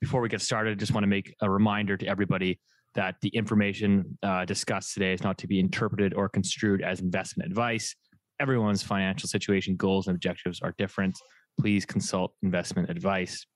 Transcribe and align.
before 0.00 0.20
we 0.20 0.28
get 0.28 0.40
started, 0.40 0.72
I 0.72 0.74
just 0.74 0.92
want 0.92 1.04
to 1.04 1.08
make 1.08 1.34
a 1.40 1.50
reminder 1.50 1.96
to 1.96 2.06
everybody 2.06 2.58
that 2.94 3.16
the 3.22 3.28
information 3.28 4.18
uh, 4.22 4.44
discussed 4.44 4.94
today 4.94 5.12
is 5.12 5.22
not 5.22 5.38
to 5.38 5.46
be 5.46 5.60
interpreted 5.60 6.14
or 6.14 6.28
construed 6.28 6.82
as 6.82 7.00
investment 7.00 7.50
advice. 7.50 7.94
Everyone's 8.40 8.82
financial 8.82 9.28
situation, 9.28 9.76
goals, 9.76 10.08
and 10.08 10.16
objectives 10.16 10.60
are 10.62 10.74
different. 10.78 11.16
Please 11.60 11.84
consult 11.84 12.32
investment 12.42 12.88
advice. 12.88 13.46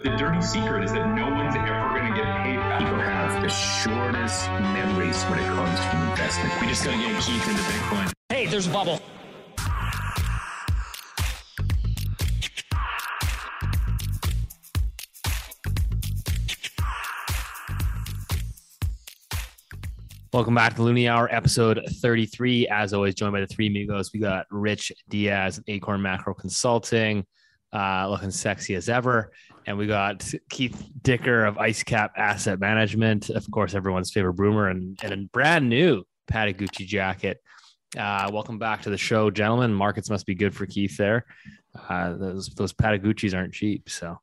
The 0.00 0.10
dirty 0.16 0.40
secret 0.40 0.84
is 0.84 0.92
that 0.92 1.14
no 1.14 1.28
one's 1.28 1.54
ever 1.54 1.98
going 1.98 2.12
to 2.12 2.16
get 2.16 2.44
paid 2.44 2.56
back. 2.56 2.78
People 2.78 2.96
have 2.98 3.42
the 3.42 3.48
shortest 3.48 4.48
memories 4.48 5.22
when 5.24 5.40
it 5.40 5.46
comes 5.46 5.78
to 5.78 6.10
investment. 6.10 6.60
We 6.60 6.68
just 6.68 6.84
got 6.84 6.92
to 6.92 6.98
get 6.98 7.20
Keith 7.22 7.48
into 7.48 7.62
Bitcoin. 7.62 8.12
Hey, 8.28 8.46
there's 8.46 8.68
a 8.68 8.70
bubble. 8.70 9.00
Welcome 20.30 20.54
back 20.54 20.76
to 20.76 20.82
Loonie 20.82 21.08
Hour, 21.08 21.34
episode 21.34 21.80
33. 21.88 22.68
As 22.68 22.92
always, 22.92 23.14
joined 23.14 23.32
by 23.32 23.40
the 23.40 23.46
three 23.46 23.68
amigos. 23.68 24.12
We 24.12 24.20
got 24.20 24.44
Rich 24.50 24.92
Diaz, 25.08 25.58
Acorn 25.68 26.02
Macro 26.02 26.34
Consulting, 26.34 27.24
uh, 27.72 28.06
looking 28.10 28.30
sexy 28.30 28.74
as 28.74 28.90
ever. 28.90 29.32
And 29.66 29.78
we 29.78 29.86
got 29.86 30.30
Keith 30.50 30.90
Dicker 31.00 31.46
of 31.46 31.56
IceCap 31.56 32.10
Asset 32.14 32.60
Management, 32.60 33.30
of 33.30 33.50
course, 33.50 33.72
everyone's 33.72 34.10
favorite 34.10 34.34
broomer, 34.34 34.68
and, 34.68 34.98
and 35.02 35.12
a 35.14 35.16
brand 35.32 35.70
new 35.70 36.04
Patagucci 36.30 36.86
jacket. 36.86 37.40
Uh, 37.96 38.30
welcome 38.30 38.58
back 38.58 38.82
to 38.82 38.90
the 38.90 38.98
show, 38.98 39.30
gentlemen. 39.30 39.72
Markets 39.72 40.10
must 40.10 40.26
be 40.26 40.34
good 40.34 40.54
for 40.54 40.66
Keith 40.66 40.98
there. 40.98 41.24
Uh, 41.88 42.12
those 42.18 42.48
those 42.50 42.74
aren't 43.32 43.54
cheap, 43.54 43.88
so. 43.88 44.18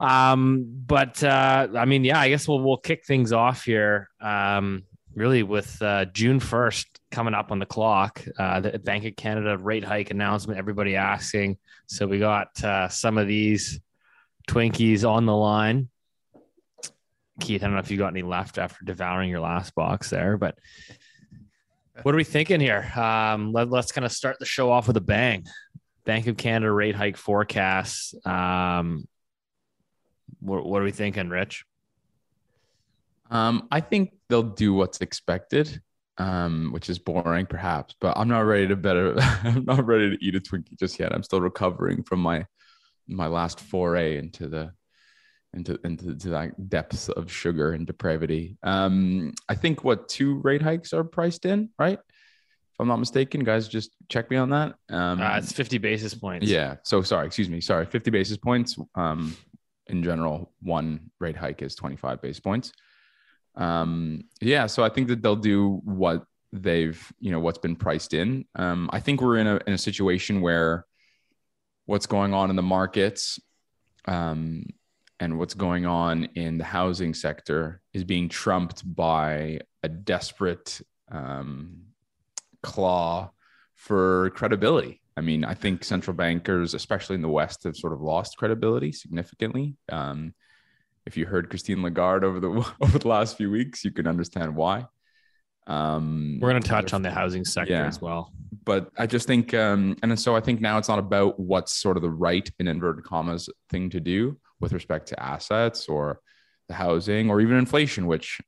Um, 0.00 0.64
but 0.86 1.22
uh, 1.22 1.68
I 1.76 1.84
mean, 1.84 2.02
yeah, 2.02 2.18
I 2.18 2.30
guess 2.30 2.48
we'll 2.48 2.60
we'll 2.60 2.78
kick 2.78 3.04
things 3.04 3.34
off 3.34 3.64
here. 3.64 4.08
Um, 4.18 4.84
really 5.14 5.42
with 5.42 5.80
uh, 5.82 6.06
June 6.06 6.40
1st 6.40 6.86
coming 7.10 7.34
up 7.34 7.50
on 7.52 7.58
the 7.58 7.66
clock, 7.66 8.24
uh, 8.38 8.60
the 8.60 8.78
Bank 8.78 9.04
of 9.04 9.16
Canada 9.16 9.58
rate 9.58 9.84
hike 9.84 10.10
announcement, 10.10 10.58
everybody 10.58 10.96
asking. 10.96 11.58
So 11.86 12.06
we 12.06 12.18
got 12.18 12.62
uh, 12.64 12.88
some 12.88 13.18
of 13.18 13.26
these 13.26 13.80
Twinkies 14.48 15.08
on 15.08 15.26
the 15.26 15.36
line. 15.36 15.88
Keith, 17.40 17.62
I 17.62 17.66
don't 17.66 17.74
know 17.74 17.80
if 17.80 17.90
you 17.90 17.98
got 17.98 18.08
any 18.08 18.22
left 18.22 18.58
after 18.58 18.84
devouring 18.84 19.30
your 19.30 19.40
last 19.40 19.74
box 19.74 20.10
there, 20.10 20.36
but 20.36 20.58
what 22.02 22.14
are 22.14 22.18
we 22.18 22.24
thinking 22.24 22.60
here? 22.60 22.90
Um, 22.96 23.52
let, 23.52 23.72
us 23.72 23.92
kind 23.92 24.04
of 24.04 24.12
start 24.12 24.38
the 24.38 24.46
show 24.46 24.70
off 24.70 24.86
with 24.86 24.96
a 24.96 25.02
bang. 25.02 25.44
Bank 26.04 26.26
of 26.26 26.36
Canada 26.36 26.72
rate 26.72 26.94
hike 26.94 27.16
forecasts. 27.16 28.14
Um, 28.26 29.06
what, 30.40 30.64
what 30.64 30.80
are 30.80 30.84
we 30.84 30.90
thinking, 30.90 31.28
Rich? 31.28 31.64
Um, 33.32 33.66
I 33.70 33.80
think 33.80 34.12
they'll 34.28 34.42
do 34.42 34.74
what's 34.74 35.00
expected, 35.00 35.80
um, 36.18 36.70
which 36.72 36.90
is 36.90 36.98
boring, 36.98 37.46
perhaps. 37.46 37.94
But 37.98 38.16
I'm 38.18 38.28
not 38.28 38.40
ready 38.40 38.68
to 38.68 38.76
bet. 38.76 38.96
I'm 39.44 39.64
not 39.64 39.86
ready 39.86 40.10
to 40.10 40.24
eat 40.24 40.36
a 40.36 40.40
Twinkie 40.40 40.78
just 40.78 41.00
yet. 41.00 41.12
I'm 41.12 41.22
still 41.22 41.40
recovering 41.40 42.02
from 42.04 42.20
my 42.20 42.46
my 43.08 43.26
last 43.26 43.58
foray 43.58 44.18
into 44.18 44.48
the 44.48 44.72
into 45.54 45.78
into, 45.82 46.10
into 46.10 46.28
that 46.28 46.68
depths 46.68 47.08
of 47.08 47.32
sugar 47.32 47.72
and 47.72 47.86
depravity. 47.86 48.58
Um, 48.62 49.32
I 49.48 49.54
think 49.54 49.82
what 49.82 50.10
two 50.10 50.34
rate 50.40 50.62
hikes 50.62 50.92
are 50.92 51.02
priced 51.02 51.46
in, 51.46 51.70
right? 51.78 51.98
If 51.98 52.80
I'm 52.80 52.88
not 52.88 52.98
mistaken, 52.98 53.44
guys, 53.44 53.66
just 53.66 53.92
check 54.10 54.30
me 54.30 54.36
on 54.36 54.50
that. 54.50 54.74
Um, 54.90 55.20
uh, 55.20 55.38
it's 55.38 55.52
50 55.52 55.78
basis 55.78 56.14
points. 56.14 56.46
Yeah. 56.48 56.76
So 56.84 57.00
sorry, 57.00 57.26
excuse 57.26 57.48
me. 57.48 57.62
Sorry, 57.62 57.86
50 57.86 58.10
basis 58.10 58.36
points. 58.36 58.78
Um, 58.94 59.34
in 59.88 60.02
general, 60.02 60.52
one 60.60 61.10
rate 61.18 61.36
hike 61.36 61.62
is 61.62 61.74
25 61.74 62.20
basis 62.20 62.40
points 62.40 62.72
um, 63.54 64.24
yeah, 64.40 64.66
so 64.66 64.82
I 64.82 64.88
think 64.88 65.08
that 65.08 65.22
they'll 65.22 65.36
do 65.36 65.80
what 65.84 66.24
they've, 66.52 67.00
you 67.20 67.30
know, 67.30 67.40
what's 67.40 67.58
been 67.58 67.76
priced 67.76 68.14
in. 68.14 68.44
Um, 68.54 68.88
I 68.92 69.00
think 69.00 69.20
we're 69.20 69.38
in 69.38 69.46
a 69.46 69.60
in 69.66 69.72
a 69.72 69.78
situation 69.78 70.40
where 70.40 70.86
what's 71.86 72.06
going 72.06 72.32
on 72.34 72.50
in 72.50 72.56
the 72.56 72.62
markets 72.62 73.40
um, 74.06 74.64
and 75.20 75.38
what's 75.38 75.54
going 75.54 75.86
on 75.86 76.24
in 76.34 76.58
the 76.58 76.64
housing 76.64 77.14
sector 77.14 77.80
is 77.92 78.04
being 78.04 78.28
trumped 78.28 78.82
by 78.94 79.60
a 79.82 79.88
desperate 79.88 80.80
um, 81.10 81.82
claw 82.62 83.30
for 83.74 84.30
credibility. 84.30 85.00
I 85.16 85.20
mean, 85.20 85.44
I 85.44 85.54
think 85.54 85.84
central 85.84 86.16
bankers, 86.16 86.72
especially 86.72 87.16
in 87.16 87.22
the 87.22 87.28
West, 87.28 87.64
have 87.64 87.76
sort 87.76 87.92
of 87.92 88.00
lost 88.00 88.38
credibility 88.38 88.92
significantly. 88.92 89.76
Um, 89.90 90.34
if 91.06 91.16
you 91.16 91.26
heard 91.26 91.50
Christine 91.50 91.82
Lagarde 91.82 92.24
over 92.24 92.40
the 92.40 92.48
over 92.80 92.98
the 92.98 93.08
last 93.08 93.36
few 93.36 93.50
weeks, 93.50 93.84
you 93.84 93.90
can 93.90 94.06
understand 94.06 94.54
why. 94.54 94.86
Um, 95.66 96.38
We're 96.40 96.50
going 96.50 96.62
to 96.62 96.68
touch 96.68 96.92
on 96.92 97.02
the 97.02 97.10
housing 97.10 97.44
sector 97.44 97.72
yeah. 97.72 97.86
as 97.86 98.00
well, 98.00 98.32
but 98.64 98.90
I 98.98 99.06
just 99.06 99.28
think, 99.28 99.54
um, 99.54 99.96
and 100.02 100.18
so 100.18 100.34
I 100.34 100.40
think 100.40 100.60
now 100.60 100.76
it's 100.76 100.88
not 100.88 100.98
about 100.98 101.38
what's 101.38 101.76
sort 101.76 101.96
of 101.96 102.02
the 102.02 102.10
right 102.10 102.50
in 102.58 102.66
inverted 102.66 103.04
commas 103.04 103.48
thing 103.70 103.88
to 103.90 104.00
do 104.00 104.38
with 104.60 104.72
respect 104.72 105.06
to 105.08 105.22
assets 105.22 105.88
or 105.88 106.20
the 106.66 106.74
housing 106.74 107.30
or 107.30 107.40
even 107.40 107.56
inflation, 107.58 108.08
which 108.08 108.40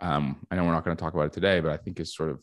um, 0.00 0.44
I 0.50 0.56
know 0.56 0.64
we're 0.64 0.72
not 0.72 0.84
going 0.84 0.96
to 0.96 1.00
talk 1.00 1.14
about 1.14 1.26
it 1.26 1.32
today, 1.32 1.60
but 1.60 1.70
I 1.70 1.76
think 1.76 2.00
is 2.00 2.14
sort 2.14 2.30
of 2.30 2.42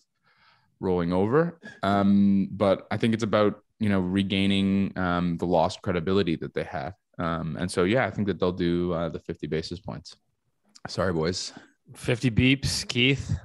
rolling 0.79 1.11
over. 1.11 1.59
Um, 1.83 2.47
but 2.51 2.87
I 2.91 2.97
think 2.97 3.13
it's 3.13 3.23
about 3.23 3.59
you 3.79 3.89
know 3.89 3.99
regaining 3.99 4.97
um, 4.97 5.37
the 5.37 5.45
lost 5.45 5.81
credibility 5.81 6.37
that 6.37 6.53
they 6.53 6.63
have 6.63 6.93
um, 7.17 7.57
and 7.59 7.69
so, 7.69 7.83
yeah, 7.83 8.05
I 8.05 8.11
think 8.11 8.27
that 8.27 8.39
they'll 8.39 8.51
do 8.51 8.93
uh, 8.93 9.09
the 9.09 9.19
50 9.19 9.47
basis 9.47 9.79
points. 9.79 10.17
Sorry, 10.87 11.13
boys. 11.13 11.53
50 11.93 12.31
beeps, 12.31 12.87
Keith. 12.87 13.37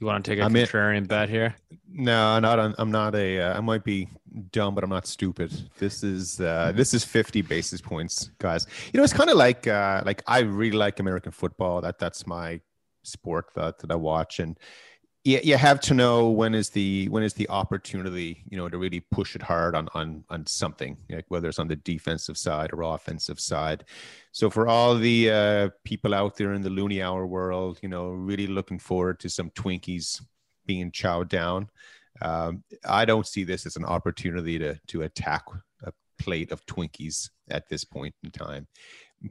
You 0.00 0.06
want 0.06 0.24
to 0.24 0.30
take 0.30 0.38
a 0.38 0.44
I'm 0.44 0.52
contrarian 0.52 0.98
in, 0.98 1.04
bet 1.04 1.28
here? 1.28 1.56
No, 1.90 2.38
not. 2.38 2.60
On, 2.60 2.74
I'm 2.78 2.92
not 2.92 3.16
a. 3.16 3.40
Uh, 3.40 3.56
I 3.56 3.60
might 3.60 3.82
be 3.82 4.08
dumb, 4.52 4.74
but 4.76 4.84
I'm 4.84 4.90
not 4.90 5.08
stupid. 5.08 5.50
This 5.78 6.04
is 6.04 6.40
uh, 6.40 6.70
this 6.72 6.94
is 6.94 7.04
50 7.04 7.42
basis 7.42 7.80
points, 7.80 8.30
guys. 8.38 8.66
You 8.92 8.98
know, 8.98 9.04
it's 9.04 9.12
kind 9.12 9.28
of 9.28 9.36
like 9.36 9.66
uh, 9.66 10.04
like 10.06 10.22
I 10.28 10.40
really 10.40 10.76
like 10.76 11.00
American 11.00 11.32
football. 11.32 11.80
That 11.80 11.98
that's 11.98 12.28
my 12.28 12.60
sport 13.02 13.46
that, 13.56 13.80
that 13.80 13.90
I 13.90 13.96
watch, 13.96 14.38
and 14.38 14.56
you, 15.28 15.40
you 15.44 15.56
have 15.58 15.80
to 15.80 15.94
know 15.94 16.30
when 16.30 16.54
is 16.54 16.70
the 16.70 17.06
when 17.10 17.22
is 17.22 17.34
the 17.34 17.48
opportunity 17.50 18.42
you 18.48 18.56
know 18.56 18.68
to 18.68 18.78
really 18.78 19.00
push 19.00 19.36
it 19.36 19.42
hard 19.42 19.74
on 19.74 19.88
on 19.94 20.24
on 20.30 20.46
something 20.46 20.96
like 21.10 21.26
whether 21.28 21.48
it's 21.48 21.58
on 21.58 21.68
the 21.68 21.76
defensive 21.76 22.38
side 22.38 22.70
or 22.72 22.82
offensive 22.82 23.38
side. 23.38 23.84
So 24.32 24.48
for 24.48 24.68
all 24.68 24.94
the 24.94 25.30
uh, 25.30 25.68
people 25.84 26.14
out 26.14 26.36
there 26.36 26.54
in 26.54 26.62
the 26.62 26.70
loonie 26.70 27.04
hour 27.04 27.26
world 27.26 27.78
you 27.82 27.90
know 27.90 28.08
really 28.08 28.46
looking 28.46 28.78
forward 28.78 29.20
to 29.20 29.28
some 29.28 29.50
twinkies 29.50 30.22
being 30.64 30.90
chowed 30.90 31.28
down 31.28 31.68
um, 32.20 32.62
i 32.84 33.04
don't 33.04 33.26
see 33.26 33.44
this 33.44 33.64
as 33.64 33.76
an 33.76 33.84
opportunity 33.84 34.58
to 34.58 34.78
to 34.86 35.02
attack 35.02 35.44
a 35.84 35.92
plate 36.18 36.52
of 36.52 36.64
twinkies 36.66 37.30
at 37.48 37.68
this 37.68 37.84
point 37.84 38.14
in 38.22 38.30
time 38.30 38.66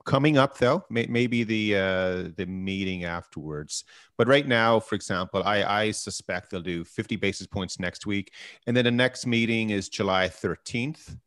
coming 0.06 0.38
up 0.38 0.58
though 0.58 0.84
may, 0.90 1.06
maybe 1.08 1.44
the 1.44 1.76
uh, 1.76 2.30
the 2.36 2.46
meeting 2.48 3.06
afterwards. 3.06 3.84
But 4.18 4.28
right 4.28 4.48
now 4.48 4.80
for 4.80 4.96
example 4.96 5.44
i 5.44 5.64
i 5.64 5.92
suspect 5.92 6.52
they'll 6.52 6.62
do 6.62 6.84
50 6.84 7.16
basis 7.16 7.48
points 7.48 7.80
next 7.80 8.06
week. 8.06 8.34
And 8.66 8.76
then 8.76 8.86
the 8.86 8.92
next 8.92 9.26
meeting 9.26 9.70
is 9.70 9.90
july 9.90 10.28
13th 10.28 11.18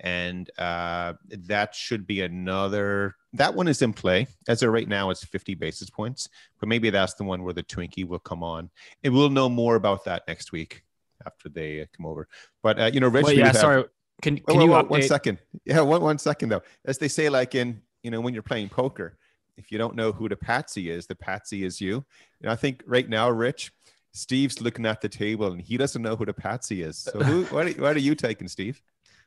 and 0.00 0.50
uh, 0.58 1.12
that 1.28 1.74
should 1.74 2.06
be 2.06 2.22
another 2.22 3.16
that 3.32 3.54
one 3.54 3.68
is 3.68 3.82
in 3.82 3.92
play. 3.92 4.26
As 4.48 4.62
of 4.62 4.72
right 4.72 4.88
now 4.88 5.10
it's 5.10 5.24
50 5.24 5.54
basis 5.54 5.88
points. 5.88 6.28
But 6.58 6.68
maybe 6.68 6.90
that's 6.90 7.14
the 7.14 7.24
one 7.24 7.44
where 7.44 7.54
the 7.54 7.62
twinkie 7.62 8.06
will 8.06 8.18
come 8.18 8.42
on. 8.42 8.70
And 9.04 9.14
we'll 9.14 9.30
know 9.30 9.48
more 9.48 9.76
about 9.76 10.04
that 10.06 10.24
next 10.26 10.50
week 10.50 10.82
after 11.24 11.48
they 11.48 11.82
uh, 11.82 11.84
come 11.96 12.06
over. 12.06 12.26
But 12.62 12.80
uh, 12.80 12.90
you 12.92 13.00
know 13.00 13.08
Rich, 13.08 13.24
well, 13.24 13.32
yeah 13.32 13.46
have, 13.46 13.56
sorry. 13.56 13.84
Can, 14.22 14.38
can 14.38 14.58
wait, 14.58 14.64
you 14.64 14.70
wait, 14.72 14.90
one 14.90 15.02
second. 15.02 15.38
Yeah 15.64 15.80
one, 15.82 16.02
one 16.02 16.18
second 16.18 16.48
though. 16.48 16.62
As 16.84 16.98
they 16.98 17.08
say 17.08 17.28
like 17.28 17.54
in 17.54 17.82
you 18.02 18.10
know, 18.10 18.20
when 18.20 18.34
you're 18.34 18.42
playing 18.42 18.68
poker, 18.68 19.16
if 19.56 19.70
you 19.70 19.78
don't 19.78 19.94
know 19.94 20.12
who 20.12 20.28
the 20.28 20.36
patsy 20.36 20.90
is, 20.90 21.06
the 21.06 21.14
patsy 21.14 21.64
is 21.64 21.80
you. 21.80 22.04
And 22.40 22.50
I 22.50 22.56
think 22.56 22.82
right 22.86 23.08
now, 23.08 23.30
Rich, 23.30 23.72
Steve's 24.12 24.60
looking 24.60 24.86
at 24.86 25.00
the 25.00 25.08
table 25.08 25.52
and 25.52 25.60
he 25.60 25.76
doesn't 25.76 26.00
know 26.00 26.16
who 26.16 26.24
the 26.24 26.32
patsy 26.32 26.82
is. 26.82 26.98
So 26.98 27.20
who, 27.20 27.44
what, 27.54 27.66
are, 27.66 27.82
what 27.82 27.96
are 27.96 28.00
you 28.00 28.14
taking, 28.14 28.48
Steve? 28.48 28.80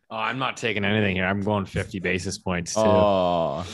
Oh, 0.10 0.18
I'm 0.18 0.38
not 0.38 0.58
taking 0.58 0.86
anything 0.86 1.16
here. 1.16 1.26
I'm 1.26 1.42
going 1.42 1.66
50 1.66 2.00
basis 2.00 2.38
points 2.38 2.76
too. 2.76 2.82
Oh. 2.82 3.66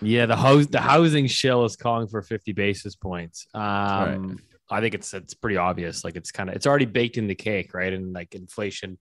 yeah, 0.00 0.26
the 0.26 0.36
house 0.36 0.66
the 0.66 0.80
housing 0.80 1.26
shill 1.26 1.64
is 1.64 1.76
calling 1.76 2.06
for 2.06 2.22
50 2.22 2.52
basis 2.52 2.94
points. 2.94 3.46
Um, 3.52 3.62
right. 3.62 4.38
I 4.70 4.80
think 4.80 4.94
it's 4.94 5.12
it's 5.12 5.34
pretty 5.34 5.56
obvious. 5.56 6.02
Like 6.02 6.16
it's 6.16 6.30
kind 6.30 6.48
of 6.48 6.56
it's 6.56 6.66
already 6.66 6.86
baked 6.86 7.18
in 7.18 7.26
the 7.26 7.34
cake, 7.34 7.74
right? 7.74 7.92
And 7.92 8.12
like 8.12 8.34
inflation 8.34 8.96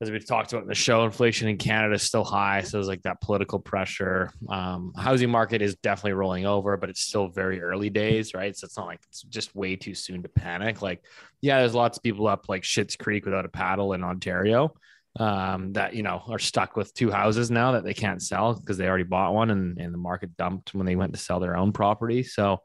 as 0.00 0.10
we've 0.10 0.26
talked 0.26 0.52
about 0.52 0.62
in 0.62 0.68
the 0.68 0.74
show, 0.74 1.04
inflation 1.04 1.48
in 1.48 1.56
Canada 1.56 1.94
is 1.94 2.02
still 2.02 2.24
high. 2.24 2.62
So 2.62 2.76
there's 2.76 2.88
like 2.88 3.02
that 3.02 3.20
political 3.20 3.58
pressure. 3.60 4.30
Um, 4.48 4.92
housing 4.96 5.30
market 5.30 5.62
is 5.62 5.76
definitely 5.76 6.14
rolling 6.14 6.46
over, 6.46 6.76
but 6.76 6.90
it's 6.90 7.00
still 7.00 7.28
very 7.28 7.62
early 7.62 7.90
days, 7.90 8.34
right? 8.34 8.56
So 8.56 8.64
it's 8.64 8.76
not 8.76 8.86
like 8.86 9.00
it's 9.08 9.22
just 9.22 9.54
way 9.54 9.76
too 9.76 9.94
soon 9.94 10.22
to 10.22 10.28
panic. 10.28 10.82
Like, 10.82 11.04
yeah, 11.40 11.60
there's 11.60 11.74
lots 11.74 11.96
of 11.96 12.02
people 12.02 12.26
up 12.26 12.48
like 12.48 12.64
Shit's 12.64 12.96
Creek 12.96 13.24
without 13.24 13.44
a 13.44 13.48
paddle 13.48 13.92
in 13.92 14.02
Ontario. 14.02 14.74
um, 15.18 15.72
that 15.74 15.94
you 15.94 16.02
know 16.02 16.22
are 16.28 16.38
stuck 16.38 16.76
with 16.76 16.92
two 16.94 17.10
houses 17.10 17.50
now 17.50 17.72
that 17.72 17.84
they 17.84 17.94
can't 17.94 18.22
sell 18.22 18.54
because 18.54 18.76
they 18.76 18.88
already 18.88 19.04
bought 19.04 19.34
one 19.34 19.50
and, 19.50 19.78
and 19.78 19.94
the 19.94 19.98
market 19.98 20.36
dumped 20.36 20.74
when 20.74 20.86
they 20.86 20.96
went 20.96 21.12
to 21.12 21.18
sell 21.18 21.40
their 21.40 21.56
own 21.56 21.72
property. 21.72 22.22
So, 22.22 22.62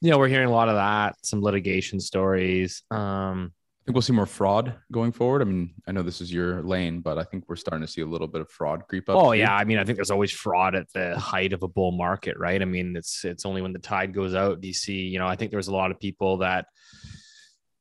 you 0.00 0.10
know, 0.10 0.18
we're 0.18 0.28
hearing 0.28 0.48
a 0.48 0.52
lot 0.52 0.68
of 0.68 0.76
that, 0.76 1.16
some 1.24 1.42
litigation 1.42 2.00
stories. 2.00 2.82
Um, 2.90 3.52
I 3.82 3.84
think 3.84 3.96
we'll 3.96 4.02
see 4.02 4.12
more 4.12 4.26
fraud 4.26 4.76
going 4.92 5.10
forward. 5.10 5.42
I 5.42 5.44
mean, 5.44 5.74
I 5.88 5.92
know 5.92 6.02
this 6.02 6.20
is 6.20 6.32
your 6.32 6.62
lane, 6.62 7.00
but 7.00 7.18
I 7.18 7.24
think 7.24 7.48
we're 7.48 7.56
starting 7.56 7.84
to 7.84 7.92
see 7.92 8.00
a 8.00 8.06
little 8.06 8.28
bit 8.28 8.40
of 8.40 8.48
fraud 8.48 8.86
creep 8.88 9.08
up. 9.08 9.16
Oh 9.16 9.32
too. 9.32 9.40
yeah, 9.40 9.56
I 9.56 9.64
mean, 9.64 9.78
I 9.78 9.84
think 9.84 9.96
there's 9.96 10.12
always 10.12 10.30
fraud 10.30 10.76
at 10.76 10.92
the 10.92 11.18
height 11.18 11.52
of 11.52 11.64
a 11.64 11.68
bull 11.68 11.90
market, 11.90 12.38
right? 12.38 12.62
I 12.62 12.64
mean, 12.64 12.94
it's 12.94 13.24
it's 13.24 13.44
only 13.44 13.60
when 13.60 13.72
the 13.72 13.80
tide 13.80 14.14
goes 14.14 14.36
out, 14.36 14.60
do 14.60 14.68
you 14.68 14.74
see? 14.74 15.00
You 15.08 15.18
know, 15.18 15.26
I 15.26 15.34
think 15.34 15.50
there's 15.50 15.66
a 15.66 15.74
lot 15.74 15.90
of 15.90 15.98
people 15.98 16.38
that, 16.38 16.66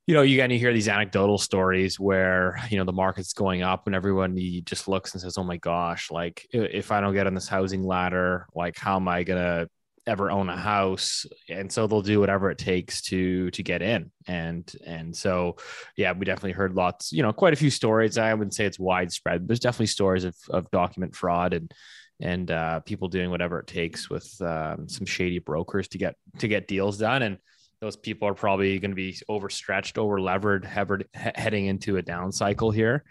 you 0.07 0.15
know, 0.15 0.23
you 0.23 0.37
get 0.37 0.47
to 0.47 0.57
hear 0.57 0.73
these 0.73 0.87
anecdotal 0.87 1.37
stories 1.37 1.99
where 1.99 2.59
you 2.71 2.79
know 2.79 2.83
the 2.83 2.91
market's 2.91 3.33
going 3.33 3.61
up 3.61 3.85
and 3.85 3.95
everyone 3.95 4.35
just 4.65 4.87
looks 4.87 5.13
and 5.13 5.21
says, 5.21 5.37
"Oh 5.37 5.43
my 5.43 5.57
gosh, 5.57 6.09
like 6.09 6.47
if 6.51 6.91
I 6.91 6.99
don't 6.99 7.13
get 7.13 7.27
on 7.27 7.35
this 7.35 7.47
housing 7.47 7.83
ladder, 7.85 8.47
like 8.55 8.75
how 8.75 8.95
am 8.95 9.07
I 9.07 9.21
gonna 9.21 9.67
ever 10.07 10.31
own 10.31 10.49
a 10.49 10.57
house 10.57 11.25
and 11.47 11.71
so 11.71 11.85
they'll 11.85 12.01
do 12.01 12.19
whatever 12.19 12.49
it 12.49 12.57
takes 12.57 13.01
to 13.01 13.51
to 13.51 13.63
get 13.63 13.81
in. 13.81 14.11
And 14.27 14.71
and 14.85 15.15
so 15.15 15.57
yeah 15.95 16.11
we 16.13 16.25
definitely 16.25 16.53
heard 16.53 16.73
lots 16.73 17.11
you 17.11 17.23
know 17.23 17.33
quite 17.33 17.53
a 17.53 17.57
few 17.57 17.69
stories. 17.69 18.17
I 18.17 18.33
wouldn't 18.33 18.53
say 18.53 18.65
it's 18.65 18.79
widespread 18.79 19.41
but 19.41 19.47
there's 19.47 19.59
definitely 19.59 19.87
stories 19.87 20.23
of, 20.23 20.35
of 20.49 20.71
document 20.71 21.15
fraud 21.15 21.53
and 21.53 21.71
and 22.19 22.51
uh, 22.51 22.79
people 22.81 23.07
doing 23.07 23.31
whatever 23.31 23.59
it 23.59 23.67
takes 23.67 24.09
with 24.09 24.31
um, 24.41 24.87
some 24.87 25.07
shady 25.07 25.39
brokers 25.39 25.87
to 25.89 25.97
get 25.97 26.15
to 26.37 26.47
get 26.47 26.67
deals 26.67 26.99
done. 26.99 27.23
And 27.23 27.37
those 27.79 27.95
people 27.95 28.27
are 28.27 28.35
probably 28.35 28.77
going 28.77 28.91
to 28.91 28.95
be 28.95 29.17
overstretched 29.27 29.97
over 29.97 30.21
levered 30.21 30.65
heading 31.13 31.65
into 31.65 31.97
a 31.97 32.01
down 32.01 32.31
cycle 32.31 32.69
here. 32.69 33.03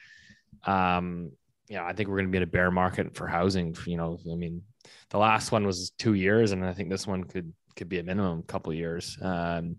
Um 0.64 1.32
yeah 1.70 1.84
i 1.86 1.92
think 1.94 2.08
we're 2.08 2.16
going 2.16 2.26
to 2.26 2.32
be 2.32 2.36
in 2.36 2.42
a 2.42 2.46
bear 2.46 2.70
market 2.70 3.14
for 3.14 3.26
housing 3.26 3.74
you 3.86 3.96
know 3.96 4.18
i 4.30 4.34
mean 4.34 4.62
the 5.10 5.18
last 5.18 5.52
one 5.52 5.66
was 5.66 5.90
two 5.98 6.14
years, 6.14 6.52
and 6.52 6.64
I 6.64 6.72
think 6.72 6.90
this 6.90 7.06
one 7.06 7.24
could 7.24 7.52
could 7.76 7.88
be 7.88 7.98
a 7.98 8.02
minimum 8.02 8.42
couple 8.42 8.72
years. 8.72 9.16
Um, 9.22 9.76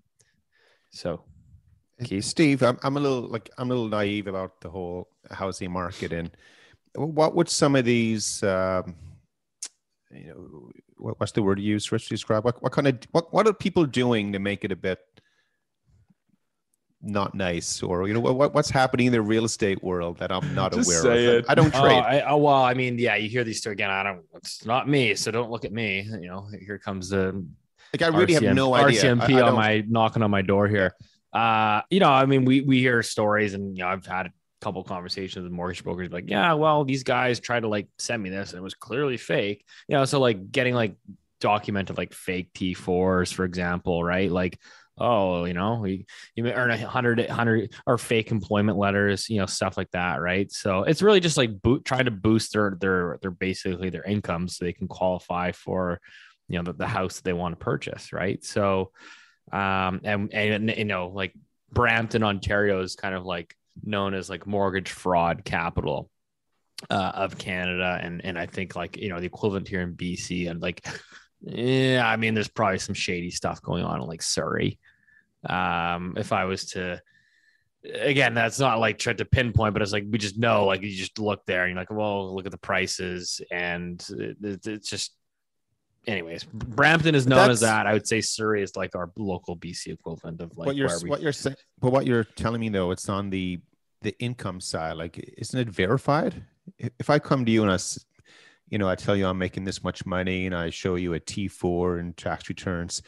so, 0.91 1.23
Keith? 2.03 2.25
Steve, 2.25 2.63
I'm 2.63 2.77
I'm 2.83 2.97
a 2.97 2.99
little 2.99 3.27
like 3.27 3.49
I'm 3.57 3.69
a 3.71 3.73
little 3.73 3.89
naive 3.89 4.27
about 4.27 4.61
the 4.61 4.69
whole 4.69 5.07
housing 5.29 5.71
market, 5.71 6.13
and 6.13 6.31
what 6.95 7.35
would 7.35 7.49
some 7.49 7.75
of 7.75 7.85
these, 7.85 8.43
um, 8.43 8.95
you 10.11 10.27
know, 10.27 10.71
what, 10.97 11.19
what's 11.19 11.31
the 11.31 11.43
word 11.43 11.59
you 11.59 11.73
use, 11.73 11.91
Rich, 11.91 12.05
to 12.05 12.09
describe 12.09 12.43
what 12.43 12.61
what 12.61 12.71
kind 12.71 12.87
of 12.87 12.99
what 13.11 13.33
what 13.33 13.47
are 13.47 13.53
people 13.53 13.85
doing 13.85 14.33
to 14.33 14.39
make 14.39 14.63
it 14.63 14.71
a 14.71 14.75
bit 14.75 14.99
not 17.03 17.33
nice 17.33 17.81
or 17.81 18.07
you 18.07 18.13
know 18.13 18.19
what, 18.19 18.53
what's 18.53 18.69
happening 18.69 19.07
in 19.07 19.11
the 19.11 19.21
real 19.21 19.45
estate 19.45 19.83
world 19.83 20.17
that 20.17 20.31
i'm 20.31 20.53
not 20.53 20.73
aware 20.73 20.99
of? 20.99 21.17
it. 21.17 21.45
i 21.49 21.55
don't 21.55 21.71
trade. 21.71 21.83
Oh, 21.83 21.87
I, 21.87 22.29
oh, 22.29 22.37
well 22.37 22.63
i 22.63 22.73
mean 22.73 22.99
yeah 22.99 23.15
you 23.15 23.27
hear 23.27 23.43
these 23.43 23.61
two 23.61 23.71
again 23.71 23.89
i 23.89 24.03
don't 24.03 24.23
it's 24.35 24.65
not 24.65 24.87
me 24.87 25.15
so 25.15 25.31
don't 25.31 25.49
look 25.49 25.65
at 25.65 25.71
me 25.71 26.01
you 26.01 26.27
know 26.27 26.47
here 26.59 26.77
comes 26.77 27.09
the 27.09 27.43
like 27.93 28.01
i 28.01 28.07
really 28.07 28.35
RCM, 28.35 28.43
have 28.43 28.55
no 28.55 28.73
idea. 28.73 29.01
Rcmp 29.01 29.33
I, 29.33 29.39
I 29.39 29.41
on 29.49 29.55
my 29.55 29.83
knocking 29.87 30.21
on 30.21 30.31
my 30.31 30.41
door 30.41 30.67
here. 30.67 30.95
Uh 31.33 31.81
you 31.89 31.99
know 31.99 32.09
i 32.09 32.25
mean 32.25 32.45
we 32.45 32.61
we 32.61 32.79
hear 32.79 33.01
stories 33.01 33.53
and 33.53 33.77
you 33.77 33.83
know 33.83 33.89
i've 33.89 34.05
had 34.05 34.27
a 34.27 34.31
couple 34.61 34.83
conversations 34.83 35.43
with 35.43 35.51
mortgage 35.51 35.83
brokers 35.83 36.11
like 36.11 36.29
yeah 36.29 36.53
well 36.53 36.83
these 36.83 37.03
guys 37.03 37.39
tried 37.39 37.61
to 37.61 37.67
like 37.67 37.87
send 37.97 38.21
me 38.21 38.29
this 38.29 38.51
and 38.51 38.59
it 38.59 38.63
was 38.63 38.75
clearly 38.75 39.17
fake. 39.17 39.65
You 39.87 39.95
know 39.95 40.05
so 40.05 40.19
like 40.19 40.51
getting 40.51 40.75
like 40.75 40.95
documented 41.39 41.97
like 41.97 42.13
fake 42.13 42.53
t4s 42.53 43.33
for 43.33 43.43
example 43.43 44.03
right? 44.03 44.31
Like 44.31 44.59
oh, 45.01 45.45
you 45.45 45.53
know, 45.53 45.83
you, 45.85 46.03
you 46.35 46.43
may 46.43 46.53
earn 46.53 46.71
a 46.71 46.77
hundred, 46.77 47.27
hundred 47.29 47.73
or 47.85 47.97
fake 47.97 48.31
employment 48.31 48.77
letters, 48.77 49.29
you 49.29 49.39
know, 49.39 49.45
stuff 49.45 49.77
like 49.77 49.89
that. 49.91 50.21
Right. 50.21 50.51
So 50.51 50.83
it's 50.83 51.01
really 51.01 51.19
just 51.19 51.37
like 51.37 51.61
boot, 51.61 51.83
trying 51.85 52.05
to 52.05 52.11
boost 52.11 52.53
their, 52.53 52.77
their, 52.79 53.17
their 53.21 53.31
basically 53.31 53.89
their 53.89 54.03
income 54.03 54.47
so 54.47 54.63
they 54.63 54.73
can 54.73 54.87
qualify 54.87 55.51
for, 55.51 55.99
you 56.47 56.57
know, 56.57 56.63
the, 56.63 56.73
the 56.73 56.87
house 56.87 57.15
that 57.17 57.23
they 57.23 57.33
want 57.33 57.57
to 57.59 57.63
purchase. 57.63 58.13
Right. 58.13 58.43
So, 58.43 58.91
um, 59.51 60.01
and, 60.03 60.33
and, 60.33 60.69
you 60.69 60.85
know, 60.85 61.07
like 61.07 61.33
Brampton, 61.71 62.23
Ontario 62.23 62.81
is 62.81 62.95
kind 62.95 63.15
of 63.15 63.25
like 63.25 63.55
known 63.83 64.13
as 64.13 64.29
like 64.29 64.47
mortgage 64.47 64.91
fraud 64.91 65.43
capital. 65.43 66.09
Uh, 66.89 67.11
of 67.13 67.37
Canada, 67.37 67.99
and 68.01 68.25
and 68.25 68.39
I 68.39 68.47
think 68.47 68.75
like 68.75 68.97
you 68.97 69.09
know 69.09 69.19
the 69.19 69.27
equivalent 69.27 69.67
here 69.67 69.81
in 69.81 69.93
BC, 69.93 70.49
and 70.49 70.59
like 70.59 70.83
yeah, 71.41 72.03
I 72.05 72.17
mean, 72.17 72.33
there's 72.33 72.47
probably 72.47 72.79
some 72.79 72.95
shady 72.95 73.31
stuff 73.31 73.61
going 73.61 73.83
on 73.83 74.01
in 74.01 74.07
like 74.07 74.21
Surrey, 74.21 74.77
um, 75.47 76.15
if 76.17 76.31
I 76.31 76.45
was 76.45 76.65
to, 76.71 77.01
again, 77.83 78.33
that's 78.33 78.59
not 78.59 78.79
like 78.79 78.97
try 78.97 79.13
to 79.13 79.25
pinpoint, 79.25 79.73
but 79.73 79.81
it's 79.81 79.91
like 79.91 80.05
we 80.09 80.17
just 80.17 80.37
know, 80.37 80.65
like 80.65 80.81
you 80.81 80.89
just 80.89 81.19
look 81.19 81.45
there 81.45 81.63
and 81.63 81.71
you're 81.71 81.81
like, 81.81 81.91
well, 81.91 82.33
look 82.33 82.45
at 82.45 82.51
the 82.51 82.57
prices, 82.57 83.41
and 83.51 84.05
it, 84.11 84.65
it's 84.65 84.89
just, 84.89 85.15
anyways, 86.07 86.43
Brampton 86.43 87.15
is 87.15 87.27
known 87.27 87.49
as 87.49 87.61
that. 87.61 87.87
I 87.87 87.93
would 87.93 88.07
say 88.07 88.21
Surrey 88.21 88.63
is 88.63 88.75
like 88.75 88.95
our 88.95 89.11
local 89.17 89.57
BC 89.57 89.87
equivalent 89.87 90.41
of 90.41 90.57
like 90.57 90.67
what 90.67 90.75
you're 90.75 90.89
we, 91.03 91.09
what 91.09 91.21
you're 91.21 91.31
saying. 91.31 91.55
But 91.79 91.91
what 91.91 92.05
you're 92.05 92.23
telling 92.23 92.61
me 92.61 92.69
though, 92.69 92.91
it's 92.91 93.09
on 93.09 93.29
the 93.29 93.59
the 94.01 94.17
income 94.19 94.61
side. 94.61 94.97
Like, 94.97 95.17
isn't 95.37 95.59
it 95.59 95.69
verified? 95.69 96.43
If 96.77 97.09
I 97.09 97.19
come 97.19 97.45
to 97.45 97.51
you 97.51 97.63
and 97.63 97.71
I 97.71 97.77
you 98.69 98.77
know, 98.77 98.87
I 98.87 98.95
tell 98.95 99.15
you 99.15 99.27
I'm 99.27 99.37
making 99.37 99.65
this 99.65 99.83
much 99.83 100.05
money 100.05 100.45
and 100.45 100.55
I 100.55 100.69
show 100.69 100.95
you 100.95 101.13
a 101.13 101.19
T4 101.19 101.99
and 101.99 102.15
tax 102.15 102.47
returns 102.47 103.01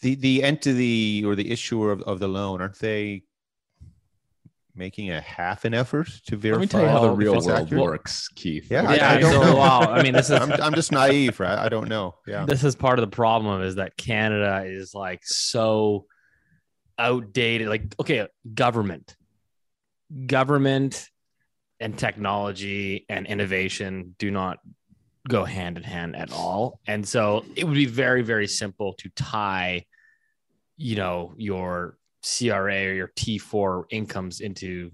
the 0.00 0.14
the 0.14 0.42
entity 0.42 1.24
or 1.24 1.34
the 1.34 1.50
issuer 1.50 1.92
of, 1.92 2.02
of 2.02 2.18
the 2.18 2.28
loan 2.28 2.60
aren't 2.60 2.78
they 2.78 3.22
making 4.76 5.10
a 5.10 5.20
half 5.20 5.64
an 5.64 5.74
effort 5.74 6.08
to 6.26 6.36
verify? 6.36 6.58
Let 6.58 6.60
me 6.60 6.66
tell 6.68 6.82
you 6.82 6.88
how 6.88 7.00
the 7.00 7.10
real 7.10 7.32
world 7.32 7.50
accurate? 7.50 7.82
works, 7.82 8.28
Keith. 8.28 8.70
Yeah, 8.70 8.92
yeah 8.94 9.10
I, 9.10 9.14
I 9.14 9.20
don't 9.20 9.32
so, 9.32 9.40
know. 9.40 9.56
Wow. 9.56 9.80
I 9.80 10.02
mean, 10.02 10.12
this 10.12 10.30
is 10.30 10.32
I'm, 10.40 10.52
I'm 10.52 10.74
just 10.74 10.92
naive, 10.92 11.40
right? 11.40 11.58
I 11.58 11.68
don't 11.68 11.88
know. 11.88 12.16
Yeah, 12.26 12.44
this 12.44 12.62
is 12.62 12.74
part 12.74 12.98
of 12.98 13.08
the 13.08 13.14
problem 13.14 13.62
is 13.62 13.76
that 13.76 13.96
Canada 13.96 14.64
is 14.66 14.94
like 14.94 15.24
so 15.24 16.06
outdated. 16.98 17.68
Like, 17.68 17.94
okay, 17.98 18.28
government, 18.54 19.16
government, 20.26 21.08
and 21.80 21.98
technology 21.98 23.04
and 23.08 23.26
innovation 23.26 24.14
do 24.18 24.30
not 24.30 24.58
go 25.28 25.44
hand 25.44 25.76
in 25.76 25.82
hand 25.82 26.16
at 26.16 26.32
all. 26.32 26.80
And 26.86 27.06
so 27.06 27.44
it 27.54 27.64
would 27.64 27.74
be 27.74 27.86
very, 27.86 28.22
very 28.22 28.46
simple 28.46 28.94
to 28.94 29.08
tie, 29.10 29.84
you 30.76 30.96
know, 30.96 31.34
your 31.36 31.98
CRA 32.22 32.86
or 32.86 32.94
your 32.94 33.12
T4 33.16 33.84
incomes 33.90 34.40
into 34.40 34.90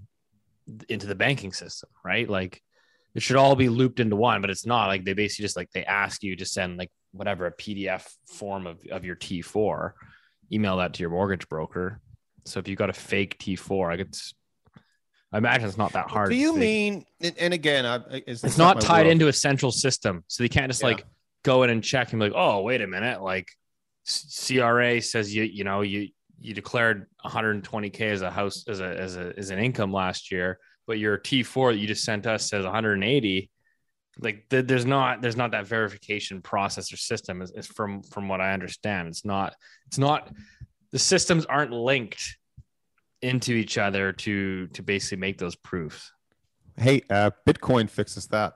into 0.89 1.07
the 1.07 1.15
banking 1.15 1.53
system, 1.53 1.91
right? 2.05 2.29
Like 2.29 2.63
it 3.15 3.23
should 3.23 3.37
all 3.37 3.57
be 3.57 3.69
looped 3.69 4.01
into 4.01 4.17
one, 4.17 4.41
but 4.41 4.51
it's 4.51 4.67
not 4.67 4.87
like 4.87 5.05
they 5.05 5.13
basically 5.13 5.45
just 5.45 5.57
like 5.57 5.71
they 5.73 5.85
ask 5.85 6.23
you 6.23 6.37
to 6.37 6.47
send 6.47 6.79
like 6.79 6.91
whatever 7.13 7.47
a 7.47 7.57
PDF 7.57 8.09
form 8.29 8.67
of, 8.67 8.79
of 8.91 9.05
your 9.05 9.17
T4, 9.17 9.93
email 10.53 10.79
that 10.79 10.95
to 10.95 11.01
your 11.01 11.11
mortgage 11.11 11.49
broker. 11.49 12.01
So 12.45 12.59
if 12.59 12.69
you've 12.69 12.79
got 12.79 12.91
a 12.91 12.95
fake 12.95 13.39
T4, 13.39 13.91
like 13.91 14.01
it's 14.01 14.35
I 15.33 15.39
imagine 15.39 15.67
it's 15.67 15.79
not 15.79 15.93
that 15.93 16.11
hard. 16.11 16.31
Do 16.31 16.37
you 16.37 16.55
mean? 16.55 17.05
And 17.39 17.55
again, 17.55 17.87
I, 17.87 18.01
it's, 18.27 18.45
it's 18.45 18.59
not, 18.59 18.77
not 18.77 18.83
tied 18.83 19.03
world. 19.03 19.13
into 19.13 19.29
a 19.29 19.33
central 19.33 19.73
system, 19.73 20.25
so 20.29 20.43
they 20.43 20.49
can't 20.49 20.69
just 20.69 20.83
yeah. 20.83 20.89
like 20.89 21.07
go 21.43 21.63
in 21.63 21.71
and 21.71 21.83
check 21.83 22.13
and 22.13 22.21
be 22.21 22.27
like, 22.27 22.37
oh, 22.37 22.61
wait 22.61 22.83
a 22.83 22.87
minute, 22.87 23.23
like 23.23 23.49
CRA 24.07 25.01
says 25.01 25.35
you 25.35 25.45
you 25.45 25.65
know 25.65 25.83
you 25.83 26.09
you 26.41 26.55
declared 26.55 27.07
120k 27.25 28.01
as 28.01 28.23
a 28.23 28.31
house 28.31 28.65
as 28.69 28.81
a 28.81 28.99
as 28.99 29.17
a 29.17 29.33
as 29.37 29.51
an 29.51 29.59
income 29.59 29.93
last 29.93 30.31
year, 30.31 30.59
but 30.87 30.99
your 30.99 31.19
T4 31.19 31.73
that 31.73 31.79
you 31.79 31.87
just 31.87 32.05
sent 32.05 32.27
us 32.27 32.49
says 32.49 32.65
180. 32.65 33.51
Like 34.19 34.45
there's 34.51 34.85
not 34.85 35.23
there's 35.23 35.37
not 35.37 35.53
that 35.53 35.67
verification 35.67 36.43
process 36.43 36.93
or 36.93 36.97
system 36.97 37.41
is, 37.41 37.51
is 37.53 37.67
from 37.67 38.03
from 38.03 38.29
what 38.29 38.41
I 38.41 38.53
understand. 38.53 39.09
It's 39.09 39.25
not 39.25 39.55
it's 39.87 39.99
not 39.99 40.31
the 40.91 40.99
systems 40.99 41.47
aren't 41.47 41.73
linked 41.73 42.37
into 43.23 43.53
each 43.53 43.79
other 43.79 44.13
to 44.13 44.67
to 44.69 44.83
basically 44.83 45.19
make 45.19 45.39
those 45.39 45.55
proofs. 45.55 46.13
Hey, 46.77 47.03
uh, 47.11 47.31
Bitcoin 47.47 47.89
fixes 47.89 48.27
that. 48.29 48.55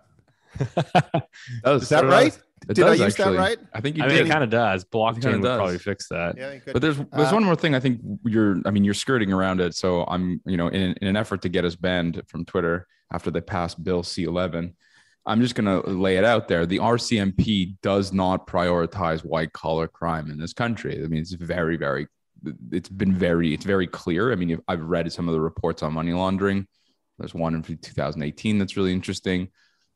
does, 1.65 1.83
Is 1.83 1.89
that 1.91 2.05
right? 2.05 2.37
Did 2.69 2.85
I 2.85 2.93
use 2.95 3.01
actually. 3.03 3.37
that 3.37 3.39
right? 3.39 3.59
I 3.75 3.81
think 3.81 3.97
you 3.97 4.05
I 4.05 4.09
did. 4.09 4.15
mean, 4.15 4.27
it 4.27 4.31
kind 4.31 4.43
of 4.43 4.51
does. 4.51 4.85
Blockchain 4.85 5.41
would 5.41 5.43
probably 5.43 5.79
fix 5.79 6.09
that. 6.09 6.37
Yeah, 6.37 6.59
but 6.73 6.83
there's 6.83 6.97
there's 6.97 7.31
uh, 7.31 7.35
one 7.35 7.45
more 7.45 7.55
thing. 7.55 7.75
I 7.75 7.81
think 7.81 8.01
you're. 8.25 8.61
I 8.65 8.71
mean, 8.71 8.83
you're 8.83 8.95
skirting 8.95 9.33
around 9.33 9.61
it. 9.61 9.75
So 9.75 10.05
I'm, 10.05 10.41
you 10.47 10.57
know, 10.57 10.69
in, 10.69 10.95
in 11.01 11.09
an 11.09 11.17
effort 11.17 11.43
to 11.43 11.49
get 11.49 11.65
us 11.65 11.77
banned 11.77 12.23
from 12.27 12.45
Twitter 12.45 12.87
after 13.13 13.31
they 13.31 13.41
passed 13.41 13.83
Bill 13.85 14.03
C11. 14.03 14.73
I'm 15.27 15.41
just 15.41 15.57
going 15.57 15.83
to 15.83 15.89
lay 15.91 16.17
it 16.17 16.25
out 16.25 16.47
there. 16.47 16.67
The 16.67 16.79
RCMP 16.79 17.77
does 17.83 18.13
not 18.13 18.47
prioritize 18.47 19.25
white 19.25 19.53
collar 19.53 19.89
crime 19.89 20.31
in 20.31 20.39
this 20.39 20.53
country. 20.53 21.03
I 21.03 21.09
mean, 21.09 21.21
it's 21.21 21.33
very, 21.33 21.77
very 21.77 22.07
it's 22.71 22.89
been 22.89 23.15
very 23.15 23.55
it's 23.55 23.65
very 23.65 23.87
clear. 23.87 24.33
I 24.33 24.37
mean, 24.37 24.61
I've 24.69 24.83
read 24.83 25.11
some 25.13 25.29
of 25.29 25.35
the 25.35 25.41
reports 25.41 25.83
on 25.83 25.93
money 25.93 26.13
laundering. 26.13 26.67
There's 27.19 27.35
one 27.35 27.55
in 27.55 27.63
2018 27.63 28.59
that's 28.59 28.77
really 28.77 28.93
interesting. 28.93 29.49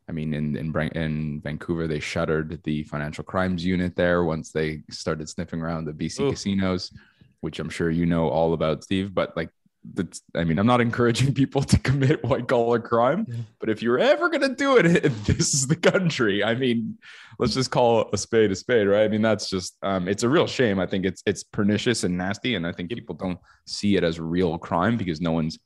I 0.09 0.13
mean, 0.13 0.35
in 0.35 0.57
in, 0.57 0.75
in 0.95 1.41
Vancouver, 1.41 1.87
they 1.87 2.01
shuttered 2.01 2.61
the 2.65 2.83
financial 2.85 3.25
crimes 3.25 3.65
unit 3.65 3.95
there 3.97 4.25
once 4.25 4.51
they 4.51 4.83
started 4.91 5.29
sniffing 5.29 5.61
around 5.61 5.85
the 5.85 5.93
BC 5.93 6.21
Ooh. 6.21 6.31
casinos, 6.31 6.93
which 7.41 7.59
I'm 7.59 7.71
sure 7.71 7.91
you 7.91 8.07
know 8.07 8.29
all 8.29 8.53
about, 8.53 8.83
Steve. 8.83 9.15
But 9.15 9.37
like 9.37 9.51
that's 9.95 10.23
I 10.35 10.45
mean, 10.45 10.59
I'm 10.59 10.67
not 10.67 10.81
encouraging 10.81 11.35
people 11.35 11.63
to 11.63 11.79
commit 11.79 12.23
white 12.25 12.49
collar 12.49 12.79
crime, 12.79 13.27
but 13.59 13.71
if 13.71 13.83
you're 13.83 13.99
ever 13.99 14.29
gonna 14.29 14.55
do 14.55 14.77
it, 14.77 14.85
this 15.25 15.55
is 15.55 15.67
the 15.67 15.77
country. 15.77 16.45
I 16.45 16.55
mean, 16.55 16.99
let's 17.39 17.55
just 17.55 17.71
call 17.71 18.11
a 18.13 18.19
spade 18.19 18.51
a 18.51 18.57
spade, 18.57 18.87
right? 18.87 19.05
I 19.05 19.09
mean, 19.09 19.23
that's 19.23 19.49
just 19.49 19.77
um, 19.83 20.09
it's 20.09 20.23
a 20.23 20.29
real 20.29 20.47
shame. 20.47 20.79
I 20.79 20.87
think 20.87 21.05
it's 21.05 21.23
it's 21.27 21.43
pernicious 21.43 22.05
and 22.05 22.17
nasty, 22.17 22.55
and 22.55 22.67
I 22.67 22.73
think 22.73 22.91
people 22.91 23.15
don't 23.15 23.39
see 23.67 23.97
it 23.97 24.05
as 24.05 24.21
real 24.21 24.59
crime 24.59 24.97
because 24.97 25.21
no 25.21 25.33
one's 25.33 25.59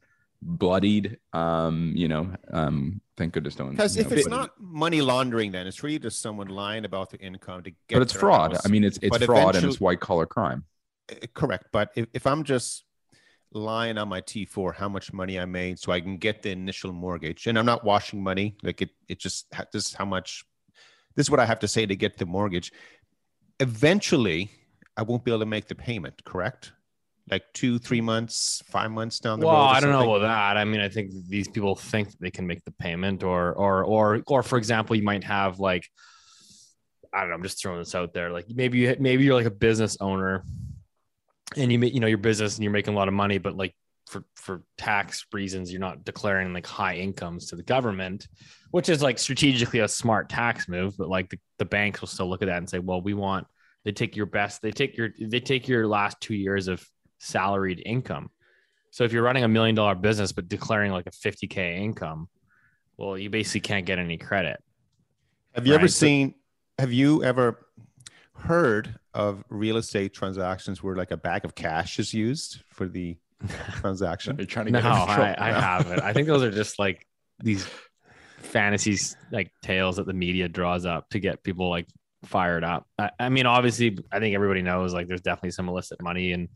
bloodied. 0.42 1.18
Um, 1.32 1.92
you 1.96 2.08
know, 2.08 2.32
um, 2.52 3.00
thank 3.16 3.32
goodness 3.32 3.58
no 3.58 3.66
one. 3.66 3.74
Because 3.74 3.96
if 3.96 4.10
know, 4.10 4.16
it's 4.16 4.28
bloodied. 4.28 4.40
not 4.42 4.60
money 4.60 5.00
laundering, 5.00 5.52
then 5.52 5.66
it's 5.66 5.82
really 5.82 5.98
just 5.98 6.22
someone 6.22 6.48
lying 6.48 6.84
about 6.84 7.10
their 7.10 7.20
income 7.20 7.62
to 7.64 7.70
get. 7.70 7.96
but 7.96 8.02
it's 8.02 8.12
fraud. 8.12 8.52
house. 8.52 8.66
I 8.66 8.68
mean, 8.68 8.84
it's 8.84 8.98
it's 9.02 9.18
But 9.18 9.26
fraud 9.26 9.56
and 9.56 9.64
it's 9.66 9.80
white 9.80 10.00
collar 10.00 10.26
crime. 10.26 10.64
Uh, 11.10 11.26
correct. 11.34 11.66
But 11.72 11.90
if, 11.96 12.06
if 12.12 12.26
I'm 12.26 12.44
just 12.44 12.84
lying 13.54 13.96
on 13.98 14.08
my 14.08 14.20
T4 14.20 14.74
how 14.74 14.88
much 14.88 15.12
money 15.12 15.38
I 15.38 15.44
made 15.44 15.78
so 15.78 15.92
I 15.92 16.00
can 16.00 16.16
get 16.18 16.42
the 16.42 16.50
initial 16.50 16.92
mortgage, 16.92 17.46
and 17.46 17.58
I'm 17.58 17.66
not 17.66 17.84
washing 17.84 18.22
money, 18.22 18.56
like 18.62 18.82
it, 18.82 18.90
it 19.08 19.18
just 19.18 19.50
this 19.72 19.86
is 19.86 19.94
how 19.94 20.04
much. 20.04 20.44
This 21.16 21.26
is 21.26 21.30
what 21.30 21.38
I 21.38 21.46
have 21.46 21.60
to 21.60 21.68
say 21.68 21.86
to 21.86 21.94
get 21.94 22.18
the 22.18 22.26
mortgage. 22.26 22.72
Eventually, 23.60 24.50
I 24.96 25.02
won't 25.02 25.24
be 25.24 25.30
able 25.30 25.40
to 25.40 25.46
make 25.46 25.68
the 25.68 25.76
payment. 25.76 26.24
Correct. 26.24 26.72
Like 27.30 27.44
two, 27.52 27.78
three 27.78 28.00
months, 28.00 28.62
five 28.66 28.90
months 28.90 29.20
down 29.20 29.38
the 29.38 29.46
well, 29.46 29.54
road. 29.54 29.62
or 29.62 29.68
I 29.68 29.80
don't 29.80 29.92
know 29.92 30.14
about 30.14 30.26
that. 30.26 30.56
I 30.56 30.64
mean, 30.64 30.80
I 30.80 30.88
think 30.88 31.12
these 31.28 31.46
people 31.46 31.76
think 31.76 32.10
that 32.10 32.20
they 32.20 32.32
can 32.32 32.46
make 32.46 32.64
the 32.64 32.72
payment, 32.72 33.22
or 33.22 33.52
or 33.52 33.84
or 33.84 34.22
or 34.26 34.42
for 34.42 34.58
example, 34.58 34.96
you 34.96 35.04
might 35.04 35.24
have 35.24 35.60
like 35.60 35.88
I 37.14 37.20
don't 37.20 37.28
know. 37.28 37.36
I'm 37.36 37.42
just 37.42 37.62
throwing 37.62 37.78
this 37.78 37.94
out 37.94 38.12
there. 38.12 38.30
Like 38.30 38.46
maybe 38.50 38.78
you 38.78 38.96
maybe 38.98 39.24
you're 39.24 39.34
like 39.34 39.46
a 39.46 39.50
business 39.50 39.96
owner, 40.00 40.44
and 41.56 41.70
you 41.72 41.78
make 41.78 41.94
you 41.94 42.00
know 42.00 42.06
your 42.06 42.18
business 42.18 42.56
and 42.56 42.62
you're 42.64 42.72
making 42.72 42.94
a 42.94 42.96
lot 42.96 43.08
of 43.08 43.14
money, 43.14 43.38
but 43.38 43.56
like 43.56 43.74
for 44.08 44.22
for 44.36 44.62
tax 44.76 45.24
reasons, 45.32 45.72
you're 45.72 45.80
not 45.80 46.04
declaring 46.04 46.52
like 46.52 46.66
high 46.66 46.96
incomes 46.96 47.46
to 47.48 47.56
the 47.56 47.62
government, 47.62 48.28
which 48.70 48.88
is 48.88 49.02
like 49.02 49.18
strategically 49.18 49.80
a 49.80 49.88
smart 49.88 50.28
tax 50.28 50.68
move. 50.68 50.94
But 50.96 51.08
like 51.08 51.30
the, 51.30 51.38
the 51.58 51.64
banks 51.64 52.00
will 52.00 52.08
still 52.08 52.28
look 52.28 52.42
at 52.42 52.46
that 52.46 52.58
and 52.58 52.68
say, 52.68 52.78
well, 52.78 53.00
we 53.00 53.14
want 53.14 53.46
they 53.84 53.92
take 53.92 54.16
your 54.16 54.26
best, 54.26 54.62
they 54.62 54.70
take 54.70 54.96
your 54.96 55.10
they 55.20 55.40
take 55.40 55.68
your 55.68 55.86
last 55.86 56.20
two 56.20 56.34
years 56.34 56.68
of 56.68 56.86
salaried 57.18 57.82
income. 57.84 58.30
So 58.90 59.04
if 59.04 59.12
you're 59.12 59.22
running 59.24 59.44
a 59.44 59.48
million 59.48 59.74
dollar 59.74 59.94
business 59.94 60.32
but 60.32 60.48
declaring 60.48 60.92
like 60.92 61.06
a 61.06 61.10
50k 61.10 61.78
income, 61.78 62.28
well, 62.96 63.18
you 63.18 63.28
basically 63.30 63.60
can't 63.60 63.84
get 63.86 63.98
any 63.98 64.18
credit. 64.18 64.62
Have 65.54 65.66
you 65.66 65.74
ever 65.74 65.82
Right, 65.84 65.90
so- 65.90 66.06
seen? 66.06 66.34
Have 66.78 66.92
you 66.92 67.22
ever 67.24 67.66
heard 68.36 68.98
of 69.14 69.44
real 69.48 69.76
estate 69.76 70.12
transactions 70.12 70.82
where 70.82 70.96
like 70.96 71.10
a 71.10 71.16
bag 71.16 71.44
of 71.44 71.54
cash 71.54 71.98
is 71.98 72.12
used 72.12 72.62
for 72.72 72.86
the 72.86 73.16
transaction? 73.72 74.36
They're 74.36 74.46
trying 74.46 74.66
to 74.66 74.72
No, 74.72 74.80
get 74.80 74.86
in. 74.86 74.92
I, 74.92 75.36
I 75.38 75.52
haven't. 75.52 76.00
I 76.00 76.12
think 76.12 76.26
those 76.26 76.42
are 76.42 76.50
just 76.50 76.78
like 76.78 77.06
these 77.42 77.66
fantasies, 78.38 79.16
like 79.32 79.50
tales 79.62 79.96
that 79.96 80.06
the 80.06 80.12
media 80.12 80.48
draws 80.48 80.84
up 80.86 81.08
to 81.10 81.20
get 81.20 81.42
people 81.42 81.70
like 81.70 81.86
fired 82.24 82.64
up. 82.64 82.86
I, 82.98 83.10
I 83.18 83.28
mean, 83.28 83.46
obviously, 83.46 83.98
I 84.12 84.18
think 84.18 84.34
everybody 84.34 84.62
knows 84.62 84.92
like 84.92 85.08
there's 85.08 85.20
definitely 85.20 85.52
some 85.52 85.68
illicit 85.68 86.02
money 86.02 86.32
in 86.32 86.48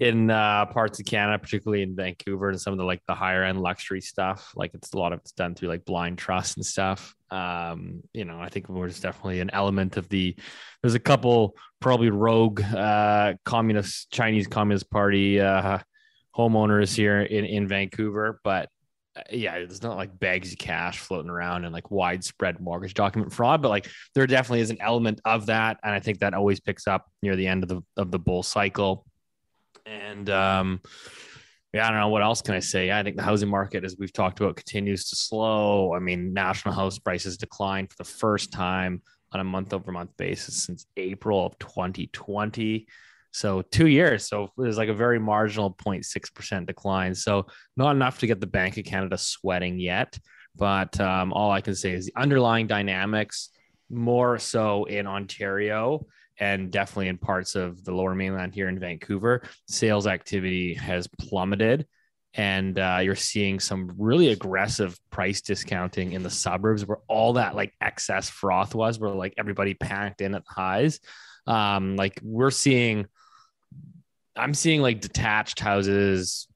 in 0.00 0.28
uh, 0.28 0.66
parts 0.66 0.98
of 0.98 1.06
Canada, 1.06 1.38
particularly 1.38 1.82
in 1.82 1.94
Vancouver 1.94 2.48
and 2.48 2.60
some 2.60 2.72
of 2.72 2.78
the 2.78 2.84
like 2.84 3.00
the 3.06 3.14
higher 3.14 3.44
end 3.44 3.60
luxury 3.60 4.00
stuff. 4.00 4.52
Like 4.56 4.74
it's 4.74 4.92
a 4.92 4.98
lot 4.98 5.12
of 5.12 5.20
it's 5.20 5.32
done 5.32 5.54
through 5.54 5.68
like 5.68 5.84
blind 5.84 6.18
trust 6.18 6.56
and 6.56 6.66
stuff. 6.66 7.14
Um, 7.34 8.02
you 8.12 8.24
know, 8.24 8.38
I 8.38 8.48
think 8.48 8.66
there's 8.68 9.00
definitely 9.00 9.40
an 9.40 9.50
element 9.52 9.96
of 9.96 10.08
the. 10.08 10.36
There's 10.82 10.94
a 10.94 11.00
couple 11.00 11.56
probably 11.80 12.10
rogue 12.10 12.62
uh, 12.62 13.34
communist 13.44 14.12
Chinese 14.12 14.46
Communist 14.46 14.88
Party 14.88 15.40
uh, 15.40 15.78
homeowners 16.36 16.94
here 16.94 17.22
in 17.22 17.44
in 17.44 17.66
Vancouver, 17.66 18.40
but 18.44 18.68
uh, 19.16 19.22
yeah, 19.32 19.58
there's 19.58 19.82
not 19.82 19.96
like 19.96 20.16
bags 20.16 20.52
of 20.52 20.58
cash 20.58 21.00
floating 21.00 21.30
around 21.30 21.64
and 21.64 21.72
like 21.72 21.90
widespread 21.90 22.60
mortgage 22.60 22.94
document 22.94 23.32
fraud, 23.32 23.62
but 23.62 23.68
like 23.68 23.88
there 24.14 24.28
definitely 24.28 24.60
is 24.60 24.70
an 24.70 24.80
element 24.80 25.20
of 25.24 25.46
that, 25.46 25.78
and 25.82 25.92
I 25.92 25.98
think 25.98 26.20
that 26.20 26.34
always 26.34 26.60
picks 26.60 26.86
up 26.86 27.10
near 27.20 27.34
the 27.34 27.48
end 27.48 27.64
of 27.64 27.68
the 27.68 27.82
of 27.96 28.12
the 28.12 28.18
bull 28.20 28.44
cycle. 28.44 29.06
And 29.86 30.30
um, 30.30 30.82
yeah, 31.74 31.88
I 31.88 31.90
don't 31.90 31.98
know 31.98 32.08
what 32.08 32.22
else 32.22 32.40
can 32.40 32.54
I 32.54 32.60
say. 32.60 32.92
I 32.92 33.02
think 33.02 33.16
the 33.16 33.22
housing 33.24 33.48
market, 33.48 33.84
as 33.84 33.96
we've 33.98 34.12
talked 34.12 34.38
about, 34.38 34.54
continues 34.54 35.08
to 35.10 35.16
slow. 35.16 35.92
I 35.92 35.98
mean, 35.98 36.32
national 36.32 36.72
house 36.72 37.00
prices 37.00 37.36
declined 37.36 37.90
for 37.90 37.96
the 37.96 38.08
first 38.08 38.52
time 38.52 39.02
on 39.32 39.40
a 39.40 39.44
month 39.44 39.74
over 39.74 39.90
month 39.90 40.16
basis 40.16 40.62
since 40.62 40.86
April 40.96 41.44
of 41.44 41.58
2020. 41.58 42.86
So 43.32 43.62
two 43.62 43.88
years. 43.88 44.28
So 44.28 44.52
there's 44.56 44.78
like 44.78 44.88
a 44.88 44.94
very 44.94 45.18
marginal 45.18 45.74
0.6% 45.74 46.64
decline. 46.64 47.12
So 47.12 47.46
not 47.76 47.96
enough 47.96 48.20
to 48.20 48.28
get 48.28 48.40
the 48.40 48.46
Bank 48.46 48.76
of 48.76 48.84
Canada 48.84 49.18
sweating 49.18 49.80
yet. 49.80 50.16
But 50.54 51.00
um, 51.00 51.32
all 51.32 51.50
I 51.50 51.60
can 51.60 51.74
say 51.74 51.90
is 51.90 52.06
the 52.06 52.14
underlying 52.14 52.68
dynamics, 52.68 53.50
more 53.90 54.38
so 54.38 54.84
in 54.84 55.08
Ontario 55.08 56.06
and 56.38 56.70
definitely 56.70 57.08
in 57.08 57.18
parts 57.18 57.54
of 57.54 57.84
the 57.84 57.92
lower 57.92 58.14
mainland 58.14 58.54
here 58.54 58.68
in 58.68 58.78
Vancouver, 58.78 59.42
sales 59.66 60.06
activity 60.06 60.74
has 60.74 61.06
plummeted. 61.06 61.86
And 62.36 62.76
uh, 62.78 62.98
you're 63.02 63.14
seeing 63.14 63.60
some 63.60 63.92
really 63.96 64.30
aggressive 64.30 64.98
price 65.10 65.40
discounting 65.40 66.12
in 66.12 66.24
the 66.24 66.30
suburbs 66.30 66.84
where 66.84 66.98
all 67.06 67.34
that 67.34 67.54
like 67.54 67.72
excess 67.80 68.28
froth 68.28 68.74
was, 68.74 68.98
where 68.98 69.10
like 69.10 69.34
everybody 69.38 69.74
panicked 69.74 70.20
in 70.20 70.34
at 70.34 70.44
the 70.44 70.52
highs. 70.52 70.98
Um, 71.46 71.94
like 71.94 72.18
we're 72.24 72.50
seeing, 72.50 73.06
I'm 74.34 74.54
seeing 74.54 74.82
like 74.82 75.00
detached 75.00 75.60
houses 75.60 76.48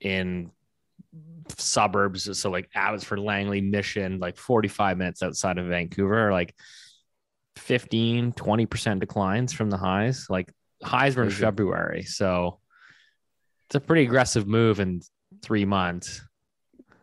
in 0.00 0.50
suburbs. 1.56 2.38
So 2.38 2.50
like 2.50 2.68
Abbotsford, 2.74 3.18
Langley, 3.18 3.62
Mission, 3.62 4.18
like 4.18 4.36
45 4.36 4.98
minutes 4.98 5.22
outside 5.22 5.56
of 5.56 5.66
Vancouver, 5.66 6.30
like 6.30 6.54
15, 7.56 8.32
20% 8.32 9.00
declines 9.00 9.52
from 9.52 9.70
the 9.70 9.76
highs. 9.76 10.26
Like 10.30 10.52
highs 10.82 11.16
were 11.16 11.24
in 11.24 11.30
February. 11.30 12.02
So 12.04 12.58
it's 13.68 13.74
a 13.76 13.80
pretty 13.80 14.02
aggressive 14.04 14.46
move 14.46 14.80
in 14.80 15.00
three 15.42 15.64
months. 15.64 16.20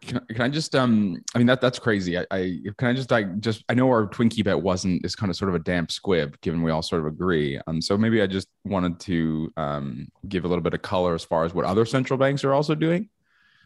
Can, 0.02 0.18
I- 0.18 0.34
can 0.34 0.42
I 0.44 0.50
just 0.50 0.76
um 0.76 1.22
I 1.36 1.38
mean 1.40 1.48
that 1.48 1.60
that's 1.60 1.78
crazy. 1.78 2.18
I, 2.18 2.26
I 2.32 2.60
can 2.78 2.88
I 2.88 2.94
just 2.94 3.12
like 3.12 3.40
just 3.42 3.64
I 3.68 3.74
know 3.74 3.90
our 3.90 4.08
Twinkie 4.08 4.44
bet 4.46 4.60
wasn't 4.62 5.06
is 5.06 5.14
kind 5.16 5.30
of 5.30 5.36
sort 5.36 5.50
of 5.50 5.56
a 5.56 5.60
damp 5.60 5.92
squib 5.92 6.40
given 6.42 6.64
we 6.64 6.72
all 6.72 6.82
sort 6.82 7.02
of 7.02 7.08
agree. 7.08 7.60
Um 7.68 7.82
so 7.82 7.98
maybe 7.98 8.22
I 8.22 8.28
just 8.28 8.48
wanted 8.64 9.00
to 9.02 9.52
um 9.58 10.08
give 10.30 10.46
a 10.46 10.48
little 10.48 10.64
bit 10.64 10.74
of 10.74 10.82
color 10.82 11.16
as 11.16 11.24
far 11.26 11.44
as 11.44 11.54
what 11.54 11.66
other 11.66 11.86
central 11.86 12.18
banks 12.18 12.44
are 12.46 12.54
also 12.54 12.76
doing. 12.76 13.10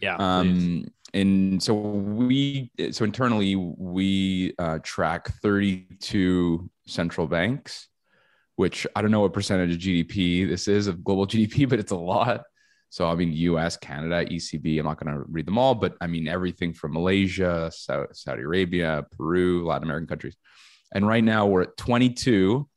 Yeah. 0.01 0.15
Um 0.17 0.85
and 1.13 1.61
so 1.61 1.73
we 1.73 2.71
so 2.91 3.05
internally 3.05 3.55
we 3.55 4.53
uh, 4.57 4.79
track 4.81 5.31
32 5.41 6.69
central 6.87 7.27
banks, 7.27 7.87
which 8.55 8.87
I 8.95 9.01
don't 9.01 9.11
know 9.11 9.19
what 9.21 9.33
percentage 9.33 9.73
of 9.73 9.79
GDP 9.79 10.47
this 10.47 10.67
is 10.67 10.87
of 10.87 11.03
global 11.03 11.27
GDP, 11.27 11.69
but 11.69 11.79
it's 11.79 11.91
a 11.91 11.97
lot. 11.97 12.43
So 12.89 13.07
I 13.07 13.15
mean, 13.15 13.31
U.S., 13.33 13.77
Canada, 13.77 14.25
ECB. 14.25 14.79
I'm 14.79 14.85
not 14.85 15.03
going 15.03 15.15
to 15.15 15.23
read 15.27 15.47
them 15.47 15.57
all, 15.57 15.75
but 15.75 15.95
I 16.01 16.07
mean 16.07 16.27
everything 16.27 16.73
from 16.73 16.93
Malaysia, 16.93 17.71
Saudi 17.71 18.41
Arabia, 18.41 19.05
Peru, 19.15 19.65
Latin 19.65 19.83
American 19.83 20.07
countries, 20.07 20.35
and 20.93 21.07
right 21.07 21.23
now 21.23 21.45
we're 21.45 21.63
at 21.63 21.77
22 21.77 22.67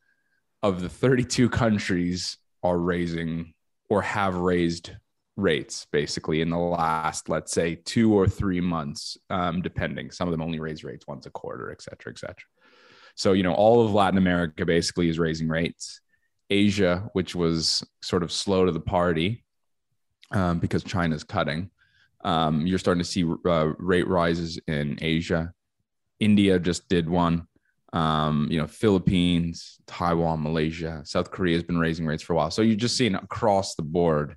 of 0.63 0.83
the 0.83 0.89
32 0.89 1.49
countries 1.49 2.39
are 2.63 2.79
raising 2.79 3.55
or 3.89 4.03
have 4.03 4.35
raised 4.35 4.91
rates 5.37 5.87
basically 5.93 6.41
in 6.41 6.51
the 6.51 6.59
last, 6.59 7.29
let's 7.29 7.53
say, 7.53 7.75
two 7.75 8.13
or 8.15 8.27
three 8.27 8.61
months, 8.61 9.19
um, 9.31 9.63
depending. 9.63 10.11
Some 10.11 10.29
of 10.29 10.33
them 10.33 10.43
only 10.43 10.61
raise 10.61 10.83
rates 10.83 11.07
once 11.07 11.27
a 11.27 11.31
quarter, 11.31 11.71
et 11.71 11.83
cetera, 11.83 12.13
et 12.13 12.19
cetera. 12.19 12.47
So 13.15 13.33
you 13.33 13.43
know, 13.43 13.55
all 13.55 13.85
of 13.85 13.93
Latin 13.93 14.19
America 14.19 14.65
basically 14.65 15.09
is 15.09 15.19
raising 15.19 15.49
rates. 15.49 16.01
Asia, 16.49 17.11
which 17.13 17.35
was 17.35 17.85
sort 18.03 18.23
of 18.23 18.31
slow 18.31 18.67
to 18.67 18.73
the 18.73 18.79
party 18.79 19.45
um, 20.31 20.61
because 20.61 20.85
China's 20.85 21.25
cutting. 21.25 21.71
Um, 22.25 22.67
you're 22.67 22.79
starting 22.79 23.03
to 23.03 23.09
see 23.09 23.25
uh, 23.25 23.73
rate 23.79 24.07
rises 24.07 24.59
in 24.69 24.97
Asia. 25.03 25.53
India 26.21 26.59
just 26.59 26.89
did 26.89 27.09
one. 27.09 27.47
Um, 27.93 28.49
you 28.51 28.61
know, 28.61 28.67
Philippines, 28.67 29.79
Taiwan, 29.87 30.43
Malaysia, 30.43 31.03
South 31.05 31.31
Korea 31.31 31.57
has 31.57 31.65
been 31.65 31.79
raising 31.79 32.07
rates 32.07 32.23
for 32.23 32.35
a 32.35 32.37
while. 32.37 32.51
So 32.51 32.63
you're 32.63 32.77
just 32.77 32.97
seeing 32.97 33.15
across 33.15 33.75
the 33.75 33.83
board. 33.83 34.37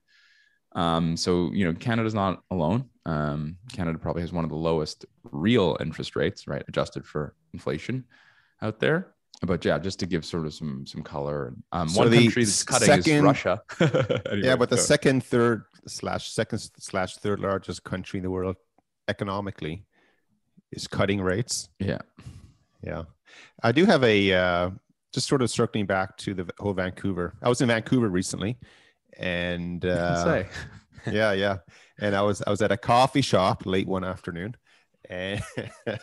Um, 0.73 1.17
so 1.17 1.51
you 1.51 1.65
know, 1.65 1.73
Canada's 1.73 2.13
not 2.13 2.43
alone. 2.51 2.85
Um, 3.05 3.57
Canada 3.73 3.97
probably 3.97 4.21
has 4.21 4.31
one 4.31 4.43
of 4.43 4.49
the 4.51 4.55
lowest 4.55 5.05
real 5.31 5.77
interest 5.79 6.15
rates, 6.15 6.47
right, 6.47 6.63
adjusted 6.67 7.05
for 7.05 7.33
inflation 7.53 8.05
out 8.61 8.79
there. 8.79 9.13
But 9.41 9.63
yeah, 9.63 9.79
just 9.79 9.99
to 9.99 10.05
give 10.05 10.25
sort 10.25 10.45
of 10.45 10.53
some 10.53 10.85
some 10.85 11.01
color. 11.01 11.53
Um, 11.71 11.87
So 11.89 12.01
one 12.01 12.11
the 12.11 12.23
country 12.23 12.43
that's 12.43 12.63
cutting 12.63 13.15
is 13.15 13.21
Russia. 13.21 13.61
Anyway, 14.31 14.45
yeah, 14.47 14.55
but 14.55 14.69
the 14.69 14.77
so- 14.77 14.83
second, 14.83 15.23
third 15.23 15.63
slash 15.87 16.29
second 16.31 16.59
slash 16.77 17.15
third 17.15 17.39
largest 17.39 17.83
country 17.83 18.17
in 18.19 18.23
the 18.23 18.29
world 18.29 18.57
economically 19.07 19.85
is 20.71 20.87
cutting 20.87 21.21
rates. 21.21 21.69
yeah, 21.79 21.99
Yeah, 22.83 23.03
I 23.63 23.71
do 23.71 23.85
have 23.85 24.03
a 24.03 24.33
uh, 24.33 24.69
just 25.13 25.27
sort 25.27 25.41
of 25.41 25.49
circling 25.49 25.85
back 25.87 26.15
to 26.17 26.33
the 26.35 26.47
whole 26.59 26.73
Vancouver. 26.73 27.33
I 27.41 27.49
was 27.49 27.61
in 27.61 27.67
Vancouver 27.69 28.09
recently, 28.09 28.57
and 29.19 29.85
uh, 29.85 30.23
say. 30.23 30.47
yeah, 31.11 31.33
yeah. 31.33 31.57
And 31.99 32.15
I 32.15 32.21
was 32.21 32.41
I 32.47 32.49
was 32.49 32.61
at 32.61 32.71
a 32.71 32.77
coffee 32.77 33.21
shop 33.21 33.65
late 33.65 33.87
one 33.87 34.03
afternoon, 34.03 34.55
and 35.09 35.43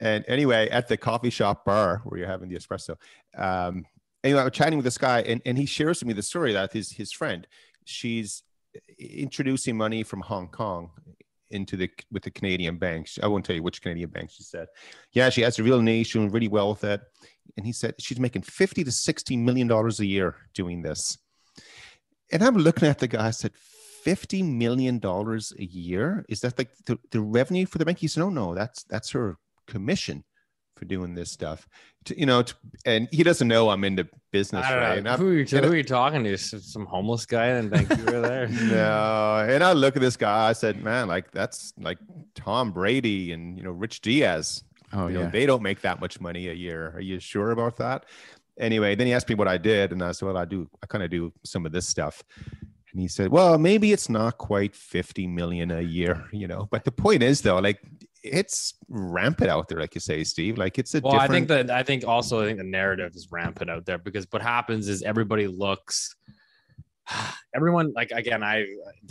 and 0.00 0.24
anyway, 0.28 0.68
at 0.68 0.88
the 0.88 0.96
coffee 0.96 1.30
shop 1.30 1.64
bar 1.64 2.02
where 2.04 2.18
you're 2.18 2.28
having 2.28 2.48
the 2.48 2.56
espresso, 2.56 2.96
um, 3.36 3.84
anyway, 4.22 4.42
I 4.42 4.44
was 4.44 4.52
chatting 4.52 4.76
with 4.76 4.84
this 4.84 4.98
guy, 4.98 5.22
and, 5.22 5.40
and 5.46 5.56
he 5.56 5.66
shares 5.66 6.00
with 6.00 6.08
me 6.08 6.12
the 6.12 6.22
story 6.22 6.52
that 6.52 6.72
his 6.72 6.92
his 6.92 7.12
friend, 7.12 7.46
she's 7.84 8.42
introducing 8.98 9.76
money 9.76 10.02
from 10.02 10.20
Hong 10.20 10.48
Kong 10.48 10.90
into 11.50 11.76
the 11.76 11.90
with 12.10 12.22
the 12.22 12.30
Canadian 12.30 12.76
banks. 12.76 13.18
I 13.22 13.26
won't 13.28 13.44
tell 13.44 13.56
you 13.56 13.62
which 13.62 13.80
Canadian 13.80 14.10
bank 14.10 14.30
she 14.30 14.42
said. 14.42 14.68
Yeah, 15.12 15.30
she 15.30 15.42
has 15.42 15.58
a 15.58 15.62
real 15.62 15.80
niche, 15.80 16.12
doing 16.12 16.30
really 16.30 16.48
well 16.48 16.70
with 16.70 16.84
it. 16.84 17.00
And 17.56 17.64
he 17.64 17.72
said 17.72 17.94
she's 17.98 18.18
making 18.18 18.42
50 18.42 18.84
to 18.84 18.92
60 18.92 19.36
million 19.36 19.68
dollars 19.68 20.00
a 20.00 20.06
year 20.06 20.36
doing 20.54 20.82
this. 20.82 21.16
And 22.34 22.42
I'm 22.42 22.56
looking 22.56 22.88
at 22.88 22.98
the 22.98 23.06
guy, 23.06 23.28
I 23.28 23.30
said, 23.30 23.52
50 24.02 24.42
million 24.42 24.98
dollars 24.98 25.52
a 25.58 25.64
year? 25.64 26.26
Is 26.28 26.40
that 26.40 26.58
like 26.58 26.70
the, 26.84 26.98
the 27.10 27.20
revenue 27.20 27.64
for 27.64 27.78
the 27.78 27.86
bank? 27.86 27.98
He 27.98 28.08
said, 28.08 28.20
No, 28.20 28.28
no, 28.28 28.54
that's 28.54 28.82
that's 28.82 29.10
her 29.12 29.38
commission 29.66 30.24
for 30.76 30.84
doing 30.84 31.14
this 31.14 31.30
stuff. 31.30 31.66
To, 32.06 32.18
you 32.18 32.26
know, 32.26 32.42
to, 32.42 32.54
and 32.84 33.08
he 33.12 33.22
doesn't 33.22 33.46
know 33.46 33.70
I'm 33.70 33.84
into 33.84 34.08
business, 34.32 34.66
I 34.66 34.70
don't 34.70 34.78
right? 34.80 35.02
Know. 35.02 35.16
Who 35.16 35.28
are, 35.28 35.32
you, 35.34 35.44
who 35.44 35.72
are 35.72 35.76
you 35.76 35.84
talking 35.84 36.24
to? 36.24 36.36
Some 36.36 36.60
some 36.60 36.86
homeless 36.86 37.24
guy 37.24 37.46
in 37.50 37.70
Vancouver 37.70 38.20
there? 38.20 38.48
no, 38.48 39.46
and 39.48 39.62
I 39.62 39.72
look 39.72 39.94
at 39.94 40.02
this 40.02 40.16
guy. 40.16 40.48
I 40.48 40.52
said, 40.52 40.82
"Man, 40.82 41.06
like 41.06 41.30
that's 41.30 41.72
like 41.78 41.98
Tom 42.34 42.72
Brady 42.72 43.32
and 43.32 43.56
you 43.56 43.62
know 43.62 43.70
Rich 43.70 44.00
Diaz. 44.00 44.64
Oh 44.92 45.06
you 45.06 45.14
know, 45.14 45.30
they 45.30 45.46
don't 45.46 45.62
make 45.62 45.80
that 45.82 46.00
much 46.00 46.20
money 46.20 46.48
a 46.48 46.52
year. 46.52 46.92
Are 46.94 47.00
you 47.00 47.20
sure 47.20 47.52
about 47.52 47.76
that?" 47.76 48.06
Anyway, 48.58 48.94
then 48.94 49.06
he 49.06 49.12
asked 49.12 49.28
me 49.28 49.34
what 49.34 49.48
I 49.48 49.58
did, 49.58 49.92
and 49.92 50.02
I 50.02 50.12
said, 50.12 50.26
"Well, 50.26 50.36
I 50.36 50.44
do. 50.44 50.68
I 50.82 50.86
kind 50.86 51.02
of 51.02 51.10
do 51.10 51.32
some 51.44 51.66
of 51.66 51.72
this 51.72 51.88
stuff." 51.88 52.22
And 52.92 53.00
he 53.00 53.08
said, 53.08 53.30
"Well, 53.30 53.58
maybe 53.58 53.92
it's 53.92 54.08
not 54.08 54.38
quite 54.38 54.74
fifty 54.76 55.26
million 55.26 55.70
a 55.70 55.80
year, 55.80 56.28
you 56.32 56.46
know. 56.46 56.68
But 56.70 56.84
the 56.84 56.92
point 56.92 57.22
is, 57.22 57.40
though, 57.40 57.58
like 57.58 57.80
it's 58.24 58.74
rampant 58.88 59.50
out 59.50 59.68
there, 59.68 59.78
like 59.78 59.94
you 59.94 60.00
say, 60.00 60.24
Steve. 60.24 60.56
Like 60.56 60.78
it's 60.78 60.94
a 60.94 61.00
Well, 61.00 61.14
I 61.14 61.28
think 61.28 61.48
that 61.48 61.70
I 61.70 61.82
think 61.82 62.06
also 62.06 62.42
I 62.42 62.46
think 62.46 62.58
the 62.58 62.64
narrative 62.64 63.12
is 63.14 63.28
rampant 63.30 63.70
out 63.70 63.84
there 63.84 63.98
because 63.98 64.26
what 64.30 64.42
happens 64.42 64.88
is 64.88 65.02
everybody 65.02 65.46
looks 65.46 66.16
everyone 67.54 67.92
like 67.94 68.10
again 68.10 68.42
I 68.42 68.64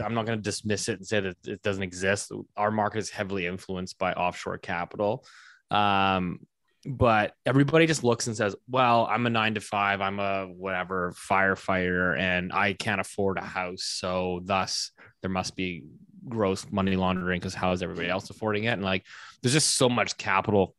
I'm 0.03 0.15
not 0.15 0.25
going 0.25 0.37
to 0.37 0.43
dismiss 0.43 0.89
it 0.89 0.97
and 0.97 1.05
say 1.05 1.19
that 1.19 1.37
it 1.45 1.61
doesn't 1.61 1.83
exist. 1.83 2.31
Our 2.57 2.71
market 2.71 2.99
is 2.99 3.09
heavily 3.09 3.45
influenced 3.45 3.97
by 3.99 4.13
offshore 4.13 4.57
capital. 4.57 5.25
Um 5.69 6.39
but 6.85 7.33
everybody 7.45 7.87
just 7.87 8.03
looks 8.03 8.27
and 8.27 8.35
says, 8.35 8.55
"Well, 8.67 9.07
I'm 9.09 9.25
a 9.25 9.29
9 9.29 9.55
to 9.55 9.61
5, 9.61 10.01
I'm 10.01 10.19
a 10.19 10.45
whatever 10.45 11.13
firefighter 11.13 12.17
and 12.17 12.51
I 12.51 12.73
can't 12.73 13.01
afford 13.01 13.37
a 13.37 13.41
house, 13.41 13.83
so 13.83 14.41
thus 14.43 14.91
there 15.21 15.31
must 15.31 15.55
be 15.55 15.83
gross 16.27 16.65
money 16.71 16.95
laundering 16.95 17.39
because 17.39 17.53
how 17.53 17.71
is 17.71 17.83
everybody 17.83 18.09
else 18.09 18.29
affording 18.29 18.65
it?" 18.65 18.73
And 18.73 18.83
like 18.83 19.05
there's 19.41 19.53
just 19.53 19.75
so 19.77 19.89
much 19.89 20.17
capital 20.17 20.75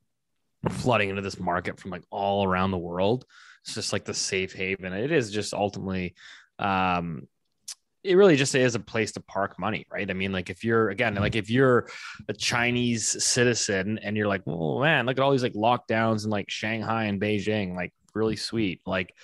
flooding 0.70 1.10
into 1.10 1.22
this 1.22 1.38
market 1.38 1.78
from 1.78 1.90
like 1.90 2.04
all 2.10 2.46
around 2.46 2.70
the 2.70 2.78
world. 2.78 3.24
It's 3.64 3.74
just 3.74 3.92
like 3.92 4.04
the 4.04 4.14
safe 4.14 4.52
haven. 4.52 4.92
It 4.92 5.10
is 5.10 5.30
just 5.30 5.54
ultimately, 5.54 6.14
um, 6.58 7.28
it 8.04 8.16
really 8.16 8.36
just 8.36 8.54
is 8.54 8.74
a 8.74 8.80
place 8.80 9.12
to 9.12 9.20
park 9.20 9.58
money, 9.58 9.86
right? 9.90 10.08
I 10.08 10.12
mean, 10.12 10.30
like 10.30 10.50
if 10.50 10.62
you're 10.62 10.90
again, 10.90 11.14
mm-hmm. 11.14 11.22
like 11.22 11.36
if 11.36 11.50
you're 11.50 11.88
a 12.28 12.34
Chinese 12.34 13.24
citizen 13.24 13.98
and 14.02 14.16
you're 14.16 14.28
like, 14.28 14.42
oh 14.46 14.80
man, 14.80 15.06
look 15.06 15.16
at 15.16 15.22
all 15.22 15.32
these 15.32 15.42
like 15.42 15.54
lockdowns 15.54 16.24
in 16.24 16.30
like 16.30 16.50
Shanghai 16.50 17.04
and 17.04 17.20
Beijing, 17.20 17.74
like 17.74 17.92
really 18.14 18.36
sweet. 18.36 18.82
Like 18.84 19.14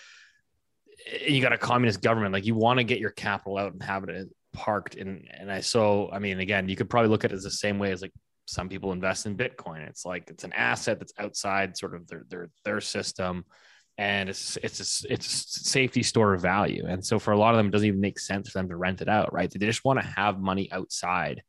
eh, 1.07 1.29
you 1.29 1.43
got 1.43 1.53
a 1.53 1.59
communist 1.59 2.01
government, 2.01 2.33
like 2.33 2.47
you 2.47 2.55
want 2.55 2.79
to 2.79 2.85
get 2.85 2.99
your 2.99 3.11
capital 3.11 3.59
out 3.59 3.73
and 3.73 3.83
have 3.83 4.05
it 4.05 4.11
eh, 4.11 4.25
parked 4.55 4.97
And 4.97 5.29
And 5.31 5.53
I 5.53 5.61
so 5.61 6.09
I 6.11 6.19
mean, 6.19 6.41
again, 6.41 6.69
you 6.69 6.77
could 6.77 6.89
probably 6.89 7.11
look 7.11 7.25
at 7.25 7.33
it 7.33 7.37
as 7.37 7.45
the 7.45 7.51
same 7.51 7.79
way 7.79 7.93
as 7.93 8.01
like 8.01 8.13
some 8.47 8.71
people 8.71 8.93
invest 8.93 9.27
in 9.27 9.37
Bitcoin. 9.37 9.87
It's 9.87 10.07
like 10.07 10.31
it's 10.31 10.45
an 10.45 10.55
asset 10.55 10.99
that's 10.99 11.13
outside 11.19 11.77
sort 11.77 11.95
of 11.95 12.09
their 12.09 12.25
their 12.31 12.51
their 12.65 12.81
system, 12.81 13.45
and 14.01 14.31
it's 14.31 14.57
it's 14.63 15.05
a, 15.05 15.13
it's 15.13 15.27
a 15.27 15.69
safety 15.69 16.03
store 16.03 16.33
of 16.33 16.41
value. 16.41 16.87
And 16.89 17.05
so 17.05 17.19
for 17.19 17.33
a 17.33 17.39
lot 17.39 17.53
of 17.53 17.59
them, 17.59 17.67
it 17.67 17.71
doesn't 17.71 17.87
even 17.87 18.01
make 18.01 18.19
sense 18.19 18.49
for 18.49 18.59
them 18.59 18.71
to 18.71 18.77
rent 18.77 19.03
it 19.03 19.11
out, 19.11 19.31
right? 19.31 19.51
They 19.51 19.67
just 19.67 19.85
want 19.85 20.01
to 20.01 20.07
have 20.07 20.41
money 20.41 20.73
outside. 20.73 21.43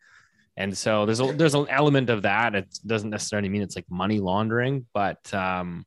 And 0.58 0.78
so 0.78 1.06
there's 1.06 1.22
a 1.22 1.32
there's 1.32 1.56
an 1.56 1.68
element 1.70 2.10
of 2.10 2.24
that. 2.24 2.54
It 2.54 2.68
doesn't 2.86 3.10
necessarily 3.10 3.48
mean 3.48 3.62
it's 3.62 3.78
like 3.78 3.90
money 3.90 4.20
laundering, 4.20 4.86
but 4.94 5.34
um, 5.34 5.86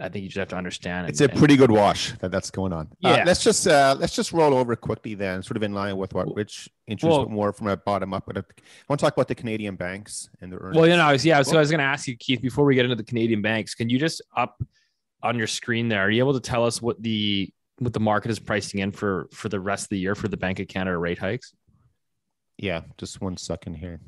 I 0.00 0.08
think 0.08 0.22
you 0.22 0.30
just 0.30 0.38
have 0.38 0.48
to 0.48 0.56
understand. 0.56 1.10
it's 1.10 1.20
a 1.20 1.24
and- 1.24 1.38
pretty 1.38 1.56
good 1.56 1.70
wash 1.70 2.12
that 2.20 2.30
that's 2.30 2.50
going 2.50 2.72
on. 2.72 2.88
Uh, 3.04 3.16
Yeah. 3.18 3.24
let's 3.26 3.44
just 3.44 3.68
uh, 3.68 3.94
let's 4.00 4.16
just 4.16 4.32
roll 4.32 4.54
over 4.54 4.74
quickly 4.76 5.12
then, 5.14 5.42
sort 5.42 5.58
of 5.58 5.62
in 5.62 5.74
line 5.74 5.98
with 5.98 6.14
what 6.14 6.34
Rich 6.34 6.70
introduced 6.88 7.18
Well- 7.18 7.28
more 7.28 7.52
from 7.52 7.66
a 7.66 7.76
bottom 7.76 8.14
up. 8.14 8.24
But 8.26 8.38
I 8.38 8.42
want 8.88 8.98
to 8.98 9.04
talk 9.04 9.12
about 9.12 9.28
the 9.28 9.34
Canadian 9.34 9.76
banks 9.76 10.30
and 10.40 10.50
their 10.50 10.58
earnings. 10.58 10.76
Well, 10.78 10.88
you 10.88 10.96
know, 10.96 11.04
I 11.04 11.12
was, 11.12 11.26
yeah. 11.26 11.42
So 11.42 11.58
I 11.58 11.60
was 11.60 11.70
going 11.70 11.80
to 11.80 11.84
ask 11.84 12.08
you, 12.08 12.16
Keith, 12.16 12.40
before 12.40 12.64
we 12.64 12.74
get 12.74 12.86
into 12.86 12.96
the 12.96 13.04
Canadian 13.04 13.42
banks, 13.42 13.74
can 13.74 13.90
you 13.90 13.98
just 13.98 14.22
up 14.34 14.62
on 15.22 15.36
your 15.38 15.46
screen 15.46 15.88
there? 15.88 16.02
Are 16.02 16.10
you 16.10 16.22
able 16.22 16.34
to 16.34 16.40
tell 16.40 16.64
us 16.64 16.80
what 16.82 17.02
the 17.02 17.50
what 17.78 17.92
the 17.92 18.00
market 18.00 18.30
is 18.30 18.38
pricing 18.38 18.80
in 18.80 18.90
for 18.92 19.28
for 19.32 19.48
the 19.48 19.60
rest 19.60 19.84
of 19.84 19.88
the 19.90 19.98
year 19.98 20.14
for 20.14 20.28
the 20.28 20.36
Bank 20.36 20.60
of 20.60 20.68
Canada 20.68 20.96
rate 20.96 21.18
hikes? 21.18 21.52
yeah, 22.58 22.82
just 22.98 23.22
one 23.22 23.38
second 23.38 23.72
here. 23.72 23.98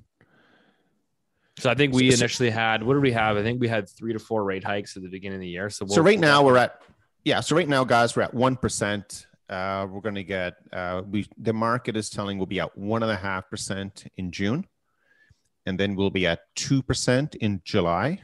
So 1.59 1.70
I 1.70 1.75
think 1.75 1.94
we 1.94 2.11
So- 2.11 2.16
so- 2.16 2.22
initially 2.25 2.51
had 2.51 2.83
what 2.83 2.94
did 2.94 3.03
we 3.03 3.12
have? 3.12 3.37
I 3.38 3.42
think 3.42 3.61
we 3.61 3.68
had 3.68 3.88
three 3.88 4.12
to 4.12 4.18
four 4.18 4.44
rate 4.44 4.62
hikes 4.64 4.94
at 4.96 5.03
the 5.03 5.09
beginning 5.09 5.37
of 5.37 5.40
the 5.40 5.48
year. 5.48 5.70
So, 5.70 5.87
so 5.87 5.96
we'll- 5.96 6.05
right 6.05 6.20
now 6.20 6.44
we're 6.44 6.59
at 6.59 6.83
yeah. 7.25 7.40
So 7.40 7.55
right 7.57 7.68
now, 7.68 7.85
guys, 7.85 8.14
we're 8.16 8.22
at 8.25 8.35
one 8.35 8.57
percent. 8.57 9.27
Uh, 9.48 9.87
we're 9.90 10.01
going 10.01 10.14
to 10.16 10.25
get 10.25 10.55
uh, 10.72 11.03
we 11.09 11.27
the 11.38 11.53
market 11.53 11.96
is 11.96 12.11
telling 12.11 12.37
we'll 12.38 12.46
be 12.46 12.61
at 12.61 12.77
one 12.77 13.03
and 13.03 13.12
a 13.12 13.16
half 13.16 13.48
percent 13.48 14.05
in 14.16 14.31
June, 14.33 14.66
and 15.66 15.79
then 15.79 15.94
we'll 15.94 16.11
be 16.11 16.27
at 16.27 16.40
two 16.57 16.83
percent 16.83 17.35
in 17.37 17.61
July, 17.64 18.22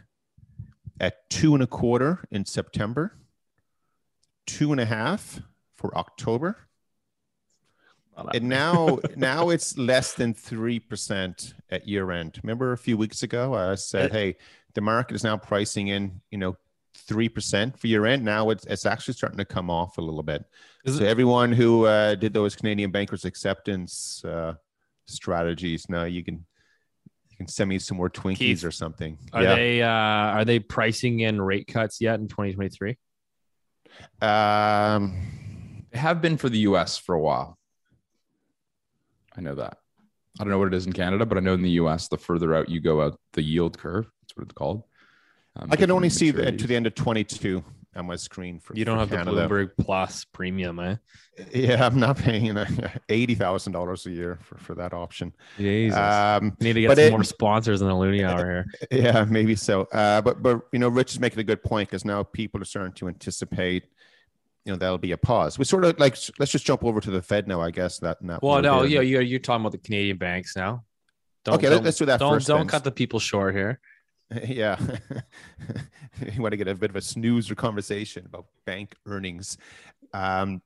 at 1.01 1.29
two 1.31 1.55
and 1.55 1.63
a 1.63 1.67
quarter 1.67 2.25
in 2.31 2.45
September, 2.45 3.15
two 4.47 4.73
and 4.73 4.81
a 4.81 4.85
half 4.85 5.41
for 5.77 5.97
October, 5.97 6.57
and 8.35 8.49
now 8.49 8.99
now 9.17 9.51
it's 9.51 9.77
less 9.79 10.15
than 10.15 10.35
three 10.35 10.79
percent 10.79 11.55
at 11.71 11.87
year 11.87 12.11
end. 12.11 12.39
Remember 12.43 12.73
a 12.73 12.79
few 12.79 12.97
weeks 12.97 13.23
ago 13.23 13.55
I 13.55 13.75
said, 13.77 14.13
"Hey, 14.13 14.37
the 14.75 14.81
market 14.81 15.15
is 15.15 15.25
now 15.25 15.37
pricing 15.37 15.89
in, 15.89 16.21
you 16.31 16.39
know, 16.39 16.57
three 16.95 17.29
percent 17.29 17.79
for 17.79 17.87
year 17.87 18.07
end." 18.07 18.25
Now 18.25 18.51
it's 18.51 18.65
it's 18.67 18.87
actually 18.87 19.15
starting 19.15 19.39
to 19.39 19.45
come 19.45 19.71
off 19.71 19.99
a 19.99 20.03
little 20.03 20.23
bit. 20.23 20.45
Is 20.85 20.99
so 20.99 21.05
everyone 21.05 21.53
who 21.53 21.87
uh, 21.87 22.15
did 22.15 22.33
those 22.33 22.57
Canadian 22.57 22.91
bankers 22.91 23.25
acceptance 23.25 24.25
uh, 24.25 24.55
strategies, 25.07 25.89
now 25.89 26.05
you 26.05 26.25
can 26.25 26.45
can 27.39 27.49
send 27.49 27.71
me 27.71 27.79
some 27.79 27.97
more 27.97 28.11
Twinkies 28.11 28.37
Keith, 28.37 28.65
or 28.65 28.71
something. 28.71 29.17
are 29.33 29.45
they 29.45 29.83
uh, 29.83 29.89
are 29.89 30.45
they 30.45 30.59
pricing 30.59 31.21
in 31.21 31.41
rate 31.41 31.69
cuts 31.69 32.01
yet 32.01 32.21
in 32.21 32.29
2023? 32.29 32.97
Um, 34.21 35.85
They 35.91 35.99
have 35.99 36.21
been 36.21 36.37
for 36.37 36.49
the 36.49 36.59
US 36.61 36.99
for 36.99 37.15
a 37.15 37.21
while. 37.21 37.57
I 39.37 39.41
know 39.41 39.55
that. 39.55 39.79
I 40.39 40.45
don't 40.45 40.51
know 40.51 40.59
what 40.59 40.69
it 40.69 40.75
is 40.75 40.87
in 40.87 40.93
Canada, 40.93 41.25
but 41.27 41.39
I 41.39 41.41
know 41.41 41.55
in 41.55 41.63
the 41.63 41.79
US, 41.83 42.09
the 42.09 42.19
further 42.19 42.55
out 42.55 42.69
you 42.69 42.81
go 42.81 43.03
out 43.03 43.19
the 43.33 43.43
yield 43.43 43.79
curve, 43.79 44.11
that's 44.21 44.37
what 44.37 44.45
it's 44.45 44.53
called. 44.53 44.83
Um, 45.57 45.69
I 45.71 45.77
can 45.77 45.91
only 45.91 46.11
see 46.11 46.31
the, 46.31 46.43
maturities. 46.43 46.59
to 46.59 46.67
the 46.67 46.77
end 46.77 46.87
of 46.87 46.95
22 46.95 47.65
on 47.99 48.07
my 48.07 48.17
screen 48.17 48.61
for 48.61 48.75
You 48.75 48.85
don't 48.85 48.97
for 48.97 49.01
have 49.17 49.27
Canada. 49.27 49.43
the 49.43 49.49
Bloomberg 49.49 49.71
Plus 49.79 50.25
premium, 50.25 50.79
eh? 50.79 50.97
Yeah, 51.55 51.87
I'm 51.87 51.99
not 52.01 52.17
paying 52.19 52.57
eighty 53.09 53.35
thousand 53.35 53.73
dollars 53.73 54.07
a 54.07 54.11
year 54.11 54.39
for, 54.43 54.59
for 54.59 54.75
that 54.77 54.93
option. 54.93 55.33
Jesus. 55.57 55.97
Um, 55.99 56.57
need 56.61 56.73
to 56.75 56.81
get 56.83 56.91
some 56.97 56.99
it- 56.99 57.11
more 57.11 57.25
sponsors 57.25 57.81
in 57.83 57.89
the 57.89 57.95
Loonie 57.95 58.27
Hour 58.27 58.45
here. 58.47 58.67
yeah, 59.03 59.25
maybe 59.29 59.55
so. 59.55 59.83
Uh, 59.93 60.21
but 60.21 60.43
but 60.43 60.63
you 60.73 60.79
know, 60.79 60.89
Rich 60.89 61.13
is 61.13 61.21
making 61.21 61.39
a 61.41 61.45
good 61.45 61.63
point 61.63 61.89
because 61.89 62.05
now 62.05 62.23
people 62.23 62.61
are 62.61 62.65
starting 62.65 62.93
to 62.95 63.09
anticipate. 63.09 63.85
You 64.65 64.73
know, 64.73 64.79
that'll 64.79 64.99
be 64.99 65.13
a 65.13 65.17
pause. 65.17 65.59
We 65.59 65.65
sort 65.65 65.85
of 65.85 65.99
like 65.99 66.17
let's 66.39 66.53
just 66.53 66.67
jump 66.67 66.85
over 66.85 67.01
to 67.01 67.11
the 67.11 67.23
Fed 67.23 67.49
now. 67.49 67.61
I 67.61 67.71
guess 67.71 67.99
that. 68.01 68.19
that 68.23 68.43
Well, 68.43 68.61
no, 68.61 68.83
yeah, 68.83 69.01
you're, 69.01 69.23
you're 69.23 69.39
talking 69.41 69.63
about 69.63 69.73
the 69.73 69.79
Canadian 69.79 70.19
banks 70.19 70.57
now. 70.57 70.85
Don't, 71.45 71.55
Okay, 71.55 71.69
don't- 71.71 71.85
let's 71.85 71.97
do 71.99 72.05
that 72.07 72.19
Don't 72.19 72.35
first 72.35 72.49
don't 72.49 72.59
then. 72.61 72.67
cut 72.69 72.85
the 72.85 72.91
people 72.91 73.19
short 73.21 73.55
here. 73.55 73.81
yeah. 74.47 74.79
you 76.35 76.43
want 76.43 76.53
to 76.53 76.57
get 76.57 76.69
a 76.69 76.75
bit 76.75 76.91
of 76.91 76.97
a 76.97 77.01
snoozer 77.01 77.55
conversation 77.55 78.27
about 78.27 78.47
bank 78.67 78.95
earnings. 79.07 79.57
Um, 80.13 80.61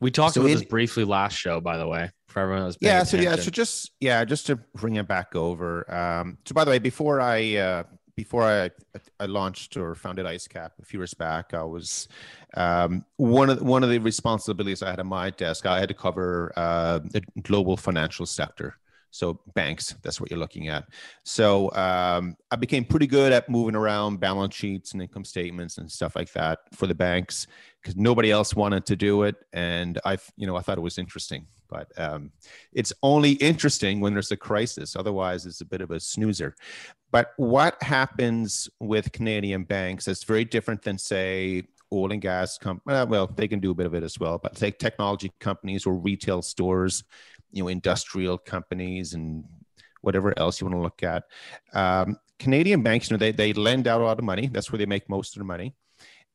We 0.00 0.10
talked 0.10 0.34
So 0.34 0.40
about 0.42 0.50
in- 0.52 0.58
this 0.58 0.64
briefly 0.68 1.04
last 1.04 1.34
show, 1.36 1.60
by 1.60 1.76
the 1.76 1.86
way, 1.86 2.10
for 2.28 2.40
everyone 2.40 2.64
that's 2.64 2.76
paying 2.76 2.94
yeah 2.94 3.02
so 3.04 3.16
yeah 3.16 3.36
so 3.36 3.50
just 3.50 3.92
yeah 4.00 4.22
just 4.24 4.46
to 4.46 4.56
bring 4.74 4.96
it 4.96 5.08
back 5.08 5.34
over 5.34 5.90
um 5.92 6.36
so 6.44 6.52
by 6.52 6.62
the 6.62 6.70
way 6.70 6.78
before 6.78 7.22
i 7.22 7.56
uh 7.56 7.82
before 8.16 8.44
i 8.44 8.70
i 9.18 9.24
launched 9.24 9.78
or 9.78 9.94
founded 9.94 10.26
icecap 10.26 10.72
a 10.78 10.84
few 10.84 11.00
years 11.00 11.14
back 11.14 11.54
i 11.54 11.62
was 11.62 12.06
um 12.54 13.02
one 13.16 13.48
of 13.48 13.62
one 13.62 13.82
of 13.82 13.88
the 13.88 13.98
responsibilities 13.98 14.82
i 14.82 14.90
had 14.90 15.00
on 15.00 15.06
my 15.06 15.30
desk 15.30 15.64
i 15.64 15.80
had 15.80 15.88
to 15.88 15.94
cover 15.94 16.52
uh 16.56 16.98
the 16.98 17.22
global 17.42 17.78
financial 17.78 18.26
sector 18.26 18.76
so 19.10 19.40
banks 19.54 19.94
that's 20.02 20.20
what 20.20 20.30
you're 20.30 20.38
looking 20.38 20.68
at 20.68 20.84
so 21.24 21.72
um, 21.72 22.36
i 22.50 22.56
became 22.56 22.84
pretty 22.84 23.06
good 23.06 23.32
at 23.32 23.48
moving 23.48 23.74
around 23.74 24.20
balance 24.20 24.54
sheets 24.54 24.92
and 24.92 25.02
income 25.02 25.24
statements 25.24 25.78
and 25.78 25.90
stuff 25.90 26.14
like 26.14 26.32
that 26.32 26.58
for 26.74 26.86
the 26.86 26.94
banks 26.94 27.46
because 27.80 27.96
nobody 27.96 28.30
else 28.30 28.54
wanted 28.54 28.84
to 28.84 28.96
do 28.96 29.22
it 29.22 29.36
and 29.52 29.98
i 30.04 30.16
you 30.36 30.46
know 30.46 30.56
i 30.56 30.60
thought 30.60 30.78
it 30.78 30.82
was 30.82 30.98
interesting 30.98 31.46
But 31.68 31.88
um, 31.98 32.32
it's 32.72 32.92
only 33.02 33.32
interesting 33.32 34.00
when 34.00 34.14
there's 34.14 34.32
a 34.32 34.36
crisis. 34.36 34.96
Otherwise, 34.96 35.46
it's 35.46 35.60
a 35.60 35.66
bit 35.66 35.80
of 35.80 35.90
a 35.90 36.00
snoozer. 36.00 36.54
But 37.10 37.32
what 37.36 37.80
happens 37.82 38.68
with 38.80 39.12
Canadian 39.12 39.64
banks 39.64 40.08
is 40.08 40.24
very 40.24 40.44
different 40.44 40.82
than, 40.82 40.98
say, 40.98 41.64
oil 41.92 42.12
and 42.12 42.20
gas 42.20 42.58
companies. 42.58 43.06
Well, 43.06 43.26
they 43.26 43.48
can 43.48 43.60
do 43.60 43.70
a 43.70 43.74
bit 43.74 43.86
of 43.86 43.94
it 43.94 44.02
as 44.02 44.18
well, 44.18 44.38
but 44.38 44.56
take 44.56 44.78
technology 44.78 45.30
companies 45.40 45.86
or 45.86 45.94
retail 45.94 46.42
stores, 46.42 47.04
you 47.50 47.62
know, 47.62 47.68
industrial 47.68 48.38
companies 48.38 49.14
and 49.14 49.44
whatever 50.00 50.38
else 50.38 50.60
you 50.60 50.66
want 50.66 50.76
to 50.76 50.82
look 50.82 51.02
at. 51.02 51.24
Um, 51.74 52.16
Canadian 52.38 52.82
banks, 52.82 53.10
you 53.10 53.16
know, 53.16 53.18
they, 53.18 53.32
they 53.32 53.52
lend 53.52 53.88
out 53.88 54.00
a 54.00 54.04
lot 54.04 54.18
of 54.18 54.24
money. 54.24 54.46
That's 54.46 54.70
where 54.70 54.78
they 54.78 54.86
make 54.86 55.08
most 55.08 55.34
of 55.34 55.40
their 55.40 55.46
money. 55.46 55.74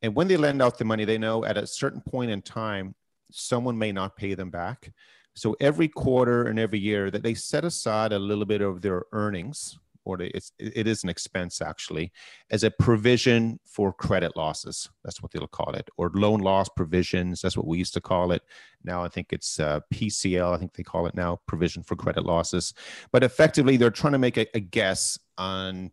And 0.02 0.14
when 0.14 0.28
they 0.28 0.38
lend 0.38 0.62
out 0.62 0.78
the 0.78 0.86
money, 0.86 1.06
they 1.06 1.18
know 1.18 1.46
at 1.46 1.58
a 1.58 1.66
certain 1.66 2.02
point 2.02 2.30
in 2.30 2.42
time, 2.42 2.94
someone 3.32 3.78
may 3.78 3.92
not 3.92 4.18
pay 4.18 4.34
them 4.34 4.50
back. 4.50 4.92
So 5.36 5.56
every 5.60 5.88
quarter 5.88 6.44
and 6.44 6.60
every 6.60 6.80
year 6.80 7.10
that 7.10 7.24
they 7.24 7.34
set 7.34 7.66
aside 7.66 8.12
a 8.12 8.20
little 8.20 8.46
bit 8.46 8.62
of 8.62 8.82
their 8.82 9.06
earnings, 9.14 9.80
or 10.06 10.22
it's, 10.22 10.52
it 10.60 10.88
is 10.88 11.04
an 11.04 11.10
expense 11.10 11.62
actually, 11.62 12.12
as 12.52 12.64
a 12.64 12.72
provision 12.72 13.60
for 13.66 13.94
credit 13.94 14.36
losses. 14.36 14.90
That's 15.04 15.22
what 15.22 15.32
they'll 15.32 15.48
call 15.48 15.74
it, 15.76 15.90
or 15.98 16.12
loan 16.14 16.40
loss 16.40 16.70
provisions. 16.70 17.42
That's 17.42 17.58
what 17.58 17.68
we 17.68 17.78
used 17.78 17.94
to 17.94 18.02
call 18.02 18.32
it. 18.32 18.42
Now 18.84 19.04
I 19.04 19.08
think 19.08 19.28
it's 19.32 19.60
uh, 19.60 19.80
PCL. 19.94 20.54
I 20.54 20.58
think 20.58 20.74
they 20.74 20.84
call 20.84 21.08
it 21.08 21.16
now 21.16 21.40
provision 21.48 21.84
for 21.84 21.96
credit 21.96 22.26
losses. 22.26 22.74
But 23.12 23.24
effectively, 23.24 23.78
they're 23.78 23.92
trying 23.92 24.14
to 24.14 24.20
make 24.20 24.38
a, 24.38 24.48
a 24.56 24.60
guess 24.60 25.18
on 25.38 25.92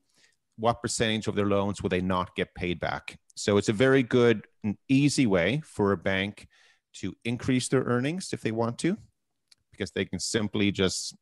what 0.57 0.83
percentage 0.83 1.27
of 1.27 1.35
their 1.35 1.47
loans 1.47 1.83
will 1.83 1.89
they 1.89 2.03
not 2.03 2.37
get 2.37 2.55
paid 2.55 2.79
back. 2.79 3.19
So 3.35 3.57
it's 3.57 3.71
a 3.71 3.73
very 3.73 4.03
good 4.03 4.47
and 4.63 4.77
easy 4.89 5.27
way 5.27 5.63
for 5.65 5.93
a 5.93 5.97
bank 5.97 6.47
to 6.95 7.17
increase 7.25 7.69
their 7.69 7.83
earnings 7.85 8.33
if 8.33 8.43
they 8.43 8.53
want 8.53 8.79
to, 8.81 8.99
because 9.73 9.93
they 9.93 10.05
can 10.05 10.19
simply 10.19 10.71
just 10.71 11.17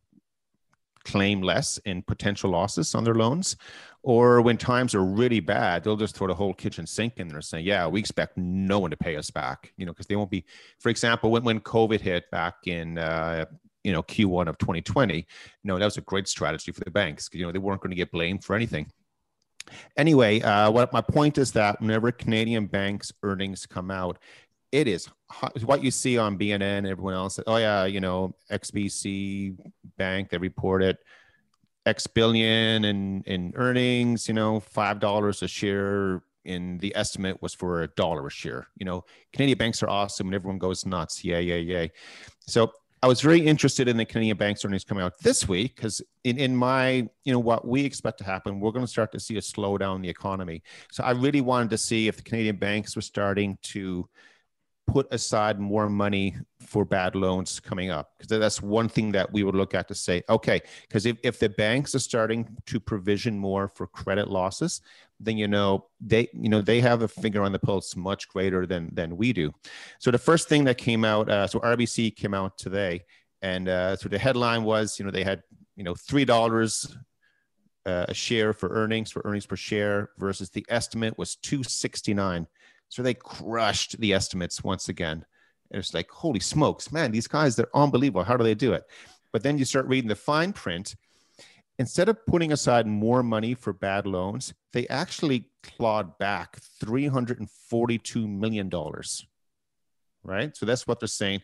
claim 1.08 1.42
less 1.42 1.78
in 1.78 2.02
potential 2.02 2.50
losses 2.50 2.94
on 2.94 3.04
their 3.04 3.14
loans. 3.14 3.56
Or 4.02 4.40
when 4.40 4.56
times 4.56 4.94
are 4.94 5.04
really 5.04 5.40
bad, 5.40 5.82
they'll 5.82 5.96
just 5.96 6.16
throw 6.16 6.28
the 6.28 6.34
whole 6.34 6.54
kitchen 6.54 6.86
sink 6.86 7.14
in 7.16 7.28
there 7.28 7.38
and 7.38 7.44
say, 7.44 7.60
yeah, 7.60 7.86
we 7.86 8.00
expect 8.00 8.36
no 8.36 8.78
one 8.78 8.90
to 8.90 8.96
pay 8.96 9.16
us 9.16 9.30
back, 9.30 9.72
you 9.76 9.84
know, 9.84 9.92
because 9.92 10.06
they 10.06 10.16
won't 10.16 10.30
be, 10.30 10.44
for 10.78 10.88
example, 10.88 11.30
when, 11.30 11.42
when 11.42 11.60
COVID 11.60 12.00
hit 12.00 12.30
back 12.30 12.66
in, 12.66 12.98
uh, 12.98 13.44
you 13.82 13.92
know, 13.92 14.02
Q1 14.02 14.48
of 14.48 14.58
2020, 14.58 15.16
you 15.16 15.24
know, 15.64 15.78
that 15.78 15.84
was 15.84 15.96
a 15.96 16.02
great 16.02 16.28
strategy 16.28 16.72
for 16.72 16.84
the 16.84 16.90
banks 16.90 17.28
you 17.32 17.44
know, 17.44 17.52
they 17.52 17.58
weren't 17.58 17.80
going 17.80 17.90
to 17.90 17.96
get 17.96 18.12
blamed 18.12 18.44
for 18.44 18.54
anything. 18.54 18.90
Anyway, 19.96 20.40
uh, 20.40 20.70
what 20.70 20.92
my 20.92 21.00
point 21.00 21.36
is 21.38 21.52
that 21.52 21.80
whenever 21.80 22.10
Canadian 22.12 22.66
banks' 22.66 23.12
earnings 23.22 23.66
come 23.66 23.90
out, 23.90 24.18
it 24.72 24.88
is 24.88 25.08
what 25.64 25.82
you 25.82 25.90
see 25.90 26.18
on 26.18 26.38
BNN 26.38 26.62
and 26.62 26.86
everyone 26.86 27.14
else. 27.14 27.38
Oh 27.46 27.56
yeah, 27.56 27.84
you 27.84 28.00
know 28.00 28.34
XBC 28.50 29.56
Bank 29.96 30.30
they 30.30 30.38
reported 30.38 30.98
X 31.86 32.06
billion 32.06 32.84
in 32.84 33.22
in 33.26 33.52
earnings. 33.56 34.28
You 34.28 34.34
know, 34.34 34.60
five 34.60 35.00
dollars 35.00 35.42
a 35.42 35.48
share. 35.48 36.22
In 36.44 36.78
the 36.78 36.96
estimate 36.96 37.42
was 37.42 37.52
for 37.52 37.82
a 37.82 37.88
dollar 37.88 38.26
a 38.26 38.30
share. 38.30 38.68
You 38.76 38.86
know, 38.86 39.04
Canadian 39.34 39.58
banks 39.58 39.82
are 39.82 39.90
awesome, 39.90 40.28
and 40.28 40.34
everyone 40.34 40.58
goes 40.58 40.86
nuts. 40.86 41.22
Yeah, 41.22 41.40
yeah, 41.40 41.56
yeah. 41.56 41.88
So 42.46 42.72
I 43.02 43.06
was 43.06 43.20
very 43.20 43.40
interested 43.40 43.86
in 43.86 43.96
the 43.96 44.04
Canadian 44.04 44.38
banks 44.38 44.64
earnings 44.64 44.82
coming 44.82 45.04
out 45.04 45.18
this 45.20 45.46
week 45.46 45.76
because 45.76 46.02
in, 46.24 46.38
in 46.38 46.56
my, 46.56 47.08
you 47.24 47.32
know, 47.32 47.38
what 47.38 47.66
we 47.66 47.84
expect 47.84 48.18
to 48.18 48.24
happen, 48.24 48.60
we're 48.60 48.72
going 48.72 48.84
to 48.84 48.90
start 48.90 49.12
to 49.12 49.20
see 49.20 49.36
a 49.36 49.40
slowdown 49.40 49.96
in 49.96 50.02
the 50.02 50.08
economy. 50.08 50.62
So 50.90 51.04
I 51.04 51.12
really 51.12 51.40
wanted 51.40 51.70
to 51.70 51.78
see 51.78 52.08
if 52.08 52.16
the 52.16 52.22
Canadian 52.22 52.56
banks 52.56 52.96
were 52.96 53.02
starting 53.02 53.56
to 53.64 54.08
put 54.88 55.06
aside 55.12 55.60
more 55.60 55.88
money 55.88 56.34
for 56.60 56.84
bad 56.84 57.14
loans 57.14 57.60
coming 57.60 57.90
up. 57.90 58.14
Because 58.18 58.38
that's 58.40 58.60
one 58.60 58.88
thing 58.88 59.12
that 59.12 59.32
we 59.32 59.44
would 59.44 59.54
look 59.54 59.74
at 59.74 59.86
to 59.88 59.94
say 59.94 60.22
okay 60.28 60.60
because 60.88 61.06
if, 61.06 61.16
if 61.22 61.38
the 61.38 61.48
banks 61.50 61.94
are 61.94 62.00
starting 62.00 62.56
to 62.66 62.80
provision 62.80 63.38
more 63.38 63.68
for 63.68 63.86
credit 63.86 64.28
losses 64.28 64.80
then 65.20 65.36
you 65.36 65.48
know 65.48 65.86
they 66.00 66.28
you 66.32 66.48
know 66.48 66.62
they 66.62 66.80
have 66.80 67.02
a 67.02 67.08
finger 67.08 67.42
on 67.42 67.52
the 67.52 67.58
pulse 67.58 67.94
much 67.96 68.28
greater 68.28 68.66
than 68.66 68.90
than 68.94 69.16
we 69.16 69.32
do. 69.32 69.52
So 69.98 70.10
the 70.10 70.18
first 70.18 70.48
thing 70.48 70.64
that 70.64 70.78
came 70.78 71.04
out 71.04 71.28
uh, 71.28 71.46
so 71.46 71.60
rbc 71.60 72.16
came 72.16 72.34
out 72.34 72.58
today 72.58 73.04
and 73.42 73.68
uh, 73.68 73.96
so 73.96 74.08
the 74.08 74.18
headline 74.18 74.64
was 74.64 74.98
you 74.98 75.04
know 75.04 75.10
they 75.10 75.24
had 75.24 75.42
you 75.76 75.84
know 75.84 75.94
three 75.94 76.24
dollars 76.24 76.96
uh, 77.86 78.06
a 78.08 78.14
share 78.14 78.52
for 78.52 78.68
earnings 78.70 79.10
for 79.10 79.22
earnings 79.24 79.46
per 79.46 79.56
share 79.56 80.10
versus 80.18 80.50
the 80.50 80.64
estimate 80.68 81.16
was 81.16 81.36
269 81.36 82.46
so 82.88 83.02
they 83.02 83.14
crushed 83.14 83.98
the 84.00 84.12
estimates 84.12 84.64
once 84.64 84.88
again. 84.88 85.24
And 85.70 85.78
it's 85.78 85.94
like, 85.94 86.10
holy 86.10 86.40
smokes, 86.40 86.90
man, 86.90 87.12
these 87.12 87.26
guys, 87.26 87.56
they're 87.56 87.76
unbelievable. 87.76 88.24
How 88.24 88.36
do 88.36 88.44
they 88.44 88.54
do 88.54 88.72
it? 88.72 88.84
But 89.32 89.42
then 89.42 89.58
you 89.58 89.64
start 89.64 89.86
reading 89.86 90.08
the 90.08 90.16
fine 90.16 90.52
print. 90.52 90.96
Instead 91.78 92.08
of 92.08 92.24
putting 92.26 92.52
aside 92.52 92.86
more 92.86 93.22
money 93.22 93.54
for 93.54 93.72
bad 93.72 94.06
loans, 94.06 94.54
they 94.72 94.88
actually 94.88 95.44
clawed 95.62 96.18
back 96.18 96.58
$342 96.82 98.28
million. 98.28 98.70
Right? 100.24 100.56
So 100.56 100.66
that's 100.66 100.86
what 100.86 100.98
they're 100.98 101.06
saying. 101.06 101.42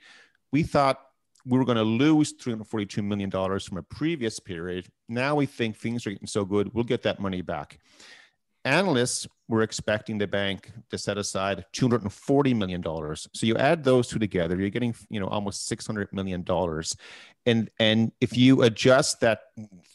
We 0.51 0.63
thought 0.63 1.01
we 1.47 1.59
were 1.59 1.65
going 1.65 1.77
to 1.77 1.85
lose 1.85 2.33
$342 2.33 3.05
million 3.05 3.31
from 3.31 3.79
a 3.79 3.83
previous 3.83 4.41
period. 4.41 4.89
Now 5.09 5.35
we 5.35 5.47
think 5.47 5.77
things 5.77 6.07
are 6.07 6.11
getting 6.11 6.27
so 6.27 6.45
good, 6.45 6.73
we'll 6.73 6.85
get 6.85 7.03
that 7.03 7.21
money 7.21 7.43
back 7.43 7.79
analysts 8.65 9.27
were 9.49 9.63
expecting 9.63 10.17
the 10.17 10.27
bank 10.27 10.73
to 10.91 10.97
set 10.97 11.19
aside 11.19 11.65
$240 11.75 12.57
million. 12.57 12.83
So 12.83 13.47
you 13.47 13.57
add 13.57 13.85
those 13.85 14.09
two 14.09 14.19
together, 14.19 14.59
you're 14.59 14.71
getting, 14.71 14.95
you 15.11 15.21
know, 15.21 15.27
almost 15.27 15.71
$600 15.71 16.13
million. 16.13 16.45
And, 17.47 17.71
and 17.79 18.13
if 18.23 18.37
you 18.37 18.63
adjust 18.63 19.21
that 19.21 19.41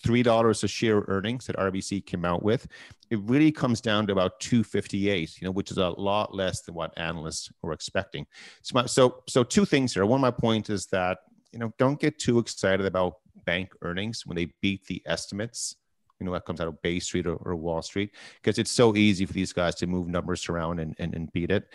$3 0.05 0.63
a 0.63 0.67
share 0.67 1.03
earnings 1.07 1.47
that 1.47 1.57
RBC 1.57 2.05
came 2.05 2.25
out 2.25 2.43
with, 2.43 2.67
it 3.09 3.19
really 3.21 3.51
comes 3.51 3.81
down 3.81 4.05
to 4.07 4.13
about 4.13 4.39
258, 4.39 5.41
you 5.41 5.45
know, 5.45 5.51
which 5.51 5.71
is 5.71 5.77
a 5.77 5.89
lot 5.89 6.35
less 6.35 6.61
than 6.61 6.75
what 6.75 6.93
analysts 6.97 7.51
were 7.63 7.73
expecting. 7.73 8.27
So, 8.61 8.73
my, 8.75 8.85
so, 8.85 9.23
so 9.27 9.43
two 9.43 9.65
things 9.65 9.95
here. 9.95 10.05
One 10.05 10.21
my 10.21 10.31
point 10.31 10.69
is 10.69 10.85
that, 10.87 11.19
you 11.51 11.57
know, 11.57 11.73
don't 11.79 11.99
get 11.99 12.19
too 12.19 12.37
excited 12.37 12.85
about 12.85 13.15
bank 13.45 13.71
earnings 13.81 14.27
when 14.27 14.35
they 14.35 14.53
beat 14.61 14.85
the 14.85 15.01
estimates 15.07 15.75
you 16.19 16.25
know, 16.25 16.33
that 16.33 16.45
comes 16.45 16.59
out 16.61 16.67
of 16.67 16.81
Bay 16.81 16.99
Street 16.99 17.27
or, 17.27 17.35
or 17.35 17.55
Wall 17.55 17.81
Street, 17.81 18.11
because 18.41 18.57
it's 18.59 18.71
so 18.71 18.95
easy 18.95 19.25
for 19.25 19.33
these 19.33 19.53
guys 19.53 19.75
to 19.75 19.87
move 19.87 20.07
numbers 20.07 20.47
around 20.49 20.79
and, 20.79 20.95
and, 20.99 21.13
and 21.13 21.31
beat 21.31 21.51
it. 21.51 21.67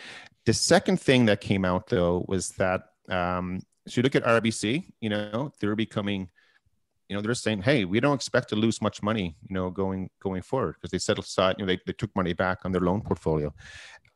The 0.47 0.53
second 0.53 1.01
thing 1.01 1.27
that 1.27 1.41
came 1.41 1.65
out 1.65 1.89
though 1.89 2.25
was 2.29 2.51
that 2.53 2.83
um, 3.09 3.61
so 3.87 3.99
you 3.99 4.03
look 4.03 4.17
at 4.17 4.25
RBC, 4.25 4.93
you 5.01 5.09
know, 5.11 5.53
they're 5.61 5.77
becoming, 5.77 6.29
you 7.09 7.17
know, 7.17 7.23
they're 7.23 7.35
saying, 7.35 7.63
hey, 7.63 7.85
we 7.85 8.01
don't 8.01 8.15
expect 8.15 8.49
to 8.51 8.57
lose 8.57 8.81
much 8.81 9.03
money, 9.03 9.37
you 9.47 9.55
know, 9.55 9.71
going 9.71 10.09
going 10.23 10.43
forward 10.43 10.75
because 10.75 10.91
they 10.91 10.99
set 10.99 11.19
aside, 11.19 11.57
you 11.59 11.67
know, 11.67 11.73
they, 11.73 11.81
they 11.87 11.93
took 11.93 12.15
money 12.17 12.33
back 12.33 12.61
on 12.65 12.73
their 12.73 12.81
loan 12.81 13.03
portfolio. 13.03 13.53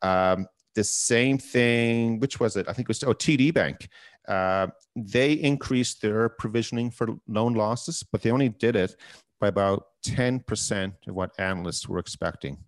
Um, 0.00 0.46
the 0.74 0.84
same 0.84 1.38
thing, 1.38 2.18
which 2.20 2.40
was 2.40 2.56
it? 2.56 2.68
I 2.68 2.72
think 2.72 2.86
it 2.86 2.88
was 2.88 3.02
oh, 3.02 3.12
TD 3.12 3.52
Bank. 3.52 3.88
Uh, 4.26 4.68
they 4.94 5.32
increased 5.32 6.00
their 6.02 6.28
provisioning 6.28 6.90
for 6.90 7.08
loan 7.26 7.54
losses, 7.54 8.04
but 8.10 8.22
they 8.22 8.30
only 8.30 8.48
did 8.48 8.76
it 8.76 8.94
by 9.40 9.48
about 9.48 9.87
10% 10.04 10.92
of 11.06 11.14
what 11.14 11.30
analysts 11.38 11.88
were 11.88 11.98
expecting. 11.98 12.58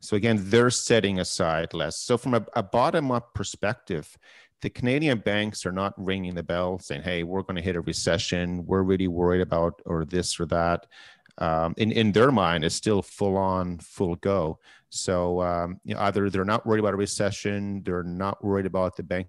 So 0.00 0.16
again, 0.16 0.38
they're 0.40 0.70
setting 0.70 1.18
aside 1.18 1.74
less. 1.74 1.98
So 1.98 2.18
from 2.18 2.34
a, 2.34 2.46
a 2.54 2.62
bottom-up 2.62 3.34
perspective, 3.34 4.16
the 4.62 4.70
Canadian 4.70 5.18
banks 5.18 5.66
are 5.66 5.72
not 5.72 5.94
ringing 5.96 6.34
the 6.34 6.42
bell 6.42 6.78
saying, 6.78 7.02
"Hey, 7.02 7.22
we're 7.22 7.42
going 7.42 7.56
to 7.56 7.62
hit 7.62 7.76
a 7.76 7.80
recession. 7.80 8.64
We're 8.66 8.82
really 8.82 9.08
worried 9.08 9.42
about 9.42 9.80
or 9.84 10.04
this 10.04 10.40
or 10.40 10.46
that." 10.46 10.86
Um, 11.38 11.74
in 11.76 11.92
in 11.92 12.12
their 12.12 12.32
mind, 12.32 12.64
it's 12.64 12.74
still 12.74 13.02
full 13.02 13.36
on, 13.36 13.78
full 13.78 14.16
go. 14.16 14.58
So 14.88 15.42
um, 15.42 15.80
you 15.84 15.94
know, 15.94 16.00
either 16.02 16.30
they're 16.30 16.44
not 16.44 16.66
worried 16.66 16.80
about 16.80 16.94
a 16.94 16.98
recession, 16.98 17.82
they're 17.84 18.02
not 18.02 18.42
worried 18.42 18.66
about 18.66 18.96
the 18.96 19.02
bank 19.02 19.28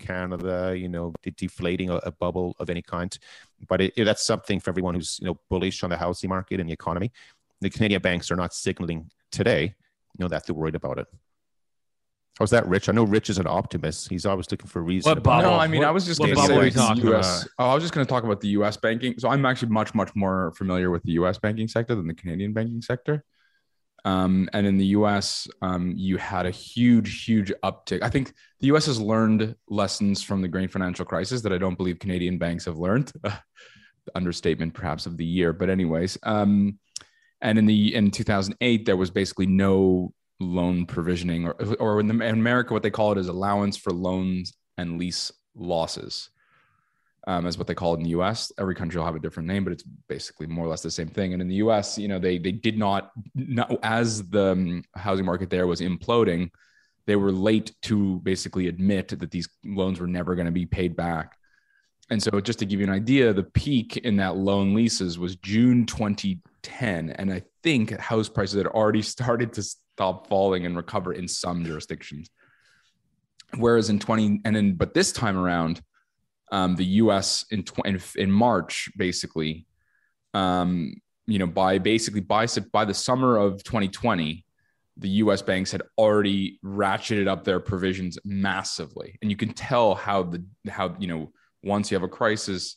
Canada, 0.00 0.74
you 0.76 0.88
know, 0.88 1.12
deflating 1.36 1.90
a, 1.90 1.96
a, 1.96 2.10
bubble 2.10 2.56
of 2.58 2.70
any 2.70 2.82
kind. 2.82 3.16
But 3.68 3.80
it, 3.80 3.92
it, 3.96 4.04
that's 4.04 4.24
something 4.24 4.60
for 4.60 4.70
everyone 4.70 4.94
who's 4.94 5.18
you 5.20 5.26
know 5.26 5.38
bullish 5.48 5.82
on 5.82 5.90
the 5.90 5.96
housing 5.96 6.28
market 6.30 6.60
and 6.60 6.68
the 6.68 6.72
economy. 6.72 7.12
The 7.60 7.70
Canadian 7.70 8.00
banks 8.00 8.30
are 8.30 8.36
not 8.36 8.54
signaling 8.54 9.10
today, 9.30 9.62
you 9.64 10.22
know, 10.22 10.28
that 10.28 10.46
they're 10.46 10.54
worried 10.54 10.74
about 10.74 10.98
it. 10.98 11.06
How's 12.38 12.50
that, 12.50 12.66
Rich? 12.66 12.88
I 12.88 12.92
know 12.92 13.04
Rich 13.04 13.28
is 13.28 13.36
an 13.36 13.46
optimist. 13.46 14.08
He's 14.08 14.24
always 14.24 14.50
looking 14.50 14.66
for 14.66 14.80
reasons. 14.80 15.14
What 15.14 15.22
bubble? 15.22 15.50
No, 15.50 15.56
I 15.56 15.66
mean, 15.66 15.80
what, 15.80 15.88
I 15.88 15.90
was 15.90 16.06
just 16.06 16.18
going 16.18 16.34
to 16.34 16.40
say 16.40 16.70
the 16.70 17.12
US. 17.12 17.46
Oh, 17.58 17.68
I 17.68 17.74
was 17.74 17.82
just 17.82 17.92
going 17.92 18.06
to 18.06 18.08
talk 18.08 18.24
about 18.24 18.40
the 18.40 18.48
U.S. 18.48 18.78
banking. 18.78 19.14
So 19.18 19.28
I'm 19.28 19.44
actually 19.44 19.68
much, 19.68 19.94
much 19.94 20.14
more 20.14 20.52
familiar 20.56 20.90
with 20.90 21.02
the 21.02 21.12
U.S. 21.12 21.36
banking 21.36 21.68
sector 21.68 21.94
than 21.94 22.06
the 22.06 22.14
Canadian 22.14 22.54
banking 22.54 22.80
sector. 22.80 23.24
Um, 24.04 24.48
and 24.52 24.66
in 24.66 24.78
the 24.78 24.86
US, 24.86 25.46
um, 25.62 25.94
you 25.96 26.16
had 26.16 26.46
a 26.46 26.50
huge, 26.50 27.24
huge 27.24 27.52
uptick. 27.64 28.02
I 28.02 28.08
think 28.08 28.32
the 28.60 28.68
US 28.68 28.86
has 28.86 29.00
learned 29.00 29.54
lessons 29.68 30.22
from 30.22 30.42
the 30.42 30.48
great 30.48 30.72
financial 30.72 31.04
crisis 31.04 31.42
that 31.42 31.52
I 31.52 31.58
don't 31.58 31.76
believe 31.76 31.98
Canadian 31.98 32.38
banks 32.38 32.64
have 32.64 32.78
learned. 32.78 33.12
understatement, 34.14 34.74
perhaps, 34.74 35.06
of 35.06 35.16
the 35.16 35.24
year. 35.24 35.52
But, 35.52 35.70
anyways, 35.70 36.18
um, 36.22 36.78
and 37.40 37.58
in 37.58 37.66
the 37.66 37.94
in 37.94 38.10
2008, 38.10 38.86
there 38.86 38.96
was 38.96 39.10
basically 39.10 39.46
no 39.46 40.12
loan 40.40 40.86
provisioning, 40.86 41.46
or 41.46 41.54
or 41.78 42.00
in, 42.00 42.06
the, 42.06 42.14
in 42.24 42.34
America, 42.34 42.72
what 42.72 42.82
they 42.82 42.90
call 42.90 43.12
it 43.12 43.18
is 43.18 43.28
allowance 43.28 43.76
for 43.76 43.92
loans 43.92 44.52
and 44.76 44.98
lease 44.98 45.30
losses 45.54 46.30
um, 47.26 47.46
as 47.46 47.58
what 47.58 47.66
they 47.66 47.74
call 47.74 47.94
it 47.94 47.98
in 47.98 48.04
the 48.04 48.10
US. 48.10 48.52
Every 48.58 48.74
country 48.74 48.98
will 48.98 49.06
have 49.06 49.14
a 49.14 49.20
different 49.20 49.48
name, 49.48 49.64
but 49.64 49.72
it's 49.72 49.84
basically 50.08 50.46
more 50.46 50.66
or 50.66 50.68
less 50.68 50.82
the 50.82 50.90
same 50.90 51.08
thing. 51.08 51.32
And 51.32 51.42
in 51.42 51.48
the 51.48 51.56
US, 51.56 51.98
you 51.98 52.08
know, 52.08 52.18
they 52.18 52.38
they 52.38 52.52
did 52.52 52.78
not, 52.78 53.10
not 53.34 53.78
as 53.82 54.28
the 54.28 54.52
um, 54.52 54.84
housing 54.94 55.24
market 55.24 55.50
there 55.50 55.66
was 55.66 55.80
imploding, 55.80 56.50
they 57.06 57.16
were 57.16 57.32
late 57.32 57.72
to 57.82 58.20
basically 58.20 58.68
admit 58.68 59.08
that 59.08 59.30
these 59.30 59.48
loans 59.64 60.00
were 60.00 60.06
never 60.06 60.34
going 60.34 60.46
to 60.46 60.52
be 60.52 60.66
paid 60.66 60.96
back. 60.96 61.36
And 62.10 62.22
so, 62.22 62.40
just 62.40 62.58
to 62.58 62.66
give 62.66 62.80
you 62.80 62.86
an 62.86 62.92
idea, 62.92 63.32
the 63.32 63.44
peak 63.44 63.98
in 63.98 64.16
that 64.16 64.36
loan 64.36 64.74
leases 64.74 65.18
was 65.18 65.36
June 65.36 65.86
2010, 65.86 67.10
and 67.10 67.32
I 67.32 67.42
think 67.62 67.96
house 67.98 68.28
prices 68.28 68.56
had 68.56 68.66
already 68.66 69.02
started 69.16 69.52
to 69.54 69.62
stop 69.62 70.28
falling 70.28 70.66
and 70.66 70.76
recover 70.76 71.12
in 71.12 71.28
some 71.28 71.64
jurisdictions. 71.64 72.30
Whereas 73.56 73.90
in 73.90 73.98
20 73.98 74.42
and 74.44 74.54
then, 74.54 74.74
but 74.74 74.94
this 74.94 75.12
time 75.12 75.36
around, 75.36 75.82
um, 76.50 76.76
the 76.76 76.84
U.S. 76.84 77.44
in, 77.50 77.64
in 77.84 78.00
in 78.16 78.30
March, 78.30 78.90
basically, 78.96 79.66
um, 80.34 80.94
you 81.26 81.38
know, 81.38 81.46
by 81.46 81.78
basically 81.78 82.20
by 82.20 82.46
by 82.72 82.84
the 82.84 82.94
summer 82.94 83.36
of 83.36 83.62
2020, 83.62 84.44
the 84.96 85.08
U.S. 85.08 85.42
banks 85.42 85.70
had 85.70 85.82
already 85.96 86.58
ratcheted 86.64 87.28
up 87.28 87.44
their 87.44 87.60
provisions 87.60 88.18
massively, 88.24 89.18
and 89.22 89.30
you 89.30 89.36
can 89.36 89.52
tell 89.52 89.94
how 89.94 90.24
the 90.24 90.44
how 90.68 90.94
you 90.98 91.06
know 91.06 91.32
once 91.62 91.90
you 91.90 91.94
have 91.94 92.02
a 92.02 92.08
crisis, 92.08 92.76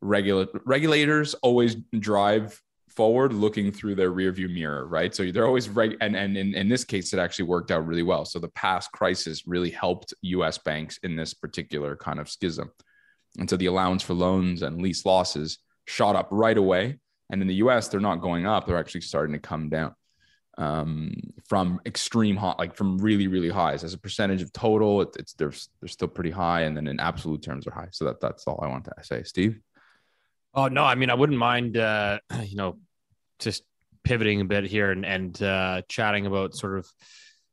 regula- 0.00 0.48
regulators 0.64 1.34
always 1.34 1.76
drive 1.98 2.60
forward 2.88 3.32
looking 3.32 3.70
through 3.70 3.94
their 3.94 4.10
rearview 4.10 4.52
mirror, 4.52 4.86
right? 4.86 5.14
So 5.14 5.30
they're 5.30 5.46
always 5.46 5.68
right. 5.68 5.96
And, 6.00 6.16
and 6.16 6.36
in 6.36 6.68
this 6.68 6.84
case, 6.84 7.12
it 7.12 7.18
actually 7.18 7.46
worked 7.46 7.70
out 7.70 7.86
really 7.86 8.02
well. 8.02 8.24
So 8.24 8.38
the 8.38 8.48
past 8.48 8.90
crisis 8.92 9.46
really 9.46 9.70
helped 9.70 10.12
US 10.22 10.58
banks 10.58 10.98
in 11.02 11.16
this 11.16 11.32
particular 11.32 11.96
kind 11.96 12.18
of 12.18 12.28
schism. 12.28 12.70
And 13.38 13.48
so 13.48 13.56
the 13.56 13.66
allowance 13.66 14.02
for 14.02 14.14
loans 14.14 14.62
and 14.62 14.82
lease 14.82 15.04
losses 15.04 15.58
shot 15.86 16.16
up 16.16 16.28
right 16.30 16.56
away. 16.56 16.98
And 17.30 17.40
in 17.40 17.48
the 17.48 17.54
US, 17.56 17.88
they're 17.88 18.00
not 18.00 18.16
going 18.16 18.46
up, 18.46 18.66
they're 18.66 18.78
actually 18.78 19.02
starting 19.02 19.32
to 19.34 19.38
come 19.38 19.68
down 19.68 19.94
um, 20.58 21.12
from 21.48 21.80
extreme 21.86 22.36
hot, 22.36 22.58
like 22.58 22.74
from 22.74 22.98
really, 22.98 23.28
really 23.28 23.48
highs. 23.48 23.84
As 23.84 23.94
a 23.94 23.98
percentage 23.98 24.42
of 24.42 24.52
total, 24.52 25.02
it, 25.02 25.08
it's 25.18 25.32
they're, 25.34 25.52
they're 25.80 25.88
still 25.88 26.08
pretty 26.08 26.30
high. 26.30 26.62
And 26.62 26.76
then 26.76 26.86
in 26.86 26.98
absolute 27.00 27.42
terms 27.42 27.66
are 27.66 27.72
high. 27.72 27.88
So 27.92 28.04
that, 28.06 28.20
that's 28.20 28.46
all 28.46 28.60
I 28.62 28.68
want 28.68 28.84
to 28.84 28.92
say. 29.02 29.22
Steve? 29.22 29.60
Oh, 30.52 30.66
no. 30.66 30.84
I 30.84 30.96
mean, 30.96 31.10
I 31.10 31.14
wouldn't 31.14 31.38
mind, 31.38 31.76
uh, 31.76 32.18
you 32.44 32.56
know, 32.56 32.78
just 33.38 33.62
pivoting 34.02 34.40
a 34.40 34.44
bit 34.44 34.64
here 34.64 34.90
and, 34.90 35.06
and 35.06 35.42
uh, 35.42 35.82
chatting 35.88 36.26
about 36.26 36.54
sort 36.54 36.78
of 36.78 36.90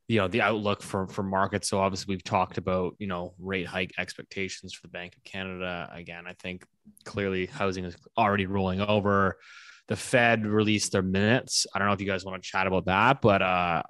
you 0.08 0.20
know 0.20 0.28
the 0.28 0.42
outlook 0.42 0.82
for 0.82 1.08
for 1.08 1.24
markets. 1.24 1.70
So 1.70 1.80
obviously 1.80 2.14
we've 2.14 2.24
talked 2.24 2.58
about 2.58 2.96
you 2.98 3.08
know 3.08 3.34
rate 3.40 3.68
hike 3.68 3.94
expectations 3.98 4.74
for 4.74 4.82
the 4.84 4.92
Bank 4.92 5.16
of 5.16 5.24
Canada. 5.24 5.90
Again, 5.94 6.24
I 6.26 6.34
think 6.34 6.66
clearly 7.04 7.46
housing 7.46 7.84
is 7.84 7.96
already 8.18 8.46
rolling 8.46 8.82
over. 8.82 9.38
The 9.88 9.96
Fed 9.96 10.46
released 10.46 10.92
their 10.92 11.02
minutes. 11.02 11.66
I 11.74 11.80
don't 11.80 11.88
know 11.88 11.94
if 11.94 12.02
you 12.02 12.08
guys 12.08 12.26
want 12.26 12.42
to 12.42 12.50
chat 12.50 12.68
about 12.68 12.86
that, 12.86 13.22
but 13.22 13.42
uh, 13.42 13.84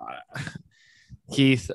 Keith 1.32 1.70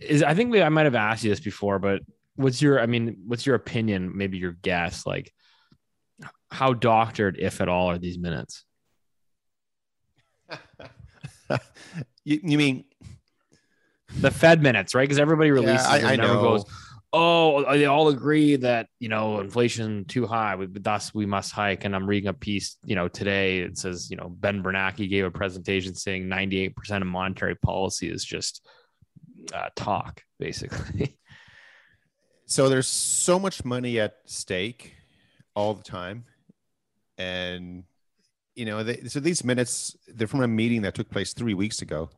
is. 0.00 0.22
I 0.22 0.34
think 0.34 0.52
we, 0.52 0.62
I 0.62 0.68
might 0.68 0.86
have 0.86 0.94
asked 0.94 1.24
you 1.24 1.30
this 1.30 1.40
before, 1.40 1.78
but 1.78 2.02
what's 2.36 2.62
your? 2.62 2.80
I 2.80 2.86
mean, 2.86 3.18
what's 3.26 3.44
your 3.44 3.56
opinion? 3.56 4.16
Maybe 4.16 4.38
your 4.38 4.52
guess, 4.52 5.04
like 5.04 5.32
how 6.50 6.74
doctored, 6.74 7.38
if 7.40 7.60
at 7.60 7.68
all, 7.68 7.90
are 7.90 7.98
these 7.98 8.18
minutes? 8.18 8.64
you, 12.26 12.40
you, 12.42 12.58
mean 12.58 12.84
the 14.18 14.30
Fed 14.30 14.62
minutes, 14.62 14.94
right? 14.94 15.04
Because 15.04 15.18
everybody 15.18 15.50
releases 15.50 15.86
yeah, 15.86 16.08
I, 16.08 16.12
I 16.12 16.16
know. 16.16 16.40
goes, 16.40 16.64
oh, 17.12 17.64
they 17.76 17.86
all 17.86 18.08
agree 18.08 18.56
that 18.56 18.88
you 18.98 19.08
know 19.08 19.40
inflation 19.40 20.04
too 20.04 20.26
high, 20.26 20.56
we, 20.56 20.66
thus 20.66 21.14
we 21.14 21.24
must 21.24 21.52
hike. 21.52 21.84
And 21.84 21.94
I'm 21.94 22.06
reading 22.06 22.28
a 22.28 22.34
piece, 22.34 22.76
you 22.84 22.96
know, 22.96 23.08
today 23.08 23.60
it 23.60 23.78
says, 23.78 24.10
you 24.10 24.16
know, 24.16 24.28
Ben 24.28 24.62
Bernanke 24.62 25.08
gave 25.08 25.24
a 25.24 25.30
presentation 25.30 25.94
saying 25.94 26.24
98% 26.24 26.74
of 27.00 27.06
monetary 27.06 27.54
policy 27.54 28.10
is 28.10 28.24
just 28.24 28.66
uh, 29.54 29.68
talk, 29.76 30.22
basically. 30.38 31.16
So 32.48 32.68
there's 32.68 32.86
so 32.86 33.40
much 33.40 33.64
money 33.64 33.98
at 33.98 34.18
stake 34.24 34.94
all 35.56 35.74
the 35.74 35.82
time, 35.82 36.26
and 37.18 37.82
you 38.56 38.64
know, 38.64 38.82
they, 38.82 39.02
so 39.06 39.20
these 39.20 39.44
minutes 39.44 39.96
they're 40.08 40.26
from 40.26 40.42
a 40.42 40.48
meeting 40.48 40.82
that 40.82 40.94
took 40.94 41.10
place 41.10 41.32
three 41.32 41.54
weeks 41.54 41.82
ago. 41.82 42.10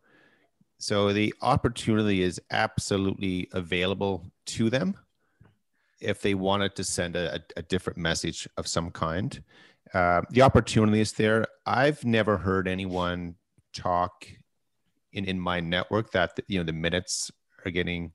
So 0.79 1.13
the 1.13 1.35
opportunity 1.43 2.23
is 2.23 2.41
absolutely 2.51 3.49
available 3.53 4.25
to 4.47 4.71
them 4.71 4.97
if 6.01 6.23
they 6.23 6.35
wanted 6.35 6.77
to 6.77 6.85
send 6.85 7.17
a, 7.17 7.43
a 7.57 7.63
different 7.63 7.99
message 7.99 8.49
of 8.57 8.69
some 8.69 8.91
kind. 8.93 9.43
Uh, 9.93 10.23
the 10.31 10.43
opportunity 10.43 11.01
is 11.01 11.13
there. 11.13 11.47
I've 11.67 12.05
never 12.05 12.37
heard 12.37 12.69
anyone 12.69 13.35
talk 13.75 14.27
in, 15.13 15.25
in 15.25 15.41
my 15.41 15.59
network 15.59 16.13
that 16.13 16.39
you 16.47 16.59
know 16.59 16.65
the 16.65 16.73
minutes 16.73 17.33
are 17.65 17.73
getting 17.73 18.13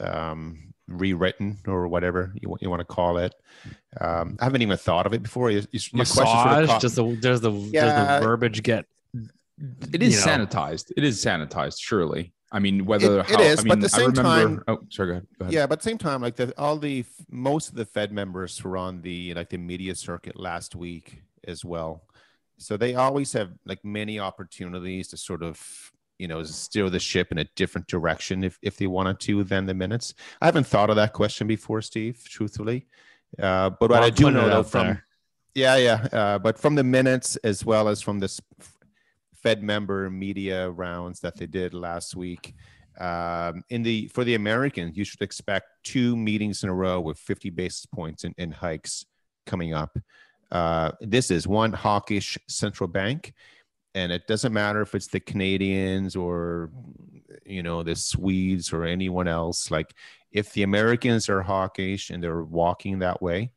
um, 0.00 0.73
rewritten 0.88 1.58
or 1.66 1.88
whatever 1.88 2.32
you, 2.40 2.56
you 2.60 2.70
want 2.70 2.80
to 2.80 2.84
call 2.84 3.18
it. 3.18 3.34
Um, 4.00 4.36
I 4.40 4.44
haven't 4.44 4.62
even 4.62 4.76
thought 4.76 5.06
of 5.06 5.14
it 5.14 5.22
before. 5.22 5.50
You, 5.50 5.62
you, 5.70 5.80
Massage? 5.92 6.66
Sort 6.66 6.70
of 6.70 6.80
does 6.80 6.94
the 6.94 7.16
does 7.16 7.40
the 7.40 7.52
yeah, 7.52 7.84
does 7.84 8.20
the 8.20 8.26
verbiage 8.26 8.62
get? 8.62 8.86
It 9.92 10.02
is 10.02 10.24
sanitized. 10.24 10.90
Know. 10.90 10.94
It 10.98 11.04
is 11.04 11.24
sanitized. 11.24 11.80
Surely. 11.80 12.32
I 12.52 12.60
mean, 12.60 12.84
whether 12.86 13.20
it, 13.20 13.26
how, 13.26 13.34
it 13.34 13.46
is, 13.46 13.58
I 13.58 13.62
mean, 13.62 13.68
but 13.68 13.78
at 13.78 13.80
the 13.80 13.88
same 13.88 14.10
remember, 14.12 14.22
time, 14.22 14.64
oh, 14.68 14.78
sorry, 14.88 15.08
go 15.08 15.12
ahead, 15.12 15.26
go 15.38 15.42
ahead. 15.44 15.54
Yeah, 15.54 15.66
but 15.66 15.72
at 15.72 15.78
the 15.80 15.90
same 15.90 15.98
time, 15.98 16.22
like 16.22 16.36
the 16.36 16.54
all 16.56 16.78
the 16.78 17.04
most 17.28 17.70
of 17.70 17.74
the 17.74 17.84
Fed 17.84 18.12
members 18.12 18.62
were 18.62 18.76
on 18.76 19.02
the 19.02 19.34
like 19.34 19.48
the 19.48 19.58
media 19.58 19.94
circuit 19.96 20.38
last 20.38 20.76
week 20.76 21.22
as 21.48 21.64
well, 21.64 22.04
so 22.58 22.76
they 22.76 22.94
always 22.94 23.32
have 23.32 23.50
like 23.64 23.84
many 23.84 24.20
opportunities 24.20 25.08
to 25.08 25.16
sort 25.16 25.42
of 25.42 25.92
you 26.18 26.28
know 26.28 26.42
steer 26.42 26.88
the 26.90 27.00
ship 27.00 27.32
in 27.32 27.38
a 27.38 27.44
different 27.56 27.86
direction 27.86 28.44
if 28.44 28.58
if 28.62 28.76
they 28.76 28.86
wanted 28.86 29.20
to 29.20 29.44
than 29.44 29.66
the 29.66 29.74
minutes. 29.74 30.14
I 30.40 30.46
haven't 30.46 30.66
thought 30.66 30.90
of 30.90 30.96
that 30.96 31.12
question 31.12 31.46
before, 31.46 31.82
Steve. 31.82 32.22
Truthfully, 32.24 32.86
uh, 33.40 33.70
but 33.70 33.90
what 33.90 34.02
I 34.02 34.10
do 34.10 34.30
know 34.30 34.48
though 34.48 34.62
from 34.62 34.86
there. 34.86 35.04
yeah, 35.54 35.76
yeah, 35.76 36.08
uh, 36.12 36.38
but 36.38 36.58
from 36.58 36.74
the 36.74 36.84
minutes 36.84 37.36
as 37.36 37.64
well 37.64 37.88
as 37.88 38.00
from 38.00 38.18
this 38.18 38.40
Fed 39.44 39.62
member 39.62 40.08
media 40.10 40.70
rounds 40.70 41.20
that 41.20 41.36
they 41.36 41.46
did 41.46 41.74
last 41.74 42.16
week. 42.16 42.54
Um, 42.98 43.64
in 43.70 43.82
the 43.82 44.08
for 44.08 44.24
the 44.24 44.36
Americans, 44.36 44.96
you 44.96 45.04
should 45.04 45.20
expect 45.20 45.66
two 45.82 46.16
meetings 46.16 46.62
in 46.62 46.70
a 46.70 46.74
row 46.74 47.00
with 47.00 47.18
50 47.18 47.50
basis 47.50 47.86
points 47.86 48.24
in, 48.24 48.34
in 48.38 48.52
hikes 48.52 49.04
coming 49.46 49.74
up. 49.74 49.98
Uh, 50.50 50.92
this 51.00 51.30
is 51.30 51.46
one 51.48 51.72
hawkish 51.72 52.38
central 52.48 52.88
bank, 52.88 53.34
and 53.94 54.10
it 54.10 54.26
doesn't 54.26 54.52
matter 54.52 54.82
if 54.82 54.94
it's 54.94 55.06
the 55.06 55.20
Canadians 55.20 56.16
or 56.16 56.70
you 57.44 57.62
know 57.62 57.82
the 57.82 57.94
Swedes 57.94 58.72
or 58.72 58.84
anyone 58.84 59.28
else. 59.28 59.70
Like 59.70 59.94
if 60.32 60.52
the 60.52 60.62
Americans 60.62 61.28
are 61.28 61.42
hawkish 61.42 62.10
and 62.10 62.22
they're 62.22 62.42
walking 62.42 62.98
that 63.00 63.22
way, 63.22 63.52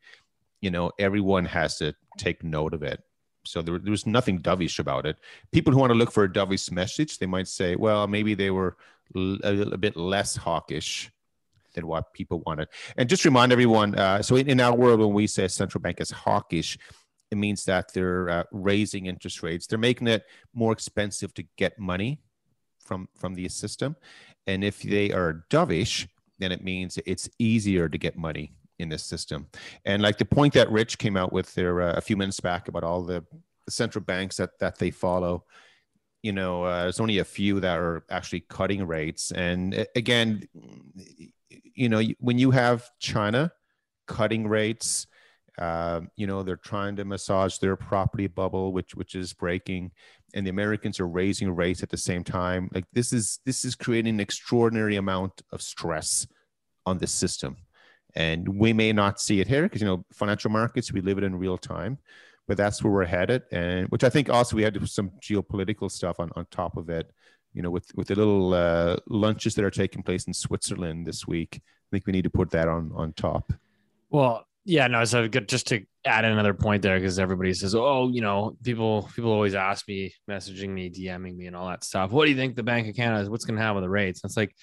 you 0.60 0.70
know 0.70 0.92
everyone 0.98 1.44
has 1.46 1.78
to 1.78 1.94
take 2.16 2.44
note 2.44 2.74
of 2.74 2.82
it. 2.82 3.02
So 3.44 3.62
there, 3.62 3.78
there 3.78 3.90
was 3.90 4.06
nothing 4.06 4.40
dovish 4.40 4.78
about 4.78 5.06
it. 5.06 5.16
People 5.52 5.72
who 5.72 5.78
want 5.78 5.90
to 5.90 5.98
look 5.98 6.12
for 6.12 6.24
a 6.24 6.28
dovish 6.28 6.70
message, 6.70 7.18
they 7.18 7.26
might 7.26 7.48
say, 7.48 7.76
well, 7.76 8.06
maybe 8.06 8.34
they 8.34 8.50
were 8.50 8.76
a 9.14 9.18
little 9.18 9.76
bit 9.78 9.96
less 9.96 10.36
hawkish 10.36 11.10
than 11.72 11.86
what 11.86 12.12
people 12.12 12.42
wanted. 12.44 12.68
And 12.96 13.08
just 13.08 13.24
remind 13.24 13.52
everyone, 13.52 13.94
uh, 13.94 14.20
so 14.22 14.36
in, 14.36 14.48
in, 14.48 14.60
our 14.60 14.74
world, 14.74 15.00
when 15.00 15.14
we 15.14 15.26
say 15.26 15.48
central 15.48 15.80
bank 15.80 16.00
is 16.00 16.10
hawkish, 16.10 16.78
it 17.30 17.36
means 17.36 17.64
that 17.64 17.92
they're 17.92 18.28
uh, 18.28 18.44
raising 18.52 19.06
interest 19.06 19.42
rates. 19.42 19.66
They're 19.66 19.78
making 19.78 20.08
it 20.08 20.24
more 20.54 20.72
expensive 20.72 21.34
to 21.34 21.44
get 21.56 21.78
money 21.78 22.20
from 22.78 23.08
from 23.14 23.34
the 23.34 23.48
system. 23.48 23.96
And 24.46 24.64
if 24.64 24.82
they 24.82 25.12
are 25.12 25.44
dovish, 25.50 26.08
then 26.38 26.52
it 26.52 26.64
means 26.64 26.98
it's 27.04 27.28
easier 27.38 27.88
to 27.88 27.98
get 27.98 28.16
money 28.16 28.52
in 28.78 28.88
this 28.88 29.04
system. 29.04 29.48
And 29.84 30.02
like 30.02 30.18
the 30.18 30.24
point 30.24 30.54
that 30.54 30.70
Rich 30.70 30.98
came 30.98 31.16
out 31.16 31.32
with 31.32 31.54
there 31.54 31.82
uh, 31.82 31.92
a 31.94 32.00
few 32.00 32.16
minutes 32.16 32.40
back 32.40 32.68
about 32.68 32.84
all 32.84 33.02
the, 33.02 33.24
central 33.68 34.02
banks 34.02 34.38
that 34.38 34.58
that 34.60 34.78
they 34.78 34.90
follow, 34.90 35.44
you 36.22 36.32
know, 36.32 36.64
uh, 36.64 36.84
there's 36.84 37.00
only 37.00 37.18
a 37.18 37.24
few 37.24 37.60
that 37.60 37.78
are 37.78 38.02
actually 38.08 38.40
cutting 38.48 38.86
rates. 38.86 39.30
And 39.30 39.86
again, 39.94 40.48
you 41.74 41.90
know, 41.90 42.02
when 42.18 42.38
you 42.38 42.50
have 42.50 42.90
China 42.98 43.52
cutting 44.06 44.48
rates, 44.48 45.06
uh, 45.58 46.00
you 46.16 46.26
know, 46.26 46.42
they're 46.42 46.56
trying 46.56 46.96
to 46.96 47.04
massage 47.04 47.58
their 47.58 47.76
property 47.76 48.26
bubble, 48.26 48.72
which 48.72 48.94
which 48.94 49.14
is 49.14 49.32
breaking, 49.32 49.90
and 50.34 50.46
the 50.46 50.50
Americans 50.50 51.00
are 51.00 51.08
raising 51.08 51.54
rates 51.54 51.82
at 51.82 51.90
the 51.90 51.96
same 51.96 52.24
time. 52.24 52.70
Like 52.72 52.84
this 52.92 53.12
is 53.12 53.40
this 53.44 53.64
is 53.64 53.74
creating 53.74 54.14
an 54.14 54.20
extraordinary 54.20 54.96
amount 54.96 55.42
of 55.52 55.62
stress 55.62 56.26
on 56.86 56.98
the 56.98 57.06
system 57.06 57.56
and 58.14 58.48
we 58.48 58.72
may 58.72 58.92
not 58.92 59.20
see 59.20 59.40
it 59.40 59.46
here 59.46 59.64
because 59.64 59.82
you 59.82 59.86
know 59.86 60.02
financial 60.14 60.50
markets 60.50 60.90
we 60.90 61.02
live 61.02 61.18
it 61.18 61.24
in 61.24 61.36
real 61.36 61.58
time 61.58 61.98
but 62.46 62.56
that's 62.56 62.82
where 62.82 62.90
we're 62.90 63.04
headed 63.04 63.42
and 63.52 63.86
which 63.88 64.02
i 64.02 64.08
think 64.08 64.30
also 64.30 64.56
we 64.56 64.62
had 64.62 64.88
some 64.88 65.10
geopolitical 65.20 65.90
stuff 65.90 66.18
on, 66.18 66.30
on 66.34 66.46
top 66.50 66.78
of 66.78 66.88
it 66.88 67.12
You 67.54 67.62
know, 67.62 67.70
with 67.70 67.90
with 67.94 68.08
the 68.08 68.14
little 68.14 68.54
uh, 68.54 68.96
lunches 69.08 69.54
that 69.54 69.64
are 69.64 69.70
taking 69.70 70.02
place 70.02 70.26
in 70.26 70.34
Switzerland 70.34 71.06
this 71.06 71.26
week, 71.26 71.52
I 71.56 71.88
think 71.90 72.06
we 72.06 72.12
need 72.12 72.24
to 72.24 72.30
put 72.30 72.50
that 72.50 72.68
on 72.68 72.92
on 72.94 73.12
top. 73.14 73.52
Well, 74.10 74.46
yeah, 74.68 74.86
no. 74.86 75.02
So 75.04 75.26
good. 75.28 75.48
Just 75.48 75.68
to 75.68 75.82
add 76.04 76.26
another 76.26 76.52
point 76.52 76.82
there, 76.82 76.98
because 76.98 77.18
everybody 77.18 77.54
says, 77.54 77.74
"Oh, 77.74 78.10
you 78.12 78.20
know, 78.20 78.54
people 78.62 79.08
people 79.16 79.32
always 79.32 79.54
ask 79.54 79.88
me, 79.88 80.12
messaging 80.30 80.68
me, 80.68 80.90
DMing 80.90 81.34
me, 81.36 81.46
and 81.46 81.56
all 81.56 81.68
that 81.68 81.84
stuff. 81.84 82.10
What 82.10 82.26
do 82.26 82.30
you 82.30 82.36
think 82.36 82.54
the 82.54 82.62
Bank 82.62 82.86
of 82.86 82.94
Canada 82.94 83.22
is? 83.22 83.30
What's 83.30 83.46
going 83.46 83.56
to 83.56 83.62
happen 83.62 83.76
with 83.76 83.84
the 83.84 83.88
rates?" 83.88 84.22
And 84.22 84.28
it's 84.28 84.36
like, 84.36 84.54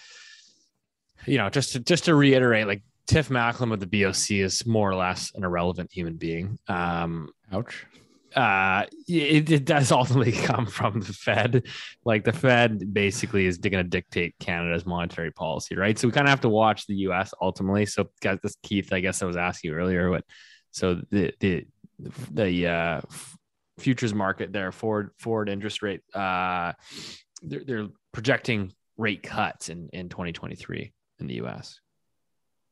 you 1.26 1.39
know, 1.39 1.50
just 1.50 1.72
to 1.72 1.80
just 1.80 2.06
to 2.06 2.13
reiterate, 2.13 2.68
like 2.68 2.84
Tiff 3.08 3.30
Macklem 3.30 3.74
of 3.74 3.80
the 3.80 3.88
BOC 3.88 4.32
is 4.32 4.63
more 4.68 4.88
or 4.88 4.96
less 4.96 5.32
an 5.34 5.44
irrelevant 5.44 5.91
human 5.91 6.18
being. 6.18 6.60
Um, 6.68 7.30
Ouch. 7.52 7.88
Uh, 8.36 8.86
it, 9.08 9.50
it 9.50 9.65
does 9.65 9.91
ultimately 9.91 10.32
come 10.32 10.65
from 10.65 11.00
the 11.00 11.13
Fed. 11.13 11.63
Like 12.04 12.24
the 12.24 12.34
Fed 12.34 12.93
basically 12.93 13.45
is 13.45 13.58
going 13.58 13.74
to 13.74 13.84
dictate 13.84 14.36
Canada's 14.39 14.86
monetary 14.86 15.32
policy, 15.32 15.76
right? 15.76 15.98
So 15.98 16.08
we 16.08 16.12
kind 16.12 16.28
of 16.28 16.30
have 16.30 16.41
to 16.41 16.50
watch 16.50 16.86
the 16.86 16.95
U.S. 16.95 17.34
ultimately. 17.41 17.86
So, 17.86 18.10
guys, 18.21 18.39
this 18.43 18.58
Keith, 18.62 18.91
I 18.91 19.00
guess 19.00 19.21
I 19.21 19.26
was 19.26 19.38
asking 19.38 19.71
you 19.71 19.78
earlier, 19.78 20.12
but 20.12 20.26
so 20.71 21.02
the 21.10 21.34
the 21.39 21.65
the 22.32 22.67
uh, 22.67 23.02
futures 23.80 24.13
market 24.13 24.52
there, 24.52 24.71
forward 24.71 25.12
forward 25.17 25.50
interest 25.50 25.82
rate, 25.82 26.02
uh, 26.13 26.74
they're, 27.41 27.63
they're 27.65 27.88
projecting 28.12 28.74
rate 28.98 29.24
cuts 29.24 29.69
in 29.69 29.89
in 29.93 30.10
2023 30.10 30.93
in 31.19 31.28
the 31.28 31.36
U.S. 31.36 31.80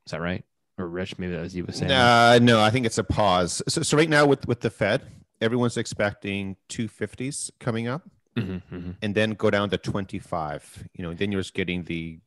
Is 0.05 0.11
that 0.11 0.21
right? 0.21 0.43
Or 0.77 0.87
Rich, 0.87 1.19
maybe 1.19 1.33
that 1.33 1.41
was 1.41 1.55
you 1.55 1.65
was 1.65 1.77
saying. 1.77 1.91
Uh, 1.91 2.39
no, 2.41 2.59
I 2.59 2.71
think 2.71 2.85
it's 2.85 2.97
a 2.97 3.03
pause. 3.03 3.61
So, 3.67 3.83
so 3.83 3.95
right 3.95 4.09
now 4.09 4.25
with 4.25 4.47
with 4.47 4.59
the 4.59 4.69
Fed, 4.69 5.03
everyone's 5.43 5.77
expecting 5.77 6.55
two 6.69 6.87
fifties 6.87 7.51
coming 7.59 7.87
up, 7.87 8.03
Mhm, 8.37 8.61
mhm. 8.71 8.95
and 9.03 9.13
then 9.15 9.31
go 9.43 9.49
down 9.51 9.69
to 9.69 9.77
twenty 9.77 10.19
five. 10.19 10.63
You 10.95 11.03
know, 11.03 11.13
then 11.13 11.31
you're 11.31 11.41
just 11.41 11.53
getting 11.53 11.83
the, 11.83 12.19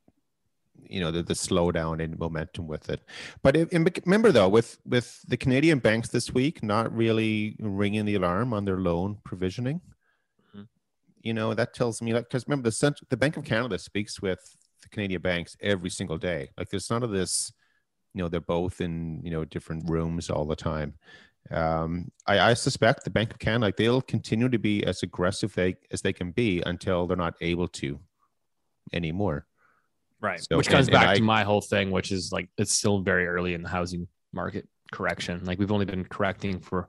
you 0.95 1.01
know, 1.01 1.11
the, 1.11 1.23
the 1.23 1.35
slowdown 1.35 2.01
in 2.01 2.17
momentum 2.19 2.67
with 2.69 2.89
it. 2.95 3.01
But 3.43 3.57
if, 3.57 3.73
remember 4.07 4.31
though, 4.33 4.49
with 4.49 4.79
with 4.85 5.09
the 5.29 5.37
Canadian 5.37 5.79
banks 5.81 6.09
this 6.11 6.33
week 6.33 6.63
not 6.63 6.87
really 7.03 7.57
ringing 7.59 8.05
the 8.05 8.15
alarm 8.17 8.53
on 8.53 8.65
their 8.67 8.81
loan 8.89 9.19
provisioning, 9.25 9.81
Mhm. 10.55 10.69
you 11.23 11.35
know, 11.35 11.55
that 11.55 11.75
tells 11.75 12.01
me 12.03 12.13
like 12.15 12.25
because 12.29 12.47
remember 12.47 12.69
the 12.69 12.73
cent- 12.83 13.09
the 13.09 13.17
Bank 13.17 13.37
of 13.37 13.45
Canada 13.45 13.79
speaks 13.79 14.21
with 14.23 14.43
the 14.83 14.89
Canadian 14.91 15.23
banks 15.23 15.57
every 15.61 15.91
single 15.91 16.19
day. 16.19 16.51
Like 16.59 16.69
there's 16.71 16.91
none 16.91 17.03
of 17.03 17.11
this 17.11 17.53
you 18.15 18.23
know 18.23 18.29
they're 18.31 18.41
both 18.59 18.81
in 18.81 19.21
you 19.25 19.31
know 19.35 19.45
different 19.45 19.83
rooms 19.91 20.31
all 20.31 20.47
the 20.47 20.57
time 20.57 20.95
um 21.51 22.11
i 22.27 22.39
i 22.51 22.55
suspect 22.55 23.05
the 23.05 23.11
bank 23.11 23.31
of 23.33 23.39
canada 23.39 23.67
like 23.67 23.77
they'll 23.77 24.03
continue 24.03 24.49
to 24.49 24.59
be 24.59 24.85
as 24.85 25.03
aggressive 25.03 25.55
they 25.55 25.75
as 25.91 26.03
they 26.03 26.13
can 26.13 26.31
be 26.33 26.63
until 26.67 27.07
they're 27.07 27.17
not 27.17 27.35
able 27.41 27.69
to 27.69 27.99
anymore 28.93 29.47
Right. 30.19 30.41
So- 30.43 30.57
Which 30.57 30.69
comes 30.69 30.89
and- 30.89 30.97
and 30.97 31.05
back 31.05 31.17
to 31.17 31.23
I- 31.23 31.25
my 31.27 31.45
whole 31.45 31.61
thing, 31.61 31.91
which 31.91 32.11
is 32.11 32.33
like 32.33 32.49
it's 32.57 32.73
still 32.73 33.01
very 33.03 33.27
early 33.27 33.53
in 33.53 33.63
the 33.63 33.69
housing 33.69 34.09
market 34.33 34.67
correction. 34.91 35.45
Like 35.45 35.59
we've 35.59 35.71
only 35.71 35.85
been 35.85 36.05
correcting 36.07 36.59
for 36.61 36.89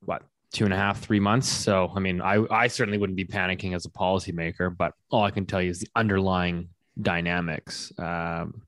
what 0.00 0.22
two 0.50 0.64
and 0.64 0.72
a 0.72 0.76
half, 0.76 0.98
three 1.00 1.20
months. 1.20 1.46
So 1.46 1.92
I 1.94 2.00
mean, 2.00 2.22
I 2.22 2.42
I 2.50 2.68
certainly 2.68 2.96
wouldn't 2.96 3.18
be 3.18 3.26
panicking 3.26 3.74
as 3.74 3.84
a 3.84 3.90
policymaker, 3.90 4.74
but 4.74 4.94
all 5.10 5.22
I 5.24 5.30
can 5.30 5.44
tell 5.44 5.60
you 5.60 5.68
is 5.68 5.80
the 5.80 5.88
underlying 5.94 6.70
dynamics 7.00 7.92
um 7.98 8.62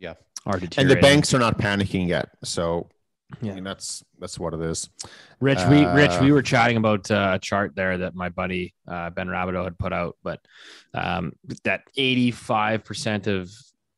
Yeah. 0.00 0.14
are 0.44 0.56
and 0.76 0.90
the 0.90 0.96
banks 1.00 1.32
are 1.32 1.38
not 1.38 1.58
panicking 1.58 2.08
yet 2.08 2.30
so 2.42 2.88
Yeah. 3.42 3.52
I 3.52 3.54
mean, 3.56 3.64
that's 3.64 4.04
that's 4.20 4.38
what 4.38 4.54
it 4.54 4.60
is 4.60 4.88
Rich, 5.40 5.58
we 5.68 5.84
Rich, 5.84 6.12
Uh, 6.12 6.20
we 6.22 6.32
were 6.32 6.42
chatting 6.42 6.76
about 6.76 7.10
uh, 7.10 7.32
a 7.34 7.38
chart 7.38 7.74
there 7.74 7.98
that 7.98 8.14
my 8.14 8.28
buddy 8.28 8.72
uh, 8.86 9.10
Ben 9.10 9.26
Rabidoux 9.26 9.64
had 9.64 9.78
put 9.78 9.92
out, 9.92 10.16
but 10.22 10.40
um, 10.94 11.32
that 11.64 11.82
eighty-five 11.96 12.84
percent 12.84 13.26
of 13.26 13.50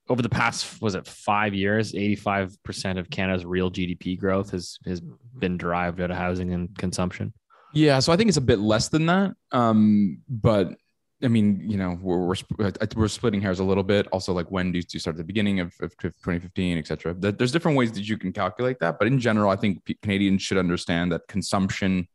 over 0.08 0.22
the 0.22 0.28
past 0.30 0.80
was 0.80 0.94
it 0.94 1.06
five 1.06 1.52
years, 1.52 1.94
eighty-five 1.94 2.56
percent 2.62 2.98
of 2.98 3.10
Canada's 3.10 3.44
real 3.44 3.70
GDP 3.70 4.18
growth 4.18 4.50
has 4.52 4.78
has 4.86 5.02
been 5.38 5.58
derived 5.58 6.00
out 6.00 6.10
of 6.10 6.16
housing 6.16 6.52
and 6.54 6.76
consumption. 6.78 7.34
Yeah, 7.74 7.98
so 7.98 8.12
I 8.12 8.16
think 8.16 8.28
it's 8.28 8.38
a 8.38 8.40
bit 8.42 8.60
less 8.60 8.88
than 8.88 9.06
that. 9.06 9.32
Um, 9.52 10.22
but 10.28 10.74
I 11.22 11.28
mean, 11.28 11.68
you 11.68 11.76
know, 11.76 11.98
we're 12.00 12.18
we're, 12.18 12.36
uh, 12.60 12.86
we're 12.94 13.08
splitting 13.08 13.40
hairs 13.40 13.58
a 13.58 13.64
little 13.64 13.82
bit. 13.82 14.06
Also, 14.12 14.32
like 14.32 14.50
when 14.50 14.70
do 14.70 14.78
you 14.78 15.00
start 15.00 15.14
at 15.14 15.18
the 15.18 15.24
beginning 15.24 15.60
of, 15.60 15.74
of 15.80 15.96
2015, 15.98 16.78
et 16.78 16.86
cetera. 16.86 17.14
There's 17.14 17.50
different 17.50 17.76
ways 17.76 17.92
that 17.92 18.08
you 18.08 18.16
can 18.16 18.32
calculate 18.32 18.78
that, 18.80 18.98
but 18.98 19.08
in 19.08 19.18
general, 19.18 19.50
I 19.50 19.56
think 19.56 19.82
Canadians 20.02 20.42
should 20.42 20.58
understand 20.58 21.12
that 21.12 21.26
consumption 21.26 22.06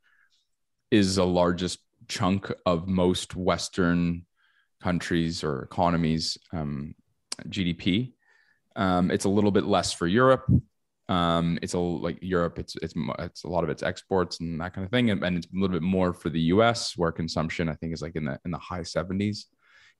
is 0.90 1.16
the 1.16 1.26
largest 1.26 1.80
chunk 2.08 2.52
of 2.66 2.88
most 2.88 3.36
Western 3.36 4.26
countries 4.82 5.44
or 5.44 5.64
economies 5.64 6.38
um, 6.52 6.96
GDP. 7.48 8.14
Um, 8.76 9.12
it's 9.12 9.26
a 9.26 9.30
little 9.30 9.52
bit 9.52 9.66
less 9.66 9.92
for 9.92 10.08
Europe. 10.08 10.46
Um, 11.10 11.60
it's 11.62 11.74
a 11.74 11.80
like 11.80 12.18
Europe. 12.22 12.60
It's 12.60 12.76
it's 12.82 12.94
it's 13.20 13.44
a 13.44 13.50
lot 13.50 13.64
of 13.64 13.70
its 13.70 13.84
exports 13.84 14.40
and 14.40 14.60
that 14.62 14.74
kind 14.74 14.86
of 14.86 14.92
thing, 14.92 15.10
and, 15.10 15.24
and 15.24 15.38
it's 15.38 15.48
a 15.48 15.50
little 15.54 15.74
bit 15.74 15.82
more 15.82 16.14
for 16.14 16.30
the 16.30 16.40
U.S. 16.42 16.98
where 16.98 17.12
consumption 17.12 17.68
I 17.70 17.76
think 17.76 17.94
is 17.94 18.02
like 18.02 18.16
in 18.16 18.26
the 18.26 18.40
in 18.46 18.52
the 18.52 18.58
high 18.58 18.84
seventies. 18.84 19.48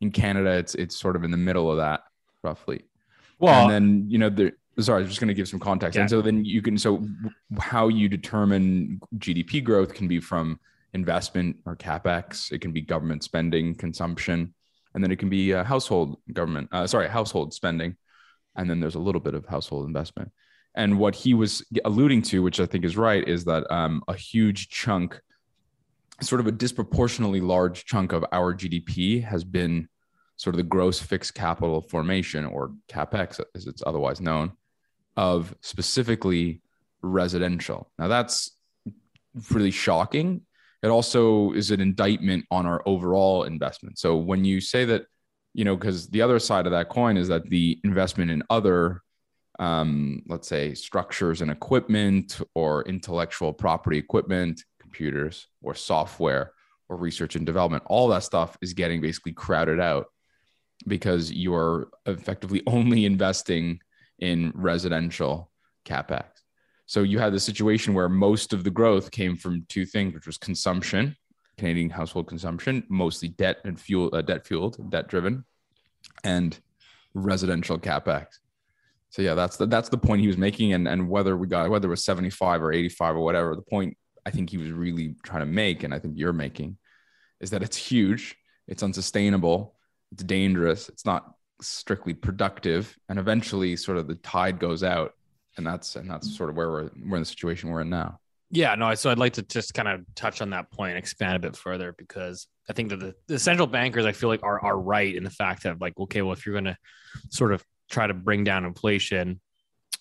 In 0.02 0.12
Canada, 0.12 0.52
it's 0.52 0.76
it's 0.76 0.96
sort 0.96 1.16
of 1.16 1.24
in 1.24 1.32
the 1.32 1.38
middle 1.38 1.70
of 1.70 1.78
that 1.78 2.02
roughly. 2.42 2.86
Well, 3.40 3.64
and 3.64 3.72
then 3.72 4.06
you 4.10 4.18
know 4.18 4.30
the 4.30 4.54
Sorry, 4.80 5.02
I 5.02 5.02
was 5.02 5.10
just 5.10 5.20
going 5.20 5.28
to 5.28 5.36
give 5.36 5.48
some 5.48 5.60
context. 5.60 6.00
And 6.00 6.10
so 6.10 6.22
then 6.22 6.44
you 6.44 6.62
can 6.62 6.78
so 6.80 7.06
how 7.60 7.90
you 7.90 8.10
determine 8.10 9.00
GDP 9.18 9.64
growth 9.64 9.94
can 9.94 10.08
be 10.08 10.20
from 10.20 10.60
investment 10.94 11.58
or 11.66 11.76
capex. 11.76 12.52
It 12.52 12.62
can 12.62 12.72
be 12.72 12.82
government 12.82 13.24
spending, 13.24 13.76
consumption, 13.76 14.54
and 14.94 15.04
then 15.04 15.12
it 15.12 15.20
can 15.20 15.30
be 15.30 15.54
uh, 15.54 15.64
household 15.64 16.18
government. 16.32 16.70
Uh, 16.72 16.88
sorry, 16.88 17.08
household 17.08 17.54
spending, 17.54 17.98
and 18.56 18.68
then 18.68 18.80
there's 18.80 18.96
a 18.96 19.00
little 19.00 19.22
bit 19.22 19.36
of 19.36 19.46
household 19.46 19.86
investment. 19.86 20.32
And 20.76 20.98
what 20.98 21.16
he 21.16 21.34
was 21.34 21.64
alluding 21.86 22.24
to, 22.24 22.42
which 22.42 22.60
I 22.60 22.66
think 22.66 22.84
is 22.84 22.98
right, 22.98 23.28
is 23.28 23.46
that 23.46 23.72
um, 23.72 24.04
a 24.08 24.16
huge 24.16 24.70
chunk, 24.70 25.20
sort 26.22 26.42
of 26.42 26.48
a 26.48 26.52
disproportionately 26.52 27.42
large 27.42 27.86
chunk 27.86 28.12
of 28.12 28.26
our 28.32 28.54
GDP 28.54 29.24
has 29.24 29.44
been 29.44 29.88
sort 30.38 30.56
of 30.56 30.58
the 30.58 30.64
gross 30.64 31.00
fixed 31.00 31.36
capital 31.36 31.82
formation 31.82 32.46
or 32.46 32.72
capex, 32.90 33.40
as 33.56 33.68
it's 33.68 33.84
otherwise 33.86 34.20
known, 34.20 34.52
of 35.16 35.56
specifically 35.62 36.62
residential. 37.02 37.92
Now 38.00 38.08
that's 38.08 38.52
really 39.52 39.72
shocking. 39.72 40.42
It 40.82 40.88
also 40.88 41.54
is 41.54 41.72
an 41.72 41.80
indictment 41.80 42.46
on 42.52 42.66
our 42.66 42.82
overall 42.86 43.44
investment. 43.44 44.00
So 44.00 44.18
when 44.18 44.44
you 44.44 44.60
say 44.60 44.86
that, 44.86 45.06
you 45.54 45.66
know, 45.66 45.76
because 45.76 46.10
the 46.10 46.22
other 46.22 46.40
side 46.40 46.66
of 46.66 46.72
that 46.72 46.90
coin 46.90 47.16
is 47.16 47.28
that 47.28 47.50
the 47.50 47.80
investment 47.84 48.32
in 48.32 48.44
other 48.50 49.02
um, 49.60 50.24
let's 50.28 50.48
say 50.48 50.74
structures 50.74 51.42
and 51.42 51.52
equipment 51.52 52.40
or 52.56 52.84
intellectual 52.84 53.54
property 53.54 53.98
equipment, 53.98 54.64
computers 54.80 55.48
or 55.62 55.76
software 55.76 56.54
or 56.90 56.98
research 56.98 57.36
and 57.36 57.46
development, 57.46 57.84
all 57.88 58.08
that 58.10 58.24
stuff 58.24 58.58
is 58.62 58.74
getting 58.74 59.02
basically 59.02 59.34
crowded 59.34 59.80
out 59.80 60.08
because 60.88 61.32
you're 61.32 61.90
effectively 62.06 62.62
only 62.68 63.06
investing 63.06 63.80
in 64.20 64.52
residential 64.56 65.52
capex. 65.86 66.26
So 66.86 67.04
you 67.04 67.20
had 67.20 67.34
the 67.34 67.40
situation 67.40 67.94
where 67.94 68.10
most 68.10 68.54
of 68.54 68.64
the 68.64 68.70
growth 68.70 69.10
came 69.12 69.36
from 69.36 69.66
two 69.70 69.86
things, 69.86 70.14
which 70.14 70.28
was 70.28 70.38
consumption, 70.38 71.16
Canadian 71.58 71.90
household 71.90 72.28
consumption, 72.28 72.84
mostly 72.90 73.30
debt 73.30 73.58
and 73.64 73.80
fuel, 73.80 74.10
uh, 74.14 74.22
debt 74.22 74.46
fueled, 74.46 74.90
debt 74.90 75.08
driven, 75.08 75.46
and 76.24 76.60
residential 77.14 77.80
capex. 77.80 78.40
So 79.14 79.22
yeah, 79.22 79.36
that's 79.36 79.58
the 79.58 79.68
that's 79.68 79.90
the 79.90 79.98
point 80.00 80.22
he 80.22 80.28
was 80.28 80.40
making, 80.40 80.74
and 80.74 80.88
and 80.88 81.08
whether 81.08 81.38
we 81.38 81.46
got 81.46 81.70
whether 81.70 81.88
it 81.88 81.92
was 81.92 82.04
seventy 82.04 82.32
five 82.32 82.64
or 82.64 82.74
eighty 82.74 82.90
five 82.90 83.16
or 83.16 83.20
whatever, 83.20 83.56
the 83.56 83.62
point 83.62 83.96
I 84.26 84.32
think 84.32 84.50
he 84.50 84.58
was 84.58 84.72
really 84.72 85.14
trying 85.24 85.42
to 85.42 85.46
make, 85.46 85.84
and 85.84 85.94
I 85.94 86.00
think 86.00 86.16
you're 86.18 86.34
making, 86.34 86.80
is 87.40 87.52
that 87.52 87.62
it's 87.62 87.78
huge, 87.78 88.36
it's 88.68 88.82
unsustainable, 88.82 89.76
it's 90.12 90.24
dangerous, 90.24 90.90
it's 90.90 91.06
not 91.06 91.32
strictly 91.62 92.16
productive, 92.16 92.98
and 93.08 93.20
eventually, 93.20 93.76
sort 93.76 94.00
of 94.00 94.08
the 94.08 94.16
tide 94.16 94.58
goes 94.58 94.82
out, 94.82 95.14
and 95.58 95.68
that's 95.68 95.96
and 95.96 96.10
that's 96.10 96.36
sort 96.36 96.50
of 96.50 96.56
where 96.56 96.72
we're 96.72 96.90
we're 97.08 97.18
in 97.18 97.22
the 97.22 97.26
situation 97.26 97.70
we're 97.70 97.82
in 97.82 97.92
now. 97.92 98.18
Yeah, 98.50 98.74
no. 98.74 98.96
So 98.96 99.12
I'd 99.12 99.20
like 99.20 99.34
to 99.34 99.44
just 99.44 99.76
kind 99.76 99.90
of 99.90 100.02
touch 100.16 100.42
on 100.42 100.50
that 100.50 100.72
point, 100.72 100.90
and 100.90 100.98
expand 100.98 101.36
a 101.36 101.40
bit 101.40 101.56
further, 101.56 101.94
because 101.96 102.48
I 102.68 102.74
think 102.74 102.90
that 102.90 103.00
the, 103.00 103.14
the 103.28 103.38
central 103.38 103.68
bankers, 103.68 104.08
I 104.08 104.12
feel 104.12 104.30
like, 104.30 104.42
are 104.42 104.60
are 104.60 104.80
right 104.80 105.16
in 105.16 105.24
the 105.24 105.30
fact 105.30 105.64
that, 105.64 105.80
like, 105.80 105.94
okay, 106.00 106.24
well, 106.24 106.34
if 106.34 106.48
you're 106.48 106.54
going 106.54 106.66
to 106.66 106.78
sort 107.30 107.54
of 107.54 107.64
try 107.90 108.08
to 108.08 108.14
bring 108.14 108.44
down 108.44 108.66
inflation, 108.66 109.40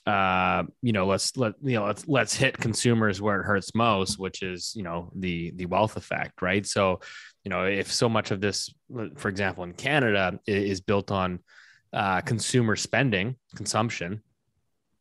uh, 0.06 0.64
you 0.82 0.92
know, 0.92 1.06
let's 1.06 1.36
let 1.36 1.54
you 1.62 1.76
know, 1.76 1.84
let's 1.84 2.08
let's 2.08 2.34
hit 2.34 2.58
consumers 2.58 3.20
where 3.20 3.40
it 3.40 3.44
hurts 3.44 3.74
most, 3.74 4.18
which 4.18 4.42
is 4.42 4.72
you 4.74 4.82
know 4.82 5.12
the 5.14 5.52
the 5.56 5.66
wealth 5.66 5.96
effect, 5.96 6.42
right? 6.42 6.66
So, 6.66 7.00
you 7.44 7.50
know, 7.50 7.64
if 7.66 7.92
so 7.92 8.08
much 8.08 8.30
of 8.32 8.40
this, 8.40 8.72
for 9.16 9.28
example, 9.28 9.64
in 9.64 9.74
Canada, 9.74 10.40
is 10.46 10.80
built 10.80 11.12
on 11.12 11.38
uh, 11.92 12.20
consumer 12.22 12.74
spending, 12.74 13.36
consumption, 13.54 14.22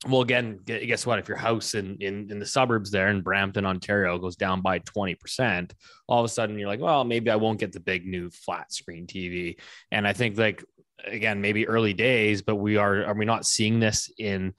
well, 0.08 0.22
again, 0.22 0.60
guess 0.66 1.06
what? 1.06 1.20
If 1.20 1.28
your 1.28 1.38
house 1.38 1.76
in, 1.76 1.98
in, 2.00 2.32
in 2.32 2.40
the 2.40 2.46
suburbs 2.46 2.90
there 2.90 3.10
in 3.10 3.22
Brampton, 3.22 3.68
Ontario 3.68 4.18
goes 4.18 4.36
down 4.36 4.62
by 4.62 4.80
20%, 4.80 5.72
all 6.08 6.20
of 6.20 6.26
a 6.26 6.30
sudden 6.30 6.58
you're 6.58 6.68
like, 6.68 6.80
well, 6.80 7.04
maybe 7.04 7.30
I 7.30 7.36
won't 7.36 7.60
get 7.60 7.72
the 7.72 7.80
big 7.80 8.08
new 8.08 8.32
flat 8.32 8.74
screen 8.74 9.06
TV. 9.06 9.58
And 9.92 10.08
I 10.08 10.14
think 10.14 10.40
like, 10.40 10.64
again, 11.06 11.42
maybe 11.42 11.68
early 11.68 11.94
days, 11.94 12.42
but 12.42 12.56
we 12.56 12.78
are, 12.78 13.06
are 13.06 13.14
we 13.14 13.26
not 13.26 13.46
seeing 13.46 13.80
this 13.80 14.12
in, 14.18 14.54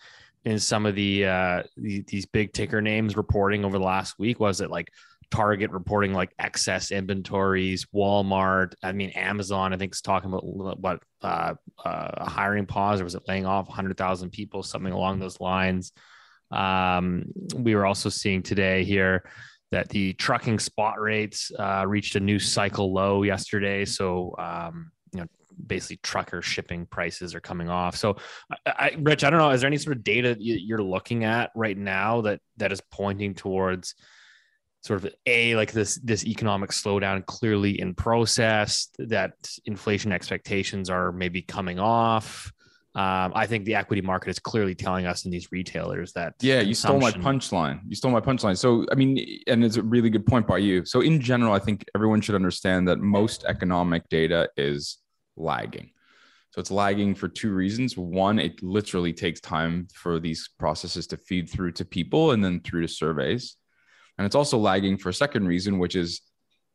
in 0.45 0.59
some 0.59 0.87
of 0.87 0.95
the, 0.95 1.27
uh, 1.27 1.63
the, 1.77 2.03
these 2.03 2.27
big 2.27 2.53
ticker 2.53 2.81
names 2.81 3.17
reporting 3.17 3.65
over 3.65 3.79
the 3.79 3.85
last 3.85 4.19
week? 4.19 4.41
Was 4.41 4.61
it 4.61 4.71
like 4.71 4.91
Target 5.33 5.71
reporting 5.71 6.13
like 6.13 6.35
excess 6.39 6.93
inventories, 6.93 7.87
Walmart. 7.87 8.75
I 8.83 8.93
mean, 8.93 9.11
Amazon, 9.11 9.73
I 9.73 9.79
think 9.79 9.95
is 9.95 10.03
talking 10.03 10.29
about 10.29 10.45
what 10.79 11.03
uh, 11.23 11.55
uh, 11.83 12.11
a 12.19 12.29
hiring 12.29 12.67
pause 12.67 13.01
or 13.01 13.05
was 13.05 13.15
it 13.15 13.23
laying 13.27 13.47
off 13.47 13.67
100,000 13.67 14.29
people, 14.31 14.63
something 14.63 14.93
along 14.93 15.21
those 15.21 15.41
lines. 15.41 15.93
Um, 16.51 17.25
we 17.57 17.75
were 17.75 17.87
also 17.87 18.11
seeing 18.11 18.43
today 18.43 18.85
here 18.85 19.25
that 19.71 19.89
the 19.89 20.13
trucking 20.13 20.59
spot 20.59 21.01
rates 21.01 21.51
uh, 21.59 21.87
reached 21.89 22.15
a 22.15 22.21
new 22.21 22.39
cycle 22.39 22.93
low 22.93 23.23
yesterday. 23.23 23.87
So, 23.87 24.35
um, 24.39 24.93
you 25.15 25.21
know, 25.21 25.27
basically 25.67 25.99
trucker 26.03 26.43
shipping 26.43 26.87
prices 26.87 27.35
are 27.35 27.41
coming 27.41 27.69
off. 27.69 27.97
So, 27.97 28.17
I, 28.51 28.57
I, 28.67 28.97
Rich, 28.99 29.25
I 29.25 29.31
don't 29.31 29.39
know, 29.39 29.51
is 29.51 29.61
there 29.61 29.69
any 29.69 29.79
sort 29.79 29.97
of 29.97 30.05
data 30.05 30.37
you're 30.39 30.83
looking 30.83 31.25
at 31.25 31.51
right 31.55 31.77
now 31.77 32.23
that 32.23 32.41
that 32.59 32.73
is 32.73 32.81
pointing 32.91 33.35
towards? 33.35 33.95
sort 34.85 35.05
of 35.05 35.15
a 35.27 35.55
like 35.55 35.71
this 35.71 35.95
this 36.03 36.27
economic 36.27 36.71
slowdown 36.71 37.25
clearly 37.25 37.81
in 37.81 37.95
process 37.95 38.89
that 38.99 39.33
inflation 39.65 40.11
expectations 40.11 40.91
are 40.91 41.13
maybe 41.13 41.41
coming 41.41 41.79
off 41.79 42.53
um, 42.95 43.33
I 43.35 43.47
think 43.47 43.65
the 43.65 43.75
equity 43.75 44.03
market 44.03 44.29
is 44.29 44.39
clearly 44.39 44.75
telling 44.75 45.07
us 45.07 45.25
in 45.25 45.31
these 45.31 45.51
retailers 45.51 46.13
that 46.13 46.35
yeah, 46.43 46.61
you 46.61 46.75
stole 46.75 47.01
my 47.01 47.11
punchline. 47.11 47.81
You 47.89 47.97
stole 47.97 48.11
my 48.11 48.21
punchline. 48.21 48.59
So 48.59 48.85
I 48.93 48.97
mean, 48.97 49.41
and 49.47 49.65
it's 49.65 49.79
a 49.79 49.83
really 49.83 50.11
good 50.11 50.27
point 50.27 50.47
by 50.47 50.59
you. 50.59 50.85
So 50.85 51.01
in 51.01 51.19
general, 51.19 51.55
I 51.55 51.59
think 51.59 51.87
everyone 51.95 52.21
should 52.21 52.35
understand 52.35 52.87
that 52.89 52.99
most 52.99 53.45
economic 53.47 54.07
data 54.11 54.51
is 54.59 54.99
lagging. 55.43 55.91
So 56.51 56.61
it's 56.61 56.71
lagging 56.71 57.15
for 57.15 57.29
two 57.29 57.53
reasons. 57.53 57.97
One, 57.97 58.39
it 58.39 58.63
literally 58.63 59.13
takes 59.15 59.41
time 59.41 59.89
for 59.95 60.21
these 60.21 60.51
processes 60.59 61.07
to 61.09 61.17
feed 61.17 61.49
through 61.49 61.73
to 61.73 61.85
people 61.85 62.33
and 62.33 62.45
then 62.45 62.61
through 62.61 62.83
to 62.83 62.89
surveys. 62.89 63.57
And 64.19 64.27
it's 64.27 64.35
also 64.35 64.59
lagging 64.59 64.99
for 64.99 65.09
a 65.09 65.15
second 65.15 65.47
reason, 65.47 65.79
which 65.79 65.97
is 65.97 66.21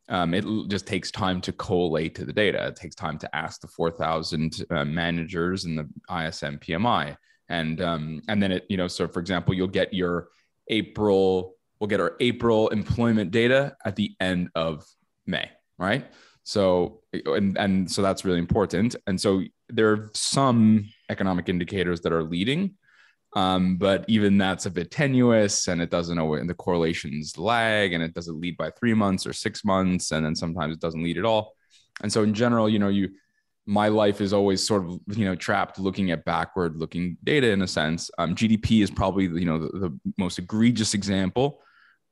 um, 0.08 0.34
it 0.34 0.44
just 0.68 0.86
takes 0.86 1.12
time 1.12 1.40
to 1.42 1.52
collate 1.52 2.16
to 2.16 2.24
the 2.24 2.32
data. 2.32 2.66
It 2.66 2.76
takes 2.76 2.96
time 2.96 3.18
to 3.18 3.36
ask 3.36 3.60
the 3.60 3.68
4,000 3.68 4.64
uh, 4.70 4.84
managers 4.84 5.64
in 5.64 5.76
the 5.76 5.88
ISM 6.10 6.58
PMI. 6.58 7.16
And, 7.48 7.80
um, 7.80 8.22
and 8.28 8.42
then 8.42 8.52
it, 8.52 8.66
you 8.68 8.76
know, 8.76 8.88
so 8.88 9.06
for 9.06 9.20
example, 9.20 9.54
you'll 9.54 9.68
get 9.68 9.94
your 9.94 10.28
April, 10.68 11.54
we'll 11.78 11.88
get 11.88 12.00
our 12.00 12.16
April 12.18 12.68
employment 12.68 13.30
data 13.30 13.76
at 13.84 13.94
the 13.94 14.16
end 14.18 14.48
of 14.54 14.84
May, 15.26 15.48
right? 15.78 16.06
So, 16.48 17.00
and, 17.12 17.58
and 17.58 17.90
so 17.90 18.00
that's 18.00 18.24
really 18.24 18.38
important. 18.38 18.96
And 19.06 19.20
so 19.20 19.42
there 19.68 19.92
are 19.92 20.10
some 20.14 20.88
economic 21.10 21.50
indicators 21.50 22.00
that 22.00 22.12
are 22.14 22.22
leading, 22.22 22.74
um, 23.36 23.76
but 23.76 24.06
even 24.08 24.38
that's 24.38 24.64
a 24.64 24.70
bit 24.70 24.90
tenuous 24.90 25.68
and 25.68 25.82
it 25.82 25.90
doesn't 25.90 26.18
always, 26.18 26.40
and 26.40 26.48
the 26.48 26.54
correlations 26.54 27.36
lag 27.36 27.92
and 27.92 28.02
it 28.02 28.14
doesn't 28.14 28.40
lead 28.40 28.56
by 28.56 28.70
three 28.70 28.94
months 28.94 29.26
or 29.26 29.34
six 29.34 29.62
months. 29.62 30.10
And 30.10 30.24
then 30.24 30.34
sometimes 30.34 30.74
it 30.74 30.80
doesn't 30.80 31.02
lead 31.02 31.18
at 31.18 31.26
all. 31.26 31.52
And 32.00 32.10
so 32.10 32.22
in 32.22 32.32
general, 32.32 32.66
you 32.66 32.78
know, 32.78 32.88
you, 32.88 33.10
my 33.66 33.88
life 33.88 34.22
is 34.22 34.32
always 34.32 34.66
sort 34.66 34.86
of, 34.86 34.98
you 35.18 35.26
know, 35.26 35.34
trapped 35.34 35.78
looking 35.78 36.12
at 36.12 36.24
backward 36.24 36.76
looking 36.76 37.18
data 37.24 37.50
in 37.50 37.60
a 37.60 37.68
sense. 37.68 38.10
Um, 38.16 38.34
GDP 38.34 38.82
is 38.82 38.90
probably, 38.90 39.24
you 39.24 39.44
know, 39.44 39.58
the, 39.58 39.78
the 39.78 40.00
most 40.16 40.38
egregious 40.38 40.94
example 40.94 41.60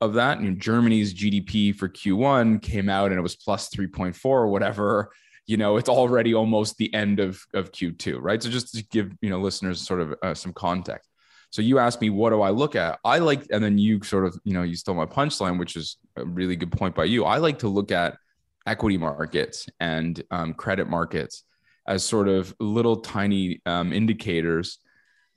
of 0.01 0.15
that. 0.15 0.41
You 0.41 0.51
know, 0.51 0.57
Germany's 0.57 1.15
GDP 1.15 1.75
for 1.75 1.89
Q1 1.89 2.63
came 2.63 2.89
out 2.89 3.11
and 3.11 3.19
it 3.19 3.23
was 3.23 3.37
plus 3.37 3.71
3.4 3.71 4.25
or 4.25 4.49
whatever 4.49 5.11
you 5.47 5.57
know 5.57 5.77
it's 5.77 5.89
already 5.89 6.35
almost 6.35 6.77
the 6.77 6.93
end 6.93 7.21
of 7.21 7.41
of 7.55 7.73
q2 7.73 8.19
right? 8.21 8.43
So 8.43 8.51
just 8.51 8.75
to 8.75 8.85
give 8.85 9.13
you 9.21 9.31
know 9.31 9.41
listeners 9.41 9.81
sort 9.81 10.01
of 10.01 10.15
uh, 10.23 10.35
some 10.35 10.53
context. 10.53 11.09
So 11.51 11.63
you 11.63 11.79
asked 11.79 12.01
me 12.01 12.11
what 12.11 12.31
do 12.31 12.43
i 12.43 12.51
look 12.51 12.75
at? 12.75 12.99
I 13.05 13.19
like 13.19 13.47
and 13.51 13.63
then 13.63 13.79
you 13.79 14.03
sort 14.03 14.27
of 14.27 14.39
you 14.45 14.53
know 14.53 14.63
you 14.63 14.77
stole 14.77 14.95
my 14.95 15.07
punchline 15.07 15.59
which 15.59 15.77
is 15.77 15.97
a 16.17 16.25
really 16.25 16.57
good 16.57 16.73
point 16.73 16.95
by 16.95 17.05
you. 17.05 17.25
I 17.25 17.39
like 17.39 17.61
to 17.61 17.69
look 17.69 17.93
at 17.93 18.19
equity 18.67 18.99
markets 18.99 19.69
and 19.79 20.21
um, 20.31 20.53
credit 20.53 20.89
markets 20.89 21.45
as 21.87 22.05
sort 22.05 22.27
of 22.27 22.53
little 22.59 22.97
tiny 22.97 23.63
um, 23.65 23.93
indicators. 23.93 24.79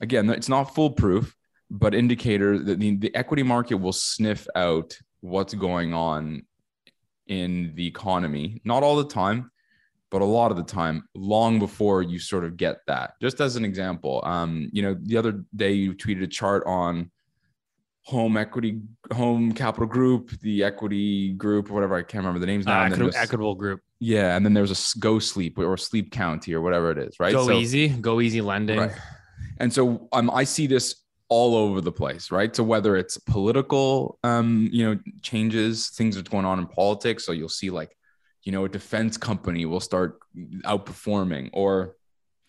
Again 0.01 0.29
it's 0.31 0.49
not 0.49 0.73
foolproof 0.75 1.35
but 1.69 1.93
indicator 1.93 2.57
that 2.57 2.79
the, 2.79 2.95
the 2.95 3.15
equity 3.15 3.43
market 3.43 3.75
will 3.75 3.93
sniff 3.93 4.47
out 4.55 4.97
what's 5.21 5.53
going 5.53 5.93
on 5.93 6.43
in 7.27 7.73
the 7.75 7.85
economy. 7.85 8.61
Not 8.63 8.83
all 8.83 8.95
the 8.95 9.07
time 9.07 9.51
but 10.11 10.21
a 10.21 10.25
lot 10.25 10.51
of 10.51 10.57
the 10.57 10.63
time 10.63 11.07
long 11.15 11.59
before 11.59 12.01
you 12.01 12.19
sort 12.19 12.43
of 12.43 12.57
get 12.57 12.77
that. 12.87 13.13
Just 13.21 13.39
as 13.41 13.55
an 13.55 13.65
example 13.65 14.21
um, 14.25 14.69
you 14.71 14.81
know 14.81 14.95
the 15.01 15.17
other 15.17 15.43
day 15.55 15.71
you 15.71 15.93
tweeted 15.93 16.23
a 16.23 16.27
chart 16.27 16.63
on 16.65 17.11
home 18.03 18.37
equity 18.37 18.81
home 19.13 19.51
capital 19.51 19.85
group 19.85 20.31
the 20.41 20.63
equity 20.63 21.33
group 21.33 21.69
or 21.69 21.73
whatever 21.73 21.95
i 21.95 22.01
can't 22.01 22.23
remember 22.23 22.39
the 22.39 22.45
names 22.45 22.65
now 22.65 22.81
uh, 22.81 22.85
equitable, 22.85 23.11
equitable 23.15 23.55
group. 23.55 23.81
Yeah 23.99 24.35
and 24.35 24.43
then 24.43 24.53
there's 24.53 24.71
a 24.71 24.99
go 24.99 25.19
sleep 25.19 25.59
or 25.59 25.77
sleep 25.77 26.11
county 26.11 26.55
or 26.55 26.61
whatever 26.61 26.89
it 26.89 26.97
is 26.97 27.19
right? 27.19 27.33
Go 27.33 27.45
so, 27.45 27.53
easy 27.53 27.89
go 27.89 28.19
easy 28.19 28.41
lending. 28.41 28.79
Right. 28.79 28.91
and 29.59 29.71
so 29.71 30.07
um, 30.11 30.31
i 30.31 30.43
see 30.43 30.65
this 30.65 30.95
all 31.29 31.55
over 31.55 31.81
the 31.81 31.91
place 31.91 32.31
right? 32.31 32.55
So 32.55 32.63
whether 32.63 32.95
it's 32.97 33.17
political 33.17 34.19
um, 34.23 34.69
you 34.71 34.85
know 34.85 34.99
changes 35.21 35.89
things 35.89 36.15
that's 36.15 36.29
going 36.29 36.45
on 36.45 36.59
in 36.59 36.67
politics 36.67 37.25
so 37.25 37.31
you'll 37.31 37.49
see 37.49 37.69
like 37.69 37.95
you 38.43 38.51
know 38.51 38.65
a 38.65 38.69
defense 38.69 39.17
company 39.17 39.65
will 39.65 39.79
start 39.79 40.19
outperforming 40.65 41.49
or 41.53 41.95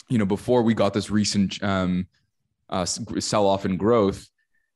you 0.08 0.18
know 0.18 0.26
before 0.26 0.62
we 0.62 0.74
got 0.74 0.94
this 0.94 1.10
recent 1.10 1.62
um, 1.62 2.06
uh, 2.70 2.84
sell 2.84 3.46
off 3.46 3.64
in 3.64 3.76
growth 3.76 4.28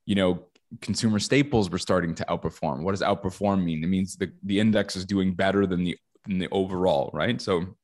you 0.05 0.15
know 0.15 0.45
consumer 0.81 1.19
staples 1.19 1.69
were 1.69 1.77
starting 1.77 2.13
to 2.15 2.25
outperform. 2.25 2.81
What 2.81 2.91
does 2.91 3.01
outperform 3.01 3.63
mean? 3.63 3.83
It 3.83 3.87
means 3.87 4.17
the, 4.17 4.31
the 4.43 4.59
index 4.59 4.95
is 4.95 5.05
doing 5.05 5.33
better 5.33 5.65
than 5.65 5.83
the 5.83 5.97
than 6.27 6.39
the 6.39 6.49
overall 6.51 7.11
right? 7.13 7.39
So 7.41 7.75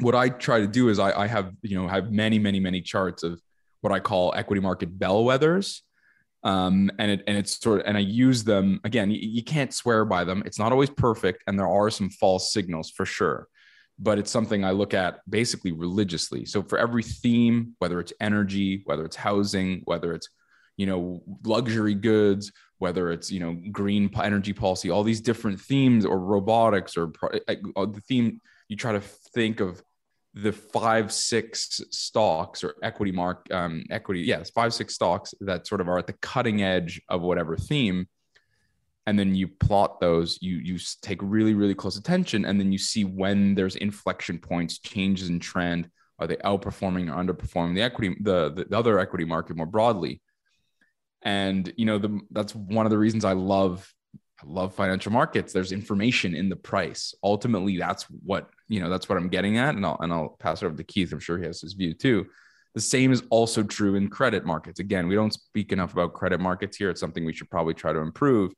what 0.00 0.14
i 0.14 0.28
try 0.28 0.58
to 0.58 0.66
do 0.66 0.88
is 0.88 0.98
I, 0.98 1.12
I 1.12 1.26
have 1.26 1.52
you 1.62 1.80
know 1.80 1.86
have 1.86 2.10
many 2.10 2.38
many 2.38 2.58
many 2.58 2.80
charts 2.80 3.22
of 3.22 3.40
what 3.82 3.92
i 3.92 4.00
call 4.00 4.32
equity 4.34 4.60
market 4.60 4.98
bellwethers 4.98 5.82
um, 6.44 6.90
and 6.98 7.10
it 7.10 7.22
and 7.26 7.36
it's 7.36 7.60
sort 7.60 7.80
of 7.80 7.86
and 7.86 7.96
I 7.96 8.00
use 8.00 8.42
them 8.44 8.80
again. 8.84 9.10
You, 9.10 9.18
you 9.20 9.44
can't 9.44 9.72
swear 9.72 10.04
by 10.04 10.24
them. 10.24 10.42
It's 10.44 10.58
not 10.58 10.72
always 10.72 10.90
perfect, 10.90 11.44
and 11.46 11.58
there 11.58 11.68
are 11.68 11.90
some 11.90 12.10
false 12.10 12.52
signals 12.52 12.90
for 12.90 13.06
sure. 13.06 13.46
But 13.98 14.18
it's 14.18 14.30
something 14.30 14.64
I 14.64 14.72
look 14.72 14.94
at 14.94 15.20
basically 15.28 15.70
religiously. 15.70 16.44
So 16.44 16.62
for 16.62 16.78
every 16.78 17.04
theme, 17.04 17.76
whether 17.78 18.00
it's 18.00 18.12
energy, 18.20 18.82
whether 18.86 19.04
it's 19.04 19.16
housing, 19.16 19.82
whether 19.84 20.12
it's 20.14 20.28
you 20.76 20.86
know 20.86 21.22
luxury 21.44 21.94
goods, 21.94 22.50
whether 22.78 23.12
it's 23.12 23.30
you 23.30 23.38
know 23.38 23.56
green 23.70 24.10
energy 24.20 24.52
policy, 24.52 24.90
all 24.90 25.04
these 25.04 25.20
different 25.20 25.60
themes 25.60 26.04
or 26.04 26.18
robotics 26.18 26.96
or 26.96 27.12
the 27.46 28.02
theme, 28.08 28.40
you 28.68 28.76
try 28.76 28.92
to 28.92 29.00
think 29.00 29.60
of 29.60 29.80
the 30.34 30.52
five 30.52 31.12
six 31.12 31.80
stocks 31.90 32.64
or 32.64 32.74
equity 32.82 33.12
mark 33.12 33.46
um, 33.52 33.84
equity 33.90 34.20
yes 34.20 34.50
five 34.50 34.72
six 34.72 34.94
stocks 34.94 35.34
that 35.40 35.66
sort 35.66 35.80
of 35.80 35.88
are 35.88 35.98
at 35.98 36.06
the 36.06 36.14
cutting 36.14 36.62
edge 36.62 37.00
of 37.08 37.22
whatever 37.22 37.56
theme. 37.56 38.08
And 39.06 39.18
then 39.18 39.34
you 39.34 39.48
plot 39.48 40.00
those 40.00 40.38
you 40.40 40.56
you 40.56 40.78
take 41.02 41.18
really 41.22 41.54
really 41.54 41.74
close 41.74 41.98
attention 41.98 42.44
and 42.44 42.58
then 42.58 42.72
you 42.72 42.78
see 42.78 43.04
when 43.04 43.54
there's 43.54 43.76
inflection 43.76 44.38
points 44.38 44.78
changes 44.78 45.28
in 45.28 45.40
trend 45.40 45.90
are 46.18 46.26
they 46.26 46.36
outperforming 46.36 47.10
or 47.10 47.22
underperforming 47.22 47.74
the 47.74 47.82
equity 47.82 48.16
the 48.20 48.66
the 48.68 48.76
other 48.76 48.98
equity 48.98 49.24
market 49.24 49.56
more 49.56 49.66
broadly? 49.66 50.22
And 51.22 51.72
you 51.76 51.84
know 51.84 51.98
the, 51.98 52.20
that's 52.30 52.54
one 52.54 52.86
of 52.86 52.90
the 52.90 52.98
reasons 52.98 53.24
i 53.24 53.32
love 53.32 53.92
I 54.42 54.46
love 54.46 54.74
financial 54.74 55.12
markets 55.12 55.52
there's 55.52 55.72
information 55.72 56.34
in 56.34 56.48
the 56.48 56.56
price 56.56 57.14
ultimately 57.22 57.78
that's 57.78 58.04
what 58.04 58.50
you 58.72 58.80
know 58.80 58.88
that's 58.88 59.06
what 59.06 59.18
I'm 59.18 59.28
getting 59.28 59.58
at, 59.58 59.74
and 59.74 59.84
I'll 59.84 59.98
and 60.00 60.10
I'll 60.10 60.34
pass 60.38 60.62
it 60.62 60.66
over 60.66 60.74
to 60.74 60.82
Keith. 60.82 61.12
I'm 61.12 61.20
sure 61.20 61.36
he 61.36 61.44
has 61.44 61.60
his 61.60 61.74
view 61.74 61.92
too. 61.92 62.26
The 62.74 62.80
same 62.80 63.12
is 63.12 63.22
also 63.28 63.62
true 63.62 63.96
in 63.96 64.08
credit 64.08 64.46
markets. 64.46 64.80
Again, 64.80 65.08
we 65.08 65.14
don't 65.14 65.32
speak 65.32 65.72
enough 65.72 65.92
about 65.92 66.14
credit 66.14 66.40
markets 66.40 66.78
here. 66.78 66.88
It's 66.88 67.00
something 67.00 67.26
we 67.26 67.34
should 67.34 67.50
probably 67.50 67.74
try 67.74 67.92
to 67.92 67.98
improve. 67.98 68.54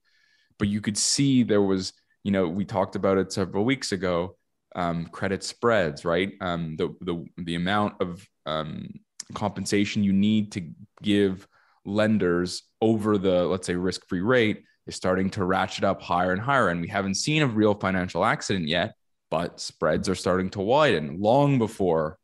But 0.56 0.68
you 0.68 0.80
could 0.80 0.96
see 0.96 1.42
there 1.42 1.62
was, 1.62 1.94
you 2.22 2.30
know, 2.30 2.46
we 2.46 2.64
talked 2.64 2.94
about 2.94 3.18
it 3.18 3.32
several 3.32 3.64
weeks 3.64 3.90
ago. 3.90 4.36
Um, 4.76 5.06
credit 5.06 5.42
spreads, 5.42 6.04
right? 6.04 6.32
Um, 6.40 6.76
the 6.76 6.94
the 7.00 7.24
the 7.36 7.56
amount 7.56 7.94
of 8.00 8.24
um, 8.46 8.88
compensation 9.34 10.04
you 10.04 10.12
need 10.12 10.52
to 10.52 10.70
give 11.02 11.48
lenders 11.84 12.62
over 12.80 13.18
the 13.18 13.44
let's 13.46 13.66
say 13.66 13.74
risk 13.74 14.06
free 14.08 14.20
rate 14.20 14.62
is 14.86 14.96
starting 14.96 15.30
to 15.30 15.44
ratchet 15.44 15.84
up 15.84 16.02
higher 16.02 16.32
and 16.32 16.40
higher, 16.40 16.68
and 16.68 16.80
we 16.80 16.88
haven't 16.88 17.14
seen 17.14 17.42
a 17.42 17.46
real 17.46 17.74
financial 17.74 18.24
accident 18.24 18.68
yet 18.68 18.94
but 19.34 19.58
spreads 19.58 20.08
are 20.08 20.14
starting 20.14 20.48
to 20.48 20.60
widen 20.60 21.20
long 21.20 21.58
before 21.58 22.18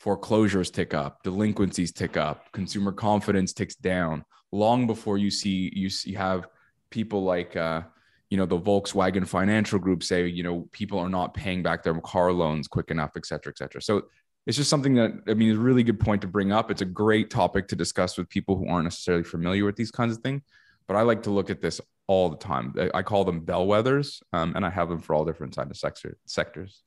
foreclosures 0.00 0.70
tick 0.70 0.94
up, 0.94 1.22
delinquencies 1.22 1.92
tick 1.92 2.16
up, 2.16 2.50
consumer 2.52 2.92
confidence 2.92 3.52
ticks 3.52 3.74
down 3.74 4.24
long 4.52 4.86
before 4.86 5.18
you 5.18 5.30
see 5.30 5.70
you 5.74 5.90
see 5.90 6.14
have 6.14 6.46
people 6.88 7.22
like 7.24 7.54
uh, 7.56 7.82
you 8.30 8.38
know 8.38 8.46
the 8.46 8.58
Volkswagen 8.58 9.28
Financial 9.28 9.78
Group 9.78 10.02
say 10.02 10.26
you 10.28 10.42
know 10.42 10.66
people 10.72 10.98
are 10.98 11.10
not 11.10 11.34
paying 11.34 11.62
back 11.62 11.82
their 11.82 12.00
car 12.00 12.32
loans 12.32 12.68
quick 12.68 12.90
enough, 12.90 13.10
et 13.16 13.26
cetera, 13.26 13.52
et 13.52 13.58
cetera. 13.58 13.82
So 13.82 14.04
it's 14.46 14.56
just 14.56 14.70
something 14.70 14.94
that 14.94 15.12
I 15.28 15.34
mean 15.34 15.50
is 15.50 15.58
a 15.58 15.60
really 15.60 15.82
good 15.82 16.00
point 16.00 16.22
to 16.22 16.26
bring 16.26 16.52
up. 16.52 16.70
It's 16.70 16.80
a 16.80 16.86
great 16.86 17.28
topic 17.28 17.68
to 17.68 17.76
discuss 17.76 18.16
with 18.16 18.30
people 18.30 18.56
who 18.56 18.66
aren't 18.66 18.84
necessarily 18.84 19.24
familiar 19.24 19.66
with 19.66 19.76
these 19.76 19.90
kinds 19.90 20.16
of 20.16 20.22
things. 20.22 20.40
But 20.88 20.96
I 20.96 21.02
like 21.02 21.24
to 21.24 21.30
look 21.30 21.50
at 21.50 21.60
this 21.60 21.82
all 22.06 22.28
the 22.28 22.36
time. 22.36 22.74
I 22.94 23.02
call 23.02 23.24
them 23.24 23.42
bellwethers, 23.42 24.22
um, 24.32 24.54
and 24.54 24.64
I 24.64 24.70
have 24.70 24.88
them 24.88 25.00
for 25.00 25.14
all 25.14 25.24
different 25.24 25.56
kind 25.56 25.70
of 25.70 25.76
sector, 25.76 26.16
sectors. 26.26 26.82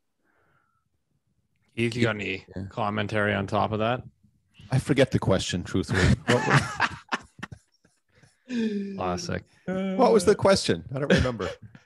Keith, 1.75 1.95
you 1.95 2.03
got 2.03 2.15
any 2.15 2.45
yeah. 2.55 2.63
commentary 2.69 3.33
on 3.33 3.47
top 3.47 3.71
of 3.71 3.79
that? 3.79 4.03
I 4.71 4.79
forget 4.79 5.11
the 5.11 5.19
question, 5.19 5.63
truthfully. 5.63 6.15
Classic. 8.95 9.43
What 9.65 10.11
was 10.11 10.25
the 10.25 10.35
question? 10.35 10.83
I 10.93 10.99
don't 10.99 11.13
remember 11.13 11.49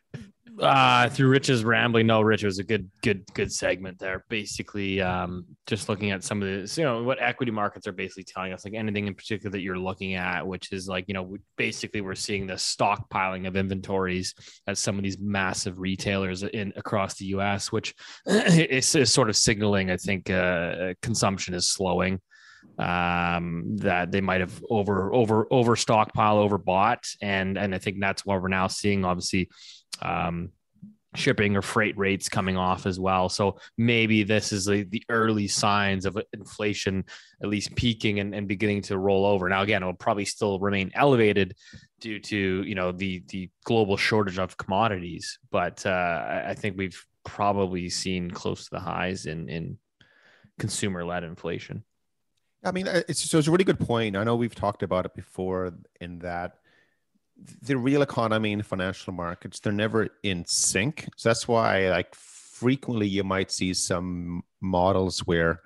uh 0.60 1.10
through 1.10 1.30
rich's 1.30 1.64
rambling 1.64 2.06
no 2.06 2.22
rich 2.22 2.44
it 2.44 2.46
was 2.46 2.60
a 2.60 2.64
good 2.64 2.90
good 3.02 3.24
good 3.34 3.52
segment 3.52 3.98
there. 4.00 4.24
Basically 4.30 5.02
um 5.02 5.46
just 5.66 5.90
looking 5.90 6.12
at 6.12 6.24
some 6.24 6.42
of 6.42 6.48
the 6.48 6.82
you 6.82 6.86
know 6.86 7.04
what 7.04 7.22
equity 7.22 7.52
markets 7.52 7.88
are 7.88 7.92
basically 7.92 8.24
telling 8.24 8.54
us 8.54 8.64
like 8.64 8.74
anything 8.74 9.08
in 9.08 9.16
particular 9.16 9.52
that 9.52 9.62
you're 9.62 9.78
looking 9.78 10.16
at 10.16 10.46
which 10.46 10.72
is 10.72 10.88
like 10.88 11.06
you 11.08 11.14
know 11.14 11.36
basically 11.58 12.02
we're 12.02 12.16
seeing 12.16 12.46
the 12.46 12.54
stockpiling 12.54 13.48
of 13.48 13.56
inventories 13.56 14.36
at 14.68 14.78
some 14.78 14.98
of 14.98 15.04
these 15.04 15.18
massive 15.20 15.80
retailers 15.80 16.44
in 16.44 16.74
across 16.76 17.16
the 17.16 17.26
us 17.26 17.72
which 17.72 17.96
is, 18.26 18.96
is 18.96 19.12
sort 19.12 19.30
of 19.30 19.36
signaling 19.36 19.90
i 19.90 19.98
think 19.98 20.30
uh 20.30 20.94
consumption 21.02 21.54
is 21.54 21.68
slowing. 21.68 22.20
Um, 22.80 23.78
that 23.78 24.12
they 24.12 24.22
might 24.22 24.40
have 24.40 24.64
over 24.68 25.14
over 25.14 25.46
over 25.52 25.76
stockpile 25.76 26.38
overbought. 26.38 27.16
And 27.22 27.56
and 27.58 27.76
i 27.76 27.78
think 27.78 28.00
that's 28.00 28.26
what 28.26 28.42
we're 28.42 28.48
now 28.48 28.68
seeing 28.68 29.06
obviously 29.06 29.50
um, 30.02 30.52
shipping 31.16 31.56
or 31.56 31.62
freight 31.62 31.98
rates 31.98 32.28
coming 32.28 32.58
off 32.58 32.86
as 32.86 33.00
well. 33.00 33.30
So 33.30 33.60
maybe 33.78 34.24
this 34.24 34.52
is 34.52 34.66
the, 34.66 34.84
the 34.84 35.04
early 35.10 35.48
signs 35.48 36.06
of 36.06 36.18
inflation 36.34 37.06
at 37.42 37.50
least 37.50 37.76
peaking 37.76 38.20
and, 38.20 38.34
and 38.34 38.48
beginning 38.48 38.82
to 38.84 38.98
roll 38.98 39.26
over. 39.26 39.48
Now, 39.48 39.62
again, 39.62 39.84
it'll 39.84 39.94
probably 39.94 40.26
still 40.26 40.60
remain 40.60 40.92
elevated 40.96 41.56
due 42.00 42.20
to, 42.20 42.64
you 42.64 42.76
know, 42.76 42.92
the, 42.92 43.24
the 43.30 43.50
global 43.64 43.96
shortage 43.96 44.40
of 44.40 44.58
commodities. 44.58 45.40
But 45.52 45.86
uh, 45.86 46.44
I 46.48 46.56
think 46.56 46.78
we've 46.78 47.06
probably 47.24 47.90
seen 47.90 48.32
close 48.32 48.66
to 48.66 48.70
the 48.72 48.80
highs 48.80 49.26
in, 49.26 49.50
in 49.50 49.78
consumer 50.58 51.06
led 51.06 51.24
inflation. 51.24 51.84
I 52.64 52.72
mean, 52.72 52.88
it's, 52.88 53.30
so 53.30 53.38
it's 53.38 53.48
a 53.48 53.52
really 53.52 53.66
good 53.66 53.80
point. 53.80 54.16
I 54.16 54.24
know 54.24 54.36
we've 54.36 54.56
talked 54.56 54.84
about 54.84 55.06
it 55.06 55.14
before 55.14 55.74
in 56.00 56.20
that 56.20 56.54
the 57.62 57.78
real 57.78 58.02
economy 58.02 58.54
and 58.54 58.66
financial 58.66 59.14
markets 59.14 59.60
they're 59.60 59.74
never 59.74 60.10
in 60.24 60.46
sync. 60.46 61.08
So 61.18 61.30
that's 61.30 61.48
why 61.48 61.90
like 61.90 62.14
frequently 62.16 63.08
you 63.08 63.24
might 63.24 63.52
see 63.52 63.74
some 63.74 64.44
models 64.62 65.20
where 65.20 65.62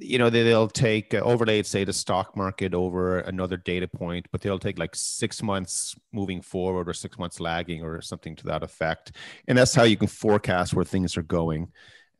you 0.00 0.18
know 0.18 0.30
they, 0.30 0.42
they'll 0.42 0.68
take 0.68 1.14
uh, 1.14 1.18
overlay 1.18 1.62
say 1.62 1.84
the 1.84 1.92
stock 1.92 2.36
market 2.36 2.74
over 2.74 3.20
another 3.20 3.56
data 3.56 3.88
point 3.88 4.26
but 4.30 4.40
they'll 4.40 4.58
take 4.58 4.78
like 4.78 4.94
six 4.94 5.42
months 5.42 5.96
moving 6.12 6.42
forward 6.42 6.88
or 6.88 6.92
six 6.92 7.18
months 7.18 7.40
lagging 7.40 7.82
or 7.82 8.00
something 8.00 8.36
to 8.36 8.44
that 8.44 8.62
effect. 8.62 9.12
And 9.46 9.56
that's 9.56 9.74
how 9.74 9.84
you 9.84 9.96
can 9.96 10.08
forecast 10.08 10.74
where 10.74 10.84
things 10.84 11.16
are 11.16 11.22
going. 11.22 11.72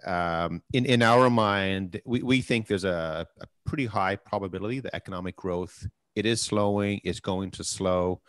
Um, 0.07 0.63
in 0.73 0.87
in 0.87 1.03
our 1.03 1.29
mind 1.29 2.01
we, 2.05 2.23
we 2.23 2.41
think 2.41 2.67
there's 2.67 2.85
a, 2.85 3.27
a 3.41 3.47
pretty 3.67 3.87
high 3.87 4.17
probability 4.17 4.81
that 4.81 4.95
economic 4.95 5.37
growth 5.37 5.87
it 6.19 6.27
is 6.27 6.43
slowing. 6.43 7.01
It's 7.05 7.21
going 7.21 7.53
to 7.53 7.65
slow. 7.65 8.21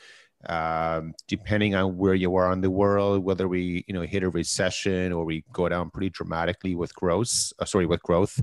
Um, 0.47 1.13
depending 1.27 1.75
on 1.75 1.97
where 1.97 2.13
you 2.13 2.35
are 2.35 2.53
in 2.53 2.61
the 2.61 2.71
world, 2.71 3.25
whether 3.25 3.47
we 3.47 3.83
you 3.87 3.93
know 3.93 4.03
hit 4.03 4.23
a 4.23 4.29
recession 4.29 5.11
or 5.11 5.25
we 5.25 5.43
go 5.51 5.67
down 5.67 5.89
pretty 5.89 6.11
dramatically 6.11 6.75
with 6.75 6.93
growth, 6.93 7.51
uh, 7.59 7.65
sorry, 7.65 7.87
with 7.87 8.01
growth 8.03 8.39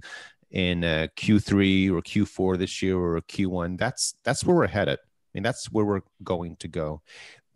in 0.50 0.84
uh, 0.84 1.06
Q3 1.16 1.90
or 1.92 2.02
Q4 2.02 2.58
this 2.58 2.82
year 2.82 2.98
or 2.98 3.20
Q1, 3.22 3.78
that's 3.78 4.14
that's 4.24 4.44
where 4.44 4.56
we're 4.56 4.66
headed. 4.66 4.98
I 4.98 5.28
mean, 5.32 5.42
that's 5.42 5.72
where 5.72 5.84
we're 5.84 6.02
going 6.22 6.56
to 6.56 6.68
go. 6.68 7.02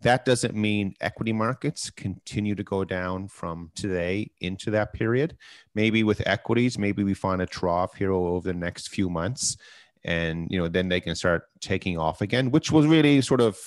That 0.01 0.25
doesn't 0.25 0.55
mean 0.55 0.95
equity 0.99 1.33
markets 1.33 1.91
continue 1.91 2.55
to 2.55 2.63
go 2.63 2.83
down 2.83 3.27
from 3.27 3.69
today 3.75 4.31
into 4.39 4.71
that 4.71 4.93
period. 4.93 5.37
Maybe 5.75 6.03
with 6.03 6.23
equities, 6.25 6.79
maybe 6.79 7.03
we 7.03 7.13
find 7.13 7.41
a 7.41 7.45
trough 7.45 7.93
here 7.95 8.11
over 8.11 8.47
the 8.47 8.57
next 8.57 8.87
few 8.87 9.09
months 9.09 9.57
and 10.03 10.47
you 10.49 10.57
know 10.57 10.67
then 10.67 10.89
they 10.89 10.99
can 10.99 11.15
start 11.15 11.43
taking 11.59 11.97
off 11.97 12.21
again 12.21 12.51
which 12.51 12.71
will 12.71 12.87
really 12.87 13.21
sort 13.21 13.41
of 13.41 13.57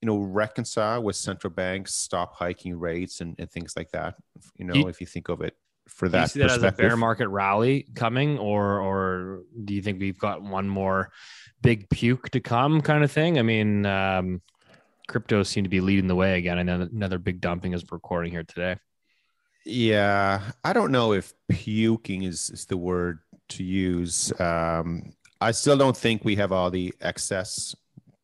you 0.00 0.06
know 0.06 0.18
reconcile 0.18 1.02
with 1.02 1.16
central 1.16 1.52
banks 1.52 1.94
stop 1.94 2.34
hiking 2.34 2.78
rates 2.78 3.20
and, 3.20 3.34
and 3.38 3.50
things 3.50 3.74
like 3.76 3.90
that 3.90 4.14
you 4.56 4.64
know 4.64 4.74
you, 4.74 4.88
if 4.88 5.00
you 5.00 5.06
think 5.06 5.28
of 5.28 5.42
it 5.42 5.54
for 5.88 6.08
that, 6.08 6.32
do 6.32 6.40
you 6.40 6.48
see 6.48 6.48
that 6.48 6.50
as 6.50 6.62
a 6.62 6.72
bear 6.72 6.96
market 6.96 7.28
rally 7.28 7.86
coming 7.94 8.38
or 8.38 8.80
or 8.80 9.42
do 9.64 9.74
you 9.74 9.82
think 9.82 10.00
we've 10.00 10.18
got 10.18 10.42
one 10.42 10.68
more 10.68 11.10
big 11.60 11.88
puke 11.90 12.30
to 12.30 12.40
come 12.40 12.80
kind 12.80 13.04
of 13.04 13.10
thing? 13.10 13.38
I 13.38 13.42
mean 13.42 13.86
um 13.86 14.42
crypto 15.08 15.42
seem 15.42 15.64
to 15.64 15.70
be 15.70 15.80
leading 15.80 16.06
the 16.06 16.14
way 16.14 16.38
again. 16.38 16.58
Another, 16.58 16.88
another 16.92 17.18
big 17.18 17.40
dumping 17.40 17.74
is 17.74 17.84
recording 17.90 18.30
here 18.30 18.44
today. 18.44 18.76
Yeah 19.64 20.40
i 20.64 20.72
don't 20.72 20.90
know 20.90 21.12
if 21.12 21.32
puking 21.48 22.24
is, 22.24 22.50
is 22.50 22.66
the 22.66 22.76
word 22.76 23.20
to 23.50 23.64
use. 23.64 24.32
Um, 24.40 25.12
I 25.40 25.50
still 25.50 25.76
don't 25.76 25.96
think 25.96 26.24
we 26.24 26.36
have 26.36 26.52
all 26.52 26.70
the 26.70 26.94
excess 27.00 27.74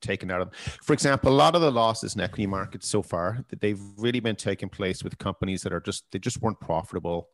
taken 0.01 0.31
out 0.31 0.41
of. 0.41 0.55
For 0.83 0.93
example, 0.93 1.33
a 1.33 1.35
lot 1.35 1.55
of 1.55 1.61
the 1.61 1.71
losses 1.71 2.15
in 2.15 2.21
equity 2.21 2.47
markets 2.47 2.89
so 2.89 3.03
far 3.03 3.45
that 3.49 3.61
they've 3.61 3.81
really 3.97 4.21
been 4.21 4.37
taking 4.37 4.69
place 4.69 5.03
with 5.03 5.19
companies 5.19 5.63
that 5.63 5.73
are 5.73 5.81
just 5.81 6.05
they 6.13 6.19
just 6.19 6.41
weren't 6.41 6.61
profitable. 6.61 7.29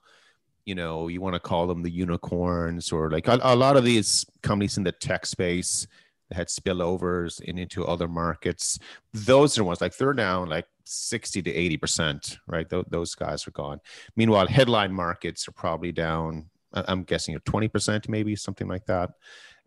You 0.64 0.74
know, 0.74 1.08
you 1.08 1.20
want 1.20 1.34
to 1.34 1.40
call 1.40 1.66
them 1.66 1.82
the 1.82 1.90
unicorns 1.90 2.90
or 2.90 3.10
like 3.10 3.28
a, 3.28 3.38
a 3.42 3.54
lot 3.54 3.76
of 3.76 3.84
these 3.84 4.24
companies 4.42 4.78
in 4.78 4.84
the 4.84 4.92
tech 4.92 5.26
space 5.26 5.86
that 6.30 6.36
had 6.36 6.48
spillovers 6.48 7.40
in, 7.42 7.58
into 7.58 7.84
other 7.84 8.08
markets. 8.08 8.78
Those 9.12 9.58
are 9.58 9.64
ones 9.64 9.82
like 9.82 9.96
they're 9.96 10.14
down 10.14 10.48
like 10.48 10.66
60 10.84 11.42
to 11.42 11.52
80 11.52 11.76
percent, 11.76 12.38
right? 12.46 12.68
Th- 12.68 12.86
those 12.88 13.14
guys 13.14 13.46
are 13.46 13.52
gone. 13.52 13.80
Meanwhile, 14.16 14.46
headline 14.46 14.92
markets 14.92 15.46
are 15.48 15.52
probably 15.52 15.92
down 15.92 16.46
I'm 16.74 17.04
guessing 17.04 17.34
a 17.34 17.40
20% 17.40 18.08
maybe 18.08 18.36
something 18.36 18.68
like 18.68 18.86
that. 18.86 19.10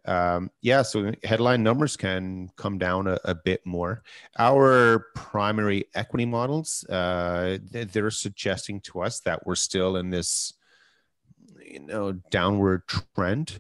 Um, 0.05 0.51
yeah, 0.61 0.83
so 0.83 1.11
headline 1.23 1.63
numbers 1.63 1.97
can 1.97 2.49
come 2.55 2.77
down 2.77 3.07
a, 3.07 3.19
a 3.25 3.35
bit 3.35 3.65
more. 3.65 4.03
Our 4.39 5.07
primary 5.15 5.85
equity 5.95 6.25
models, 6.25 6.85
uh, 6.85 7.57
they're 7.71 8.11
suggesting 8.11 8.79
to 8.81 9.01
us 9.01 9.19
that 9.21 9.45
we're 9.45 9.55
still 9.55 9.97
in 9.97 10.09
this, 10.09 10.53
you 11.61 11.81
know, 11.81 12.13
downward 12.31 12.83
trend. 12.87 13.59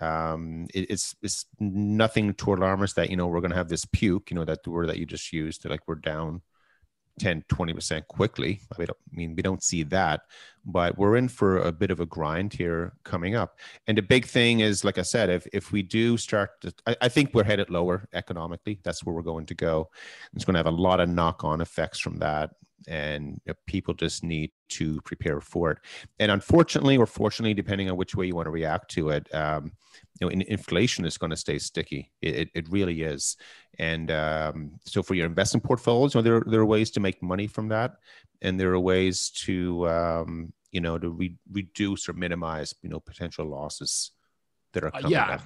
Um, 0.00 0.68
it, 0.72 0.90
it's 0.90 1.16
it's 1.20 1.46
nothing 1.58 2.32
to 2.34 2.54
alarm 2.54 2.82
us 2.82 2.92
that 2.92 3.10
you 3.10 3.16
know 3.16 3.26
we're 3.26 3.40
going 3.40 3.50
to 3.50 3.56
have 3.56 3.68
this 3.68 3.84
puke, 3.84 4.30
you 4.30 4.36
know, 4.36 4.44
that 4.44 4.64
word 4.68 4.88
that 4.90 4.98
you 4.98 5.06
just 5.06 5.32
used, 5.32 5.68
like 5.68 5.80
we're 5.88 5.96
down 5.96 6.42
10 7.18 7.44
20% 7.48 8.06
quickly. 8.06 8.60
I 8.78 8.86
mean 9.12 9.34
we 9.34 9.42
don't 9.42 9.62
see 9.62 9.82
that 9.84 10.22
but 10.64 10.98
we're 10.98 11.16
in 11.16 11.28
for 11.28 11.58
a 11.58 11.72
bit 11.72 11.90
of 11.90 11.98
a 11.98 12.06
grind 12.06 12.52
here 12.52 12.92
coming 13.02 13.34
up. 13.34 13.58
And 13.86 13.96
the 13.96 14.02
big 14.02 14.26
thing 14.26 14.60
is 14.60 14.84
like 14.84 14.98
i 14.98 15.02
said 15.02 15.30
if, 15.30 15.46
if 15.52 15.72
we 15.72 15.82
do 15.82 16.16
start 16.16 16.60
to 16.60 16.72
I, 16.86 16.96
I 17.02 17.08
think 17.08 17.32
we're 17.32 17.44
headed 17.44 17.70
lower 17.70 18.06
economically. 18.12 18.78
That's 18.82 19.04
where 19.04 19.14
we're 19.14 19.22
going 19.22 19.46
to 19.46 19.54
go. 19.54 19.90
It's 20.34 20.44
going 20.44 20.54
to 20.54 20.58
have 20.58 20.66
a 20.66 20.70
lot 20.70 21.00
of 21.00 21.08
knock-on 21.08 21.60
effects 21.60 21.98
from 21.98 22.18
that 22.18 22.50
and 22.86 23.40
you 23.44 23.48
know, 23.48 23.54
people 23.66 23.92
just 23.92 24.22
need 24.22 24.50
to 24.68 25.00
prepare 25.00 25.40
for 25.40 25.72
it 25.72 25.78
and 26.20 26.30
unfortunately 26.30 26.96
or 26.96 27.06
fortunately 27.06 27.54
depending 27.54 27.90
on 27.90 27.96
which 27.96 28.14
way 28.14 28.26
you 28.26 28.36
want 28.36 28.46
to 28.46 28.50
react 28.50 28.90
to 28.90 29.08
it 29.10 29.34
um, 29.34 29.72
you 30.20 30.26
know, 30.26 30.32
in, 30.32 30.42
inflation 30.42 31.04
is 31.04 31.18
going 31.18 31.30
to 31.30 31.36
stay 31.36 31.58
sticky. 31.58 32.10
It, 32.22 32.34
it, 32.34 32.50
it 32.54 32.68
really 32.68 33.02
is. 33.02 33.36
And 33.78 34.10
um, 34.10 34.72
so 34.84 35.02
for 35.02 35.14
your 35.14 35.26
investment 35.26 35.64
portfolios, 35.64 36.14
you 36.14 36.20
know, 36.20 36.22
there, 36.22 36.42
there 36.46 36.60
are 36.60 36.66
ways 36.66 36.90
to 36.92 37.00
make 37.00 37.22
money 37.22 37.46
from 37.46 37.68
that. 37.68 37.96
And 38.42 38.58
there 38.58 38.72
are 38.72 38.80
ways 38.80 39.30
to, 39.44 39.88
um, 39.88 40.52
you 40.72 40.80
know, 40.80 40.98
to 40.98 41.10
re- 41.10 41.36
reduce 41.52 42.08
or 42.08 42.12
minimize, 42.12 42.74
you 42.82 42.88
know, 42.88 43.00
potential 43.00 43.46
losses 43.46 44.12
that 44.72 44.84
are 44.84 44.88
uh, 44.88 45.00
coming 45.00 45.06
uh, 45.06 45.26
yeah. 45.26 45.34
up. 45.34 45.42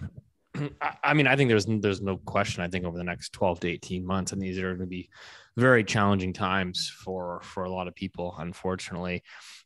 I 1.03 1.14
mean, 1.14 1.26
I 1.26 1.36
think 1.36 1.48
there's 1.48 1.66
there's 1.66 2.00
no 2.00 2.18
question. 2.18 2.62
I 2.62 2.68
think 2.68 2.84
over 2.84 2.98
the 2.98 3.05
next 3.05 3.32
12 3.32 3.61
to 3.61 3.68
18 3.68 4.07
months, 4.07 4.32
and 4.32 4.40
these 4.40 4.59
are 4.59 4.74
going 4.74 4.80
to 4.80 4.86
be 4.86 5.09
very 5.57 5.84
challenging 5.84 6.32
times 6.32 6.88
for 6.88 7.40
for 7.42 7.64
a 7.64 7.70
lot 7.70 7.88
of 7.88 7.94
people, 7.94 8.34
unfortunately. 8.38 9.22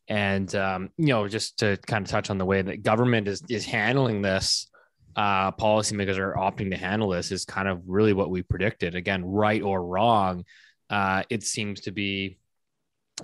And 0.08 0.52
um, 0.54 0.90
you 0.96 1.08
know, 1.08 1.28
just 1.28 1.58
to 1.60 1.76
kind 1.86 2.04
of 2.04 2.10
touch 2.10 2.30
on 2.30 2.38
the 2.38 2.44
way 2.44 2.62
that 2.62 2.82
government 2.82 3.28
is 3.28 3.42
is 3.48 3.64
handling 3.64 4.22
this, 4.22 4.70
uh, 5.16 5.52
policymakers 5.52 6.18
are 6.18 6.34
opting 6.34 6.70
to 6.70 6.76
handle 6.76 7.10
this 7.10 7.32
is 7.32 7.44
kind 7.44 7.68
of 7.68 7.82
really 7.86 8.12
what 8.12 8.30
we 8.30 8.42
predicted. 8.42 8.94
Again, 8.94 9.24
right 9.24 9.62
or 9.62 9.84
wrong, 9.84 10.44
uh, 10.90 11.24
it 11.30 11.42
seems 11.42 11.82
to 11.82 11.90
be 11.90 12.38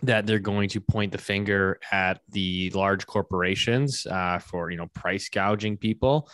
that 0.03 0.27
they're 0.27 0.39
going 0.39 0.71
to 0.71 0.81
point 0.81 1.13
the 1.13 1.19
finger 1.19 1.79
at 1.93 2.21
the 2.31 2.71
large 2.71 3.07
corporations 3.07 4.07
uh, 4.07 4.39
for 4.39 4.71
you 4.71 4.77
know 4.77 4.89
price 4.95 5.29
gouging 5.29 5.77
people 5.77 6.29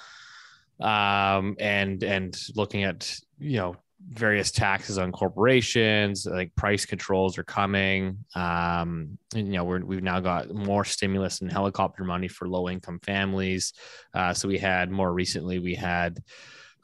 um, 0.81 1.57
and 1.59 2.03
and 2.03 2.41
looking 2.55 2.85
at 2.85 3.19
you 3.39 3.57
know 3.57 3.77
various 4.11 4.51
taxes 4.51 4.97
on 4.97 5.13
corporations 5.13 6.25
like 6.25 6.55
price 6.55 6.87
controls 6.87 7.37
are 7.37 7.45
coming 7.45 8.17
um, 8.35 9.19
and, 9.35 9.47
you 9.47 9.55
know 9.55 9.65
we're, 9.65 9.85
we've 9.85 10.03
now 10.03 10.21
got 10.21 10.55
more 10.55 10.85
stimulus 10.85 11.41
and 11.41 11.53
helicopter 11.53 12.05
money 12.05 12.29
for 12.29 12.49
low 12.49 12.69
income 12.69 13.01
families 13.03 13.73
uh, 14.15 14.33
so 14.33 14.49
we 14.49 14.57
had 14.57 14.91
more 14.91 15.13
recently 15.13 15.59
we 15.59 15.75
had 15.75 16.23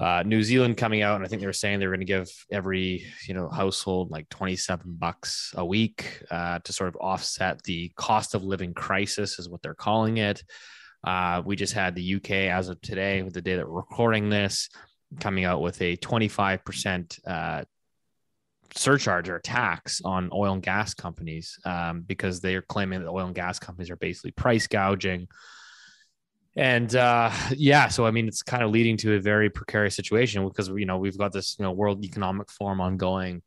uh, 0.01 0.25
New 0.27 0.43
Zealand 0.43 0.77
coming 0.77 1.03
out, 1.03 1.17
and 1.17 1.25
I 1.25 1.29
think 1.29 1.41
they 1.41 1.47
were 1.47 1.53
saying 1.53 1.79
they 1.79 1.87
were 1.87 1.93
going 1.93 2.01
to 2.01 2.05
give 2.05 2.29
every 2.51 3.07
you 3.29 3.35
know 3.35 3.49
household 3.49 4.11
like 4.11 4.29
twenty 4.29 4.57
seven 4.57 4.97
bucks 4.99 5.55
a 5.57 5.65
week 5.65 6.21
uh, 6.31 6.59
to 6.65 6.73
sort 6.73 6.89
of 6.89 6.97
offset 6.97 7.63
the 7.63 7.93
cost 7.97 8.35
of 8.35 8.43
living 8.43 8.75
crisis, 8.75 9.39
is 9.39 9.49
what 9.49 9.63
they're 9.63 9.75
calling 9.75 10.17
it. 10.17 10.43
Uh, 11.05 11.43
we 11.45 11.55
just 11.55 11.75
had 11.75 11.95
the 11.95 12.15
UK 12.17 12.31
as 12.31 12.69
of 12.69 12.81
today, 12.81 13.23
with 13.23 13.35
the 13.35 13.43
day 13.43 13.57
that 13.57 13.69
we're 13.69 13.77
recording 13.77 14.31
this, 14.31 14.71
coming 15.21 15.45
out 15.45 15.61
with 15.61 15.81
a 15.83 15.97
twenty 15.97 16.29
five 16.29 16.65
percent 16.65 17.19
uh, 17.27 17.65
surcharge 18.75 19.29
or 19.29 19.39
tax 19.39 20.01
on 20.05 20.31
oil 20.33 20.55
and 20.55 20.63
gas 20.63 20.95
companies 20.95 21.59
um, 21.65 22.03
because 22.03 22.41
they 22.41 22.55
are 22.57 22.63
claiming 22.63 23.01
that 23.01 23.09
oil 23.09 23.27
and 23.27 23.35
gas 23.35 23.59
companies 23.59 23.91
are 23.91 23.97
basically 23.97 24.33
price 24.33 24.67
gouging. 24.67 25.29
And 26.57 26.95
uh, 26.95 27.31
yeah, 27.57 27.89
so 27.89 28.07
I 28.07 28.11
mean, 28.11 28.29
it's 28.29 28.43
kind 28.43 28.63
of 28.63 28.71
leading 28.71 28.97
to 28.99 29.15
a 29.15 29.21
very 29.21 29.51
precarious 29.51 29.97
situation 29.97 30.47
because 30.47 30.69
you 30.69 30.87
know 30.87 30.99
we've 30.99 31.19
got 31.19 31.33
this 31.33 31.57
you 31.59 31.65
know 31.65 31.73
World 31.73 32.05
Economic 32.05 32.51
Forum 32.51 32.81
ongoing 32.81 33.43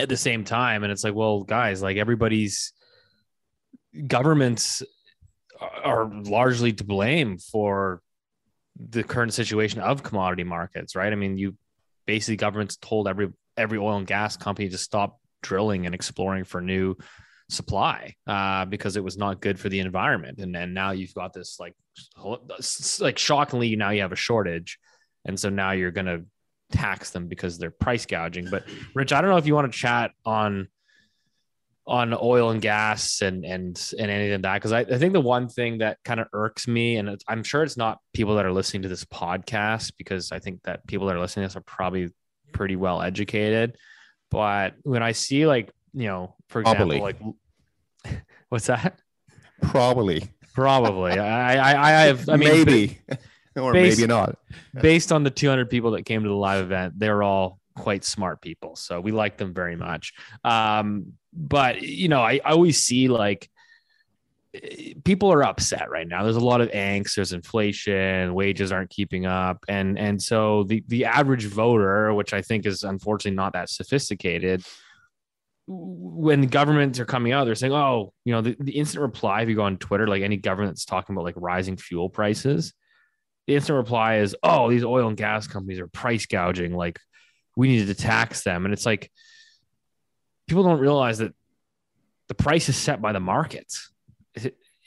at 0.00 0.08
the 0.08 0.16
same 0.16 0.44
time, 0.44 0.82
and 0.82 0.92
it's 0.92 1.04
like, 1.04 1.14
well, 1.14 1.42
guys, 1.42 1.82
like 1.82 1.96
everybody's 1.96 2.72
governments 4.06 4.82
are 5.60 6.06
largely 6.06 6.72
to 6.72 6.84
blame 6.84 7.38
for 7.38 8.00
the 8.78 9.02
current 9.02 9.32
situation 9.32 9.80
of 9.80 10.02
commodity 10.02 10.44
markets, 10.44 10.94
right? 10.94 11.12
I 11.12 11.16
mean, 11.16 11.38
you 11.38 11.56
basically 12.06 12.36
governments 12.36 12.76
told 12.76 13.08
every 13.08 13.32
every 13.56 13.78
oil 13.78 13.96
and 13.96 14.06
gas 14.06 14.36
company 14.36 14.68
to 14.68 14.78
stop 14.78 15.18
drilling 15.42 15.86
and 15.86 15.94
exploring 15.94 16.44
for 16.44 16.60
new 16.60 16.96
supply 17.48 18.14
uh, 18.26 18.64
because 18.64 18.96
it 18.96 19.04
was 19.04 19.16
not 19.16 19.40
good 19.40 19.58
for 19.58 19.68
the 19.68 19.80
environment. 19.80 20.38
And 20.38 20.54
then 20.54 20.74
now 20.74 20.90
you've 20.90 21.14
got 21.14 21.32
this 21.32 21.58
like 21.58 21.74
like 23.00 23.18
shockingly 23.18 23.76
now 23.76 23.90
you 23.90 24.02
have 24.02 24.12
a 24.12 24.16
shortage, 24.16 24.78
and 25.24 25.38
so 25.38 25.48
now 25.48 25.72
you're 25.72 25.90
going 25.90 26.06
to 26.06 26.24
tax 26.72 27.10
them 27.10 27.28
because 27.28 27.58
they're 27.58 27.70
price 27.70 28.06
gouging. 28.06 28.48
But 28.50 28.64
Rich, 28.94 29.12
I 29.12 29.20
don't 29.20 29.30
know 29.30 29.36
if 29.36 29.46
you 29.46 29.54
want 29.54 29.72
to 29.72 29.78
chat 29.78 30.10
on 30.24 30.68
on 31.86 32.16
oil 32.20 32.50
and 32.50 32.60
gas 32.60 33.22
and 33.22 33.44
and 33.44 33.92
and 33.98 34.10
anything 34.10 34.32
like 34.32 34.42
that 34.42 34.54
because 34.54 34.72
I, 34.72 34.80
I 34.80 34.98
think 34.98 35.12
the 35.12 35.20
one 35.20 35.48
thing 35.48 35.78
that 35.78 35.98
kind 36.04 36.18
of 36.18 36.26
irks 36.32 36.66
me 36.66 36.96
and 36.96 37.22
I'm 37.28 37.44
sure 37.44 37.62
it's 37.62 37.76
not 37.76 38.00
people 38.12 38.34
that 38.36 38.44
are 38.44 38.52
listening 38.52 38.82
to 38.82 38.88
this 38.88 39.04
podcast 39.04 39.92
because 39.96 40.32
I 40.32 40.40
think 40.40 40.62
that 40.64 40.86
people 40.88 41.06
that 41.06 41.16
are 41.16 41.20
listening 41.20 41.44
to 41.44 41.48
this 41.48 41.56
are 41.56 41.64
probably 41.64 42.08
pretty 42.52 42.74
well 42.74 43.00
educated 43.02 43.76
but 44.30 44.74
when 44.82 45.02
I 45.02 45.12
see 45.12 45.46
like 45.46 45.70
you 45.96 46.08
know, 46.08 46.34
for 46.48 46.60
example, 46.60 46.88
Probably. 46.88 47.00
like 47.00 48.20
what's 48.50 48.66
that? 48.66 49.00
Probably. 49.62 50.28
Probably. 50.54 51.12
I, 51.12 51.56
I, 51.56 51.88
I 51.88 52.06
have, 52.06 52.28
I 52.28 52.36
mean, 52.36 52.48
maybe, 52.48 52.98
or 53.56 53.72
based- 53.72 53.98
maybe 53.98 54.08
not. 54.08 54.36
based 54.80 55.10
on 55.10 55.24
the 55.24 55.30
200 55.30 55.70
people 55.70 55.92
that 55.92 56.04
came 56.04 56.22
to 56.22 56.28
the 56.28 56.34
live 56.34 56.62
event, 56.64 56.98
they're 56.98 57.22
all 57.22 57.58
quite 57.74 58.04
smart 58.04 58.42
people. 58.42 58.76
So 58.76 59.00
we 59.00 59.10
like 59.10 59.38
them 59.38 59.54
very 59.54 59.76
much. 59.76 60.12
Um, 60.44 61.14
but 61.36 61.82
you 61.82 62.08
know, 62.08 62.20
I, 62.20 62.40
I 62.44 62.52
always 62.52 62.82
see 62.82 63.08
like 63.08 63.48
people 65.04 65.32
are 65.32 65.44
upset 65.44 65.90
right 65.90 66.06
now. 66.06 66.22
There's 66.22 66.36
a 66.36 66.40
lot 66.40 66.60
of 66.60 66.70
angst. 66.70 67.14
There's 67.14 67.32
inflation. 67.32 68.34
Wages 68.34 68.72
aren't 68.72 68.90
keeping 68.90 69.26
up, 69.26 69.64
and 69.68 69.98
and 69.98 70.22
so 70.22 70.64
the 70.64 70.82
the 70.88 71.04
average 71.04 71.46
voter, 71.46 72.12
which 72.14 72.32
I 72.32 72.42
think 72.42 72.66
is 72.66 72.82
unfortunately 72.82 73.36
not 73.36 73.52
that 73.52 73.68
sophisticated, 73.68 74.64
when 75.66 76.46
governments 76.46 77.00
are 77.00 77.04
coming 77.04 77.32
out, 77.32 77.44
they're 77.44 77.54
saying, 77.54 77.72
"Oh, 77.72 78.12
you 78.24 78.32
know," 78.32 78.40
the, 78.40 78.56
the 78.58 78.76
instant 78.76 79.02
reply 79.02 79.42
if 79.42 79.48
you 79.48 79.56
go 79.56 79.62
on 79.62 79.78
Twitter, 79.78 80.06
like 80.06 80.22
any 80.22 80.36
government 80.36 80.72
that's 80.72 80.84
talking 80.84 81.14
about 81.14 81.24
like 81.24 81.34
rising 81.36 81.76
fuel 81.76 82.08
prices, 82.08 82.72
the 83.46 83.56
instant 83.56 83.76
reply 83.76 84.18
is, 84.18 84.36
"Oh, 84.42 84.70
these 84.70 84.84
oil 84.84 85.08
and 85.08 85.16
gas 85.16 85.46
companies 85.46 85.80
are 85.80 85.88
price 85.88 86.26
gouging. 86.26 86.74
Like, 86.74 86.98
we 87.56 87.68
need 87.68 87.86
to 87.86 87.94
tax 87.94 88.42
them." 88.42 88.64
And 88.64 88.72
it's 88.72 88.86
like 88.86 89.10
people 90.46 90.62
don't 90.62 90.80
realize 90.80 91.18
that 91.18 91.34
the 92.28 92.34
price 92.34 92.68
is 92.68 92.76
set 92.76 93.00
by 93.00 93.12
the 93.12 93.20
markets, 93.20 93.90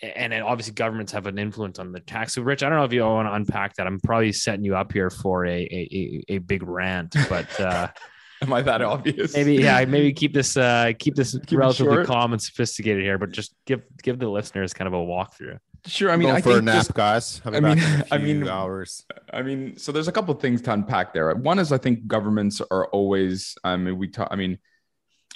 and 0.01 0.31
then 0.31 0.41
obviously 0.41 0.73
governments 0.73 1.11
have 1.11 1.25
an 1.27 1.37
influence 1.37 1.79
on 1.79 1.91
the 1.91 1.99
tax. 1.99 2.33
So, 2.33 2.41
Rich, 2.41 2.63
I 2.63 2.69
don't 2.69 2.77
know 2.77 2.85
if 2.85 2.93
you 2.93 3.03
all 3.03 3.15
want 3.15 3.27
to 3.27 3.33
unpack 3.33 3.75
that. 3.75 3.87
I'm 3.87 3.99
probably 3.99 4.31
setting 4.31 4.63
you 4.63 4.75
up 4.75 4.91
here 4.93 5.09
for 5.09 5.45
a 5.45 5.51
a, 5.61 6.23
a, 6.29 6.33
a 6.35 6.37
big 6.39 6.63
rant, 6.63 7.15
but. 7.29 7.59
uh 7.59 7.87
Am 8.41 8.53
I 8.53 8.61
that 8.61 8.81
obvious? 8.81 9.33
maybe 9.35 9.55
yeah 9.55 9.83
maybe 9.89 10.13
keep 10.13 10.33
this 10.33 10.55
uh 10.55 10.93
keep 10.97 11.13
this 11.13 11.33
it 11.35 11.51
relatively 11.51 12.05
calm 12.05 12.31
and 12.31 12.41
sophisticated 12.41 13.03
here 13.03 13.17
but 13.17 13.31
just 13.33 13.53
give 13.65 13.81
give 14.01 14.17
the 14.17 14.29
listeners 14.29 14.73
kind 14.73 14.87
of 14.87 14.93
a 14.93 14.95
walkthrough 14.97 15.57
Sure. 15.85 16.09
I 16.09 16.15
mean, 16.15 16.29
Go 16.29 16.35
I 16.35 16.41
for 16.41 16.49
a 16.51 16.53
think 16.53 16.63
nap, 16.65 16.73
there's- 16.75 16.91
guys. 16.91 17.41
I'll 17.43 17.51
be 17.51 17.57
I 17.57 17.59
mean- 17.59 17.75
back 17.79 17.93
in 17.95 18.01
a 18.01 18.15
I 18.15 18.17
few 18.17 18.35
mean- 18.35 18.47
hours. 18.47 19.05
I 19.33 19.41
mean, 19.41 19.75
so 19.77 19.91
there's 19.91 20.07
a 20.07 20.11
couple 20.13 20.33
of 20.33 20.41
things 20.41 20.61
to 20.61 20.71
unpack 20.71 21.13
there. 21.13 21.33
One 21.35 21.59
is 21.59 21.73
I 21.73 21.77
think 21.77 22.07
governments 22.07 22.61
are 22.71 22.87
always. 22.87 23.57
I 23.65 23.75
mean, 23.75 23.97
we 23.97 24.07
talk. 24.07 24.29
I 24.31 24.35
mean, 24.37 24.57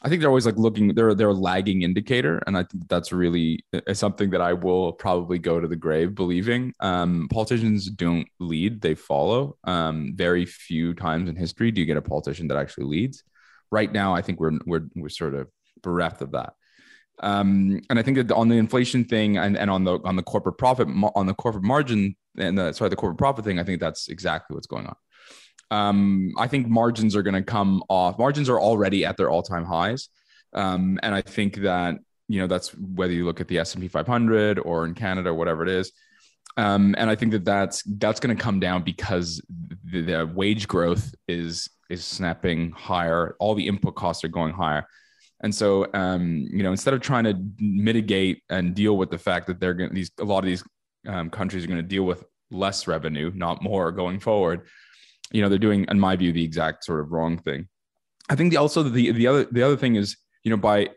I 0.04 0.10
think 0.10 0.20
they're 0.20 0.30
always 0.30 0.45
like 0.45 0.58
looking. 0.58 0.93
They're 0.93 1.16
they're 1.16 1.30
a 1.30 1.34
lagging 1.34 1.84
indicator, 1.84 2.41
and 2.45 2.58
I 2.58 2.64
think 2.64 2.89
that's 2.89 3.14
really 3.14 3.64
is 3.72 3.99
something 3.99 4.32
that 4.32 4.41
I 4.41 4.51
will 4.51 4.91
probably 4.91 5.39
go 5.39 5.62
to 5.62 5.68
the 5.68 5.78
grave 5.78 6.14
believing. 6.14 6.74
Um, 6.82 7.30
politicians 7.32 7.89
don't 7.89 8.28
lead; 8.39 8.82
they 8.82 8.95
follow. 8.95 9.58
Um, 9.64 10.12
very 10.16 10.45
few 10.45 10.93
times 10.93 11.30
in 11.30 11.38
history 11.38 11.72
do 11.72 11.80
you 11.80 11.88
get 11.88 11.95
a 11.95 12.01
politician 12.01 12.49
that 12.49 12.58
actually 12.58 12.86
leads. 12.86 13.24
Right 13.72 13.91
now, 13.91 14.14
I 14.14 14.22
think 14.22 14.41
we're 14.41 14.60
we're 14.66 14.88
we're 14.93 15.10
sort 15.10 15.36
of 15.36 15.47
bereft 15.82 16.22
of 16.22 16.32
that. 16.32 16.54
Um, 17.20 17.80
and 17.89 17.97
I 17.97 18.01
think 18.01 18.18
that 18.18 18.32
on 18.34 18.49
the 18.49 18.58
inflation 18.58 19.06
thing 19.06 19.38
and, 19.38 19.58
and 19.58 19.70
on 19.70 19.86
the 19.86 19.99
on 20.04 20.18
the 20.18 20.24
corporate 20.24 20.58
profit 20.58 20.89
on 21.16 21.28
the 21.28 21.34
corporate 21.34 21.64
margin 21.64 22.18
and 22.38 22.58
the 22.58 22.74
sorry 22.74 22.89
the 22.89 22.97
corporate 22.97 23.20
profit 23.20 23.45
thing, 23.45 23.58
I 23.58 23.64
think 23.64 23.80
that's 23.80 24.10
exactly 24.10 24.54
what's 24.54 24.68
going 24.68 24.86
on. 24.86 24.95
Um, 25.72 26.34
I 26.38 26.47
think 26.47 26.68
margins 26.68 27.16
are 27.16 27.24
going 27.24 27.34
to 27.34 27.43
come 27.43 27.84
off. 27.89 28.20
Margins 28.20 28.49
are 28.49 28.59
already 28.59 29.05
at 29.05 29.18
their 29.18 29.30
all 29.30 29.41
time 29.41 29.66
highs, 29.66 30.09
um, 30.53 30.99
and 31.03 31.16
I 31.16 31.22
think 31.22 31.57
that 31.57 31.95
you 32.28 32.39
know 32.39 32.47
that's 32.47 32.70
whether 32.76 33.14
you 33.14 33.26
look 33.26 33.41
at 33.41 33.47
the 33.47 33.59
S 33.59 33.74
and 33.74 33.82
P 33.82 33.88
500 33.88 34.59
or 34.59 34.86
in 34.86 34.93
Canada 34.93 35.30
or 35.30 35.34
whatever 35.34 35.64
it 35.64 35.70
is. 35.70 35.91
Um, 36.55 36.93
and 36.97 37.09
I 37.09 37.16
think 37.16 37.32
that 37.32 37.45
that's 37.45 37.84
that's 37.84 38.20
going 38.20 38.36
to 38.36 38.41
come 38.41 38.59
down 38.59 38.84
because 38.84 39.41
the, 39.86 40.01
the 40.01 40.26
wage 40.26 40.68
growth 40.68 41.14
is 41.28 41.70
is 41.89 42.05
snapping 42.05 42.72
higher. 42.72 43.36
All 43.39 43.55
the 43.55 43.68
input 43.68 43.95
costs 43.95 44.24
are 44.24 44.30
going 44.30 44.53
higher. 44.53 44.88
And 45.41 45.53
so, 45.53 45.88
um, 45.93 46.47
you 46.49 46.64
know, 46.64 46.72
instead 46.72 46.93
of 46.93 47.01
trying 47.01 47.26
to 47.26 47.38
mitigate 47.59 48.43
and 48.49 48.74
deal 48.74 48.97
with 48.97 49.09
the 49.09 49.18
fact 49.18 49.47
that 49.47 49.59
they're 49.59 49.74
going 49.74 49.93
these 49.93 50.11
a 50.20 50.24
lot 50.24 50.39
of 50.39 50.45
these 50.45 50.64
um, 51.07 51.30
countries 51.30 51.64
are 51.64 51.68
going 51.68 51.82
to 51.82 51.84
deal 51.84 52.03
with 52.03 52.24
less 52.49 52.88
revenue, 52.88 53.32
not 53.36 53.61
more, 53.61 53.91
going 53.91 54.20
forward, 54.20 54.61
you 55.32 55.42
know, 55.42 55.50
they're 55.50 55.58
doing, 55.58 55.86
in 55.90 56.00
my 56.00 56.16
view, 56.16 56.32
the 56.32 56.44
exact 56.44 56.84
sort 56.84 57.00
of 57.00 57.12
wrong 57.12 57.38
thing. 57.38 57.68
I 58.30 58.36
think 58.36 58.52
the, 58.52 58.58
also 58.58 58.84
the 58.84 59.12
the 59.12 59.28
other 59.28 59.44
the 59.46 59.64
other 59.64 59.78
thing 59.78 59.96
is, 59.96 60.16
you 60.44 60.52
know, 60.52 60.58
by 60.58 60.90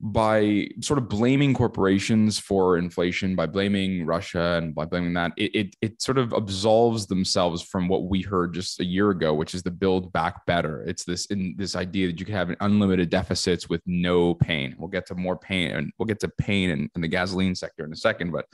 by 0.00 0.68
sort 0.80 0.96
of 0.98 1.08
blaming 1.08 1.52
corporations 1.52 2.38
for 2.38 2.78
inflation, 2.78 3.34
by 3.34 3.46
blaming 3.46 4.06
Russia 4.06 4.60
and 4.62 4.72
by 4.72 4.84
blaming 4.84 5.12
that, 5.14 5.32
it, 5.36 5.54
it 5.54 5.76
it 5.80 6.02
sort 6.02 6.18
of 6.18 6.32
absolves 6.32 7.06
themselves 7.06 7.62
from 7.62 7.88
what 7.88 8.04
we 8.04 8.22
heard 8.22 8.54
just 8.54 8.78
a 8.80 8.84
year 8.84 9.10
ago, 9.10 9.34
which 9.34 9.54
is 9.54 9.62
the 9.62 9.70
build 9.70 10.12
back 10.12 10.46
better. 10.46 10.82
It's 10.84 11.04
this 11.04 11.26
in 11.26 11.54
this 11.58 11.74
idea 11.74 12.06
that 12.06 12.20
you 12.20 12.26
can 12.26 12.34
have 12.34 12.54
unlimited 12.60 13.10
deficits 13.10 13.68
with 13.68 13.82
no 13.86 14.34
pain. 14.34 14.76
We'll 14.78 14.88
get 14.88 15.06
to 15.06 15.16
more 15.16 15.36
pain 15.36 15.72
and 15.72 15.92
we'll 15.98 16.06
get 16.06 16.20
to 16.20 16.28
pain 16.28 16.70
in, 16.70 16.90
in 16.94 17.00
the 17.00 17.08
gasoline 17.08 17.56
sector 17.56 17.84
in 17.84 17.92
a 17.92 17.96
second. 17.96 18.30
But 18.30 18.46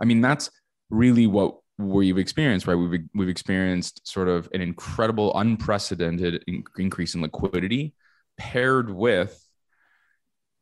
I 0.00 0.04
mean, 0.04 0.20
that's 0.20 0.48
really 0.90 1.26
what 1.26 1.58
we've 1.78 2.18
experienced, 2.18 2.66
right? 2.66 2.74
We've 2.74 3.02
we've 3.14 3.28
experienced 3.28 4.06
sort 4.06 4.28
of 4.28 4.48
an 4.52 4.60
incredible, 4.60 5.36
unprecedented 5.38 6.44
in- 6.46 6.64
increase 6.76 7.14
in 7.14 7.22
liquidity 7.22 7.94
paired 8.36 8.88
with 8.88 9.44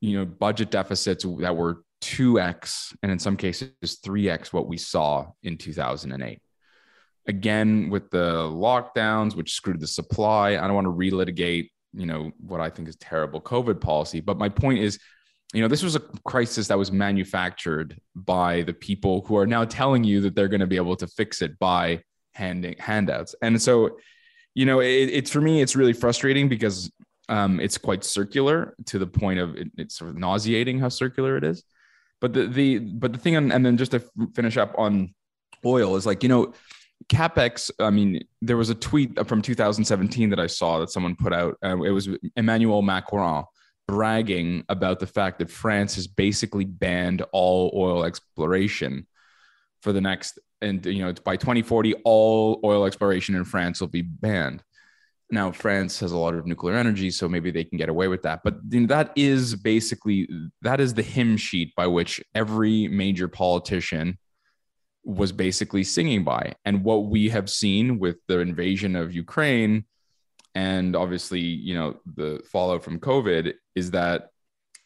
you 0.01 0.19
know 0.19 0.25
budget 0.25 0.71
deficits 0.71 1.25
that 1.39 1.57
were 1.57 1.83
2x 2.03 2.95
and 3.03 3.13
in 3.13 3.19
some 3.19 3.37
cases 3.37 3.71
3x 3.85 4.53
what 4.53 4.67
we 4.67 4.77
saw 4.77 5.27
in 5.43 5.57
2008 5.57 6.41
again 7.27 7.91
with 7.91 8.11
the 8.11 8.35
lockdowns 8.35 9.35
which 9.35 9.53
screwed 9.53 9.81
the 9.81 9.87
supply 9.87 10.51
i 10.51 10.67
don't 10.67 10.75
want 10.75 10.87
to 10.87 10.93
relitigate 10.93 11.71
you 11.93 12.07
know 12.07 12.31
what 12.39 12.61
i 12.61 12.69
think 12.69 12.89
is 12.89 12.97
terrible 12.97 13.41
covid 13.41 13.81
policy 13.81 14.21
but 14.21 14.39
my 14.39 14.49
point 14.49 14.79
is 14.79 14.99
you 15.55 15.63
know 15.63 15.69
this 15.69 15.83
was 15.83 15.97
a 15.97 16.01
crisis 16.25 16.69
that 16.69 16.79
was 16.79 16.91
manufactured 16.91 17.99
by 18.15 18.63
the 18.63 18.75
people 18.75 19.23
who 19.27 19.37
are 19.37 19.47
now 19.47 19.65
telling 19.65 20.05
you 20.05 20.21
that 20.21 20.35
they're 20.35 20.49
going 20.49 20.61
to 20.61 20.67
be 20.67 20.77
able 20.77 20.97
to 20.97 21.07
fix 21.07 21.43
it 21.43 21.59
by 21.59 22.03
handing 22.35 22.75
handouts 22.79 23.35
and 23.43 23.61
so 23.61 23.97
you 24.55 24.67
know 24.67 24.81
it, 24.81 25.09
it's 25.13 25.31
for 25.31 25.41
me 25.41 25.63
it's 25.63 25.77
really 25.77 25.93
frustrating 25.95 26.49
because 26.49 26.91
Um, 27.29 27.59
it's 27.59 27.79
quite 27.79 28.05
circular 28.05 28.75
to 28.91 28.99
the 29.01 29.07
point 29.07 29.41
of 29.41 29.57
it, 29.57 29.69
it's 29.77 29.99
sort 29.99 30.11
of 30.11 30.17
nauseating 30.17 30.79
how 30.79 30.89
circular 30.91 31.37
it 31.37 31.45
is. 31.45 31.65
But 32.21 32.33
the 32.35 32.47
the 32.47 32.79
but 32.79 33.13
the 33.13 33.19
thing, 33.19 33.37
on, 33.37 33.51
and 33.51 33.67
then 33.67 33.77
just 33.77 33.91
to 33.91 34.01
finish 34.35 34.57
up 34.57 34.73
on 34.79 35.13
oil 35.65 35.97
is 35.97 36.07
like 36.07 36.23
you 36.23 36.29
know 36.29 36.53
capex 37.09 37.71
i 37.81 37.91
mean 37.91 38.23
there 38.43 38.57
was 38.57 38.71
a 38.71 38.75
tweet 38.75 39.11
from 39.29 39.43
2017 39.43 40.31
that 40.31 40.41
i 40.41 40.47
saw 40.47 40.79
that 40.79 40.91
someone 40.91 41.17
put 41.17 41.33
out 41.33 41.57
uh, 41.65 41.83
it 41.83 41.91
was 41.91 42.09
emmanuel 42.37 42.81
macron 42.81 43.45
bragging 43.89 44.65
about 44.69 45.01
the 45.01 45.07
fact 45.07 45.39
that 45.39 45.51
france 45.51 45.95
has 45.95 46.07
basically 46.07 46.65
banned 46.65 47.23
all 47.33 47.73
oil 47.75 48.05
exploration 48.05 49.07
for 49.83 49.93
the 49.93 50.01
next 50.01 50.39
and 50.61 50.85
you 50.87 51.05
know 51.05 51.13
by 51.25 51.37
2040 51.37 51.95
all 52.05 52.61
oil 52.65 52.85
exploration 52.85 53.35
in 53.35 53.45
france 53.45 53.81
will 53.81 53.89
be 53.89 54.03
banned 54.03 54.63
now 55.31 55.51
france 55.53 56.01
has 56.01 56.13
a 56.13 56.19
lot 56.19 56.35
of 56.35 56.47
nuclear 56.47 56.75
energy 56.75 57.11
so 57.11 57.29
maybe 57.29 57.51
they 57.51 57.65
can 57.65 57.79
get 57.79 57.89
away 57.89 58.09
with 58.09 58.23
that 58.23 58.41
but 58.43 58.57
you 58.71 58.81
know, 58.81 58.87
that 58.87 59.13
is 59.17 59.55
basically 59.55 60.29
that 60.63 60.81
is 60.81 60.95
the 60.95 61.03
hymn 61.03 61.37
sheet 61.37 61.75
by 61.77 61.87
which 61.87 62.21
every 62.35 62.89
major 62.89 63.29
politician 63.29 64.19
was 65.07 65.31
basically 65.31 65.85
singing 65.85 66.25
by. 66.25 66.53
And 66.65 66.83
what 66.85 67.07
we 67.07 67.29
have 67.29 67.49
seen 67.49 67.99
with 67.99 68.17
the 68.27 68.41
invasion 68.41 68.97
of 68.97 69.15
Ukraine 69.15 69.85
and 70.57 70.97
obviously, 70.97 71.41
you 71.41 71.75
know, 71.75 72.01
the 72.15 72.41
fallout 72.51 72.83
from 72.83 72.99
COVID 72.99 73.53
is 73.75 73.91
that 73.91 74.31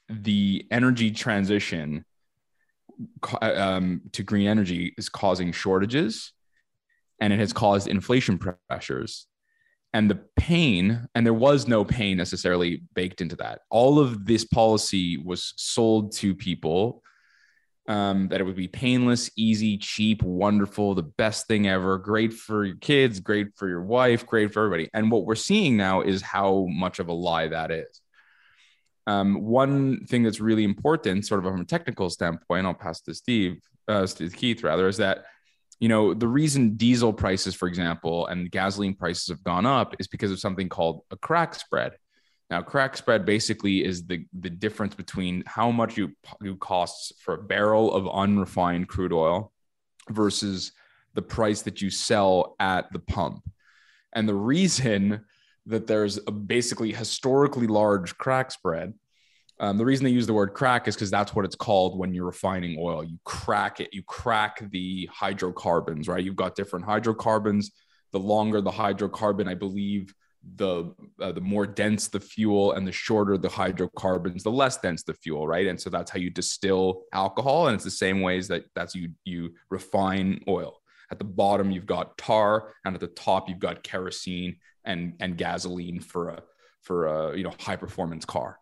the 0.08 0.66
energy 0.72 1.12
transition 1.12 2.04
um, 3.40 4.00
to 4.10 4.24
green 4.24 4.48
energy 4.48 4.92
is 4.98 5.08
causing 5.08 5.52
shortages 5.52 6.32
and 7.20 7.32
it 7.32 7.38
has 7.38 7.52
caused 7.52 7.86
inflation 7.86 8.36
pressures. 8.68 9.28
And 9.92 10.10
the 10.10 10.20
pain, 10.34 11.06
and 11.14 11.24
there 11.24 11.32
was 11.32 11.68
no 11.68 11.84
pain 11.84 12.16
necessarily 12.16 12.82
baked 12.96 13.20
into 13.20 13.36
that. 13.36 13.60
All 13.70 14.00
of 14.00 14.26
this 14.26 14.44
policy 14.44 15.18
was 15.18 15.54
sold 15.56 16.10
to 16.16 16.34
people 16.34 17.00
um, 17.90 18.28
that 18.28 18.40
it 18.40 18.44
would 18.44 18.54
be 18.54 18.68
painless, 18.68 19.32
easy, 19.36 19.76
cheap, 19.76 20.22
wonderful, 20.22 20.94
the 20.94 21.02
best 21.02 21.48
thing 21.48 21.66
ever, 21.66 21.98
great 21.98 22.32
for 22.32 22.64
your 22.64 22.76
kids, 22.76 23.18
great 23.18 23.48
for 23.56 23.68
your 23.68 23.82
wife, 23.82 24.24
great 24.24 24.52
for 24.52 24.64
everybody. 24.64 24.88
And 24.94 25.10
what 25.10 25.26
we're 25.26 25.34
seeing 25.34 25.76
now 25.76 26.02
is 26.02 26.22
how 26.22 26.66
much 26.70 27.00
of 27.00 27.08
a 27.08 27.12
lie 27.12 27.48
that 27.48 27.72
is. 27.72 28.00
Um, 29.08 29.42
one 29.42 30.06
thing 30.06 30.22
that's 30.22 30.38
really 30.38 30.62
important, 30.62 31.26
sort 31.26 31.44
of 31.44 31.50
from 31.50 31.62
a 31.62 31.64
technical 31.64 32.08
standpoint, 32.10 32.64
I'll 32.64 32.74
pass 32.74 33.00
to 33.00 33.14
Steve, 33.14 33.60
uh, 33.88 34.06
to 34.06 34.30
Keith 34.30 34.62
rather, 34.62 34.86
is 34.86 34.98
that 34.98 35.24
you 35.80 35.88
know 35.88 36.14
the 36.14 36.28
reason 36.28 36.76
diesel 36.76 37.12
prices, 37.12 37.56
for 37.56 37.66
example, 37.66 38.28
and 38.28 38.52
gasoline 38.52 38.94
prices 38.94 39.26
have 39.28 39.42
gone 39.42 39.66
up 39.66 39.96
is 39.98 40.06
because 40.06 40.30
of 40.30 40.38
something 40.38 40.68
called 40.68 41.02
a 41.10 41.16
crack 41.16 41.56
spread. 41.56 41.94
Now, 42.50 42.62
crack 42.62 42.96
spread 42.96 43.24
basically 43.24 43.84
is 43.84 44.06
the, 44.06 44.26
the 44.32 44.50
difference 44.50 44.96
between 44.96 45.44
how 45.46 45.70
much 45.70 45.96
you, 45.96 46.12
you 46.42 46.56
costs 46.56 47.12
for 47.20 47.34
a 47.34 47.42
barrel 47.42 47.94
of 47.94 48.08
unrefined 48.08 48.88
crude 48.88 49.12
oil 49.12 49.52
versus 50.08 50.72
the 51.14 51.22
price 51.22 51.62
that 51.62 51.80
you 51.80 51.90
sell 51.90 52.56
at 52.58 52.92
the 52.92 52.98
pump. 52.98 53.48
And 54.12 54.28
the 54.28 54.34
reason 54.34 55.24
that 55.66 55.86
there's 55.86 56.18
a 56.26 56.32
basically 56.32 56.92
historically 56.92 57.68
large 57.68 58.18
crack 58.18 58.50
spread, 58.50 58.94
um, 59.60 59.78
the 59.78 59.84
reason 59.84 60.04
they 60.04 60.10
use 60.10 60.26
the 60.26 60.32
word 60.32 60.54
crack 60.54 60.88
is 60.88 60.96
because 60.96 61.10
that's 61.10 61.34
what 61.34 61.44
it's 61.44 61.54
called 61.54 61.98
when 61.98 62.14
you're 62.14 62.24
refining 62.24 62.78
oil. 62.80 63.04
You 63.04 63.18
crack 63.24 63.78
it, 63.78 63.90
you 63.92 64.02
crack 64.02 64.68
the 64.70 65.08
hydrocarbons, 65.12 66.08
right? 66.08 66.24
You've 66.24 66.34
got 66.34 66.56
different 66.56 66.86
hydrocarbons. 66.86 67.70
The 68.12 68.18
longer 68.18 68.60
the 68.60 68.72
hydrocarbon, 68.72 69.46
I 69.46 69.54
believe, 69.54 70.12
the 70.56 70.94
uh, 71.20 71.32
the 71.32 71.40
more 71.40 71.66
dense 71.66 72.08
the 72.08 72.20
fuel 72.20 72.72
and 72.72 72.86
the 72.86 72.92
shorter 72.92 73.36
the 73.36 73.48
hydrocarbons 73.48 74.42
the 74.42 74.50
less 74.50 74.78
dense 74.78 75.02
the 75.02 75.14
fuel 75.14 75.46
right? 75.46 75.66
And 75.66 75.80
so 75.80 75.90
that's 75.90 76.10
how 76.10 76.18
you 76.18 76.30
distill 76.30 77.02
alcohol 77.12 77.66
and 77.66 77.74
it's 77.74 77.84
the 77.84 77.90
same 77.90 78.20
ways 78.20 78.48
that 78.48 78.64
that's 78.74 78.94
you 78.94 79.10
you 79.24 79.54
refine 79.70 80.40
oil. 80.48 80.80
At 81.10 81.18
the 81.18 81.24
bottom 81.24 81.70
you've 81.70 81.86
got 81.86 82.16
tar 82.16 82.72
and 82.84 82.94
at 82.94 83.00
the 83.00 83.08
top 83.08 83.48
you've 83.48 83.58
got 83.58 83.82
kerosene 83.82 84.56
and 84.84 85.14
and 85.20 85.36
gasoline 85.36 86.00
for 86.00 86.30
a 86.30 86.42
for 86.82 87.06
a 87.06 87.36
you 87.36 87.44
know 87.44 87.52
high 87.60 87.76
performance 87.76 88.24
car. 88.24 88.58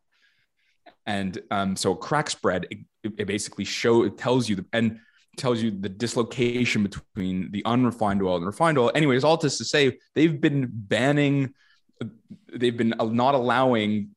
And 1.07 1.39
um, 1.51 1.77
so 1.77 1.95
crack 1.95 2.29
spread 2.29 2.67
it, 2.71 2.79
it 3.05 3.27
basically 3.27 3.65
show 3.65 4.03
it 4.03 4.19
tells 4.19 4.49
you 4.49 4.57
the, 4.57 4.67
and 4.73 5.01
tells 5.37 5.63
you 5.63 5.71
the 5.71 5.89
dislocation 5.89 6.83
between 6.83 7.51
the 7.53 7.65
unrefined 7.65 8.23
oil 8.23 8.37
and 8.37 8.47
refined 8.47 8.77
oil. 8.79 8.91
Anyways 8.95 9.23
all 9.23 9.37
this 9.37 9.59
to 9.59 9.65
say 9.65 9.99
they've 10.15 10.41
been 10.41 10.69
banning 10.71 11.55
they've 12.53 12.77
been 12.77 12.95
not 12.99 13.35
allowing 13.35 14.11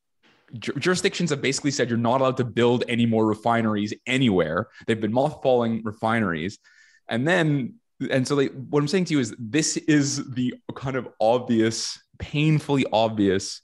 jurisdictions 0.60 1.30
have 1.30 1.42
basically 1.42 1.72
said 1.72 1.90
you're 1.90 1.98
not 1.98 2.22
allowed 2.22 2.38
to 2.38 2.44
build 2.44 2.84
any 2.88 3.06
more 3.06 3.26
refineries 3.26 3.94
anywhere. 4.06 4.68
They've 4.88 5.00
been 5.00 5.14
mothballing 5.14 5.82
refineries. 5.84 6.60
And 7.08 7.28
then, 7.28 7.76
and 8.10 8.28
so 8.28 8.36
they, 8.36 8.48
what 8.48 8.80
I'm 8.80 8.88
saying 8.88 9.06
to 9.06 9.14
you 9.14 9.20
is 9.20 9.36
this 9.38 9.78
is 9.78 10.32
the 10.34 10.54
kind 10.76 10.96
of 10.96 11.08
obvious, 11.20 12.00
painfully 12.20 12.86
obvious 12.92 13.62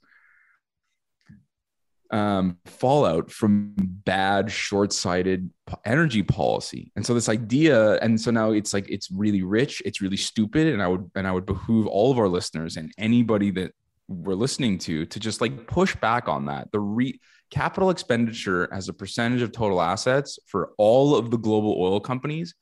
um, 2.10 2.58
fallout 2.66 3.32
from 3.32 3.74
bad, 3.78 4.50
short 4.50 4.94
sighted 4.94 5.50
energy 5.84 6.24
policy. 6.24 6.92
And 6.96 7.06
so 7.06 7.14
this 7.14 7.28
idea, 7.28 7.96
and 7.96 8.20
so 8.20 8.32
now 8.32 8.52
it's 8.52 8.74
like, 8.74 8.90
it's 8.90 9.12
really 9.12 9.44
rich, 9.44 9.82
it's 9.86 10.02
really 10.02 10.18
stupid. 10.18 10.68
And 10.68 10.82
I 10.82 10.88
would, 10.88 11.12
and 11.16 11.28
I 11.28 11.32
would 11.34 11.46
behoove 11.46 11.88
all 11.88 12.12
of 12.12 12.20
our 12.20 12.30
listeners 12.30 12.78
and 12.78 12.94
anybody 12.98 13.52
that 13.52 13.74
we're 14.08 14.36
listening 14.36 14.78
to 14.78 15.06
to 15.06 15.20
just 15.20 15.42
like 15.42 15.68
push 15.68 15.96
back 15.96 16.28
on 16.28 16.46
that. 16.46 16.72
The 16.72 16.80
re- 16.80 17.20
capital 17.50 17.90
expenditure 17.90 18.72
as 18.74 18.90
a 18.90 18.94
percentage 18.94 19.42
of 19.42 19.52
total 19.52 19.82
assets 19.82 20.40
for 20.48 20.74
all 20.78 21.16
of 21.16 21.32
the 21.32 21.38
global 21.38 21.76
oil 21.80 22.00
companies 22.00 22.56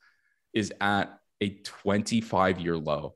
is 0.54 0.72
at 0.80 1.18
a 1.40 1.50
25 1.64 2.60
year 2.60 2.76
low. 2.76 3.14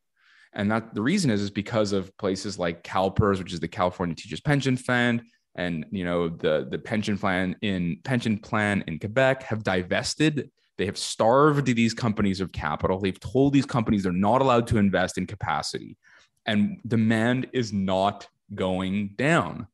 And 0.52 0.70
that 0.70 0.94
the 0.94 1.02
reason 1.02 1.30
is 1.30 1.40
is 1.42 1.50
because 1.50 1.92
of 1.92 2.16
places 2.18 2.58
like 2.58 2.82
CalPERS, 2.82 3.38
which 3.38 3.52
is 3.52 3.60
the 3.60 3.68
California 3.68 4.16
Teachers 4.16 4.40
Pension 4.40 4.76
Fund, 4.76 5.22
and 5.54 5.86
you 5.90 6.04
know 6.04 6.28
the 6.28 6.66
the 6.70 6.78
pension 6.78 7.16
plan 7.18 7.56
in 7.62 7.98
pension 8.04 8.38
plan 8.38 8.82
in 8.86 8.98
Quebec 8.98 9.44
have 9.44 9.62
divested. 9.62 10.50
They 10.76 10.86
have 10.86 10.98
starved 10.98 11.66
these 11.66 11.94
companies 11.94 12.40
of 12.40 12.52
capital. 12.52 12.98
They've 12.98 13.20
told 13.20 13.52
these 13.52 13.66
companies 13.66 14.02
they're 14.02 14.12
not 14.12 14.40
allowed 14.40 14.66
to 14.68 14.78
invest 14.78 15.18
in 15.18 15.26
capacity 15.26 15.96
and 16.50 16.80
demand 16.84 17.46
is 17.52 17.72
not 17.72 18.26
going 18.56 19.14
down. 19.16 19.68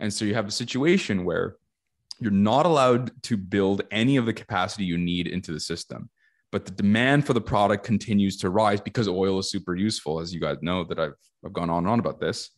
And 0.00 0.12
so 0.12 0.24
you 0.24 0.34
have 0.34 0.48
a 0.48 0.58
situation 0.62 1.26
where 1.26 1.56
you're 2.20 2.30
not 2.30 2.64
allowed 2.64 3.22
to 3.24 3.36
build 3.36 3.82
any 3.90 4.16
of 4.16 4.24
the 4.24 4.32
capacity 4.32 4.84
you 4.84 4.96
need 4.96 5.26
into 5.26 5.52
the 5.52 5.60
system. 5.60 6.08
But 6.50 6.64
the 6.64 6.72
demand 6.72 7.26
for 7.26 7.34
the 7.34 7.40
product 7.42 7.84
continues 7.84 8.38
to 8.38 8.48
rise 8.48 8.80
because 8.80 9.08
oil 9.08 9.38
is 9.40 9.50
super 9.50 9.74
useful, 9.74 10.20
as 10.20 10.32
you 10.32 10.40
guys 10.40 10.56
know 10.62 10.84
that 10.84 10.98
I've, 10.98 11.14
I've 11.44 11.52
gone 11.52 11.68
on 11.68 11.84
and 11.84 11.88
on 11.88 11.98
about 11.98 12.18
this. 12.18 12.50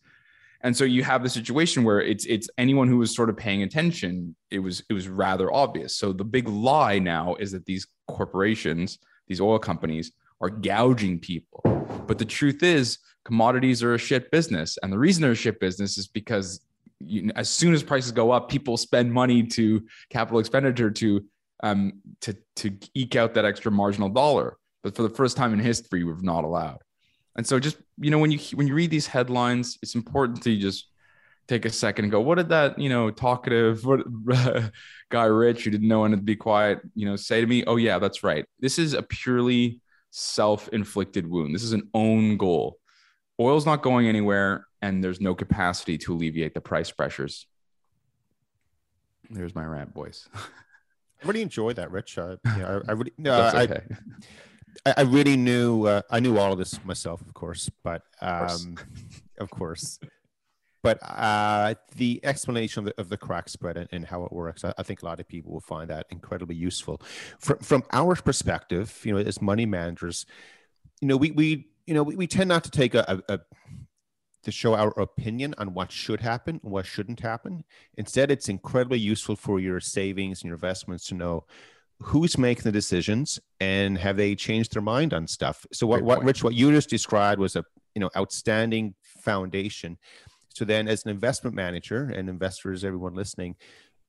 And 0.61 0.75
so 0.75 0.85
you 0.85 1.03
have 1.03 1.21
the 1.21 1.29
situation 1.29 1.83
where 1.83 2.01
it's 2.01 2.25
it's 2.25 2.49
anyone 2.57 2.87
who 2.87 2.97
was 2.97 3.13
sort 3.13 3.29
of 3.29 3.35
paying 3.35 3.63
attention, 3.63 4.35
it 4.49 4.59
was 4.59 4.83
it 4.89 4.93
was 4.93 5.09
rather 5.09 5.53
obvious. 5.53 5.97
So 5.97 6.13
the 6.13 6.23
big 6.23 6.47
lie 6.47 6.97
now 6.97 7.35
is 7.35 7.51
that 7.51 7.65
these 7.65 7.85
corporations, 8.07 8.99
these 9.27 9.41
oil 9.41 9.59
companies, 9.59 10.13
are 10.41 10.49
gouging 10.49 11.19
people. 11.19 11.61
But 12.07 12.17
the 12.17 12.25
truth 12.25 12.63
is, 12.63 12.99
commodities 13.23 13.83
are 13.83 13.95
a 13.95 13.97
shit 13.97 14.31
business. 14.31 14.77
And 14.81 14.91
the 14.91 14.97
reason 14.97 15.21
they're 15.21 15.31
a 15.31 15.35
shit 15.35 15.59
business 15.59 15.97
is 15.97 16.07
because 16.07 16.61
you, 16.99 17.31
as 17.35 17.49
soon 17.49 17.73
as 17.73 17.83
prices 17.83 18.11
go 18.11 18.31
up, 18.31 18.49
people 18.49 18.77
spend 18.77 19.11
money 19.11 19.43
to 19.43 19.85
capital 20.09 20.39
expenditure 20.39 20.91
to 20.91 21.25
um, 21.63 21.93
to 22.21 22.35
to 22.57 22.77
eke 22.93 23.15
out 23.15 23.33
that 23.33 23.45
extra 23.45 23.71
marginal 23.71 24.09
dollar. 24.09 24.57
But 24.83 24.95
for 24.95 25.03
the 25.03 25.09
first 25.09 25.35
time 25.35 25.53
in 25.53 25.59
history, 25.59 26.03
we've 26.03 26.23
not 26.23 26.43
allowed. 26.43 26.79
And 27.35 27.45
so, 27.45 27.59
just 27.59 27.77
you 27.97 28.11
know, 28.11 28.19
when 28.19 28.31
you 28.31 28.39
when 28.53 28.67
you 28.67 28.73
read 28.73 28.91
these 28.91 29.07
headlines, 29.07 29.77
it's 29.81 29.95
important 29.95 30.43
to 30.43 30.57
just 30.57 30.87
take 31.47 31.65
a 31.65 31.69
second 31.69 32.05
and 32.05 32.11
go, 32.11 32.21
what 32.21 32.35
did 32.35 32.49
that 32.49 32.79
you 32.79 32.89
know 32.89 33.11
talkative 33.11 33.85
what, 33.85 34.01
guy 35.09 35.25
Rich 35.25 35.63
who 35.63 35.71
didn't 35.71 35.87
know 35.87 36.01
when 36.01 36.11
to 36.11 36.17
be 36.17 36.35
quiet, 36.35 36.79
you 36.95 37.05
know, 37.05 37.15
say 37.15 37.41
to 37.41 37.47
me? 37.47 37.63
Oh 37.65 37.75
yeah, 37.77 37.99
that's 37.99 38.23
right. 38.23 38.45
This 38.59 38.79
is 38.79 38.93
a 38.93 39.01
purely 39.01 39.81
self-inflicted 40.17 41.29
wound. 41.29 41.53
This 41.53 41.63
is 41.63 41.73
an 41.73 41.89
own 41.93 42.37
goal 42.37 42.79
oil's 43.39 43.65
not 43.65 43.81
going 43.81 44.07
anywhere 44.07 44.65
and 44.81 45.03
there's 45.03 45.19
no 45.19 45.35
capacity 45.35 45.97
to 45.97 46.13
alleviate 46.13 46.53
the 46.53 46.61
price 46.61 46.91
pressures. 46.91 47.47
There's 49.29 49.55
my 49.55 49.65
rant 49.65 49.93
voice. 49.93 50.27
I 50.35 51.27
really 51.27 51.41
enjoyed 51.41 51.77
that, 51.77 51.91
Rich. 51.91 52.17
Uh, 52.17 52.35
yeah, 52.45 52.79
I, 52.87 52.91
I 52.91 52.93
really, 52.93 53.11
uh, 53.25 53.61
okay. 53.63 53.81
I, 54.85 54.93
I 54.97 55.01
really 55.01 55.37
knew, 55.37 55.87
uh, 55.87 56.01
I 56.11 56.19
knew 56.19 56.37
all 56.37 56.51
of 56.51 56.59
this 56.59 56.83
myself, 56.85 57.21
of 57.21 57.33
course, 57.33 57.69
but 57.83 58.03
um, 58.21 58.75
of 59.39 59.49
course. 59.49 59.99
But 60.85 60.99
uh, 61.01 61.73
the 61.95 62.19
explanation 62.23 62.81
of 62.81 62.85
the, 62.85 63.01
of 63.01 63.09
the 63.09 63.17
crack 63.17 63.49
spread 63.49 63.75
and, 63.75 63.89
and 63.91 64.05
how 64.05 64.23
it 64.23 64.31
works, 64.31 64.63
I, 64.63 64.71
I, 64.77 64.83
think 64.83 65.01
a 65.01 65.05
lot 65.05 65.19
of 65.19 65.27
people 65.27 65.51
will 65.51 65.59
find 65.59 65.89
that 65.89 66.05
incredibly 66.11 66.55
useful. 66.55 67.01
From, 67.39 67.57
from 67.57 67.83
our 67.91 68.15
perspective, 68.15 69.01
you 69.03 69.11
know, 69.11 69.17
as 69.17 69.41
money 69.41 69.65
managers, 69.65 70.27
you 71.01 71.07
know, 71.07 71.17
we, 71.17 71.31
we 71.31 71.69
you 71.87 71.95
know, 71.95 72.03
we, 72.03 72.15
we 72.15 72.27
tend 72.27 72.49
not 72.49 72.63
to 72.65 72.69
take 72.69 72.93
a, 72.93 73.23
a, 73.27 73.39
to 74.43 74.51
show 74.51 74.75
our 74.75 74.89
opinion 74.99 75.55
on 75.57 75.73
what 75.73 75.91
should 75.91 76.21
happen 76.21 76.59
and 76.61 76.71
what 76.71 76.85
shouldn't 76.85 77.21
happen. 77.21 77.63
Instead, 77.97 78.29
it's 78.29 78.47
incredibly 78.47 78.99
useful 78.99 79.35
for 79.35 79.59
your 79.59 79.79
savings 79.79 80.43
and 80.43 80.49
your 80.49 80.55
investments 80.55 81.07
to 81.07 81.15
know 81.15 81.45
who's 81.99 82.37
making 82.37 82.61
the 82.61 82.71
decisions 82.71 83.39
and 83.59 83.97
have 83.97 84.17
they 84.17 84.35
changed 84.35 84.75
their 84.75 84.83
mind 84.83 85.15
on 85.15 85.25
stuff. 85.25 85.65
So 85.73 85.87
what, 85.87 86.03
what 86.03 86.23
Rich, 86.23 86.43
what 86.43 86.53
you 86.53 86.69
just 86.71 86.91
described 86.91 87.41
was 87.41 87.55
a 87.55 87.65
you 87.95 88.01
know 88.01 88.11
outstanding 88.15 88.93
foundation. 89.01 89.97
So 90.55 90.65
then 90.65 90.87
as 90.87 91.03
an 91.03 91.11
investment 91.11 91.55
manager 91.55 92.11
and 92.15 92.29
investors, 92.29 92.83
everyone 92.83 93.13
listening, 93.13 93.55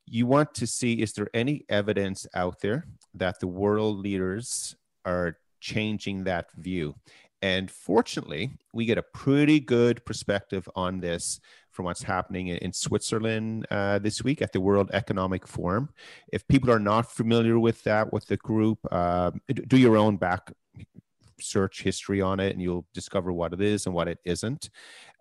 you 0.07 0.27
want 0.27 0.55
to 0.55 0.67
see 0.67 0.95
is 0.95 1.13
there 1.13 1.29
any 1.35 1.65
evidence 1.69 2.27
out 2.35 2.61
there 2.61 2.87
that 3.15 3.41
the 3.41 3.49
world 3.49 3.99
leaders 3.99 4.77
are 5.05 5.39
changing 5.61 6.25
that 6.25 6.53
view 6.53 6.95
and 7.43 7.71
fortunately, 7.71 8.59
we 8.73 8.87
get 8.87 8.99
a 8.99 9.03
pretty 9.03 9.61
good 9.61 10.05
perspective 10.05 10.69
on 10.75 11.01
this 11.01 11.41
from 11.71 11.85
what's 11.85 12.03
happening 12.03 12.49
in 12.49 12.73
Switzerland 12.73 13.67
uh, 13.71 13.99
this 13.99 14.25
week 14.25 14.41
at 14.41 14.53
the 14.53 14.61
World 14.61 14.91
Economic 14.93 15.47
Forum. 15.47 15.91
If 16.33 16.49
people 16.49 16.71
are 16.71 16.81
not 16.81 17.13
familiar 17.13 17.59
with 17.59 17.83
that, 17.85 18.13
with 18.13 18.27
the 18.27 18.39
group, 18.39 18.79
uh, 18.91 19.33
do 19.69 19.77
your 19.77 19.97
own 19.97 20.17
back 20.17 20.51
search 21.39 21.83
history 21.83 22.23
on 22.23 22.41
it 22.41 22.53
and 22.53 22.63
you'll 22.63 22.87
discover 22.95 23.31
what 23.31 23.53
it 23.53 23.61
is 23.61 23.85
and 23.85 23.95
what 23.95 24.09
it 24.09 24.19
isn't. 24.25 24.71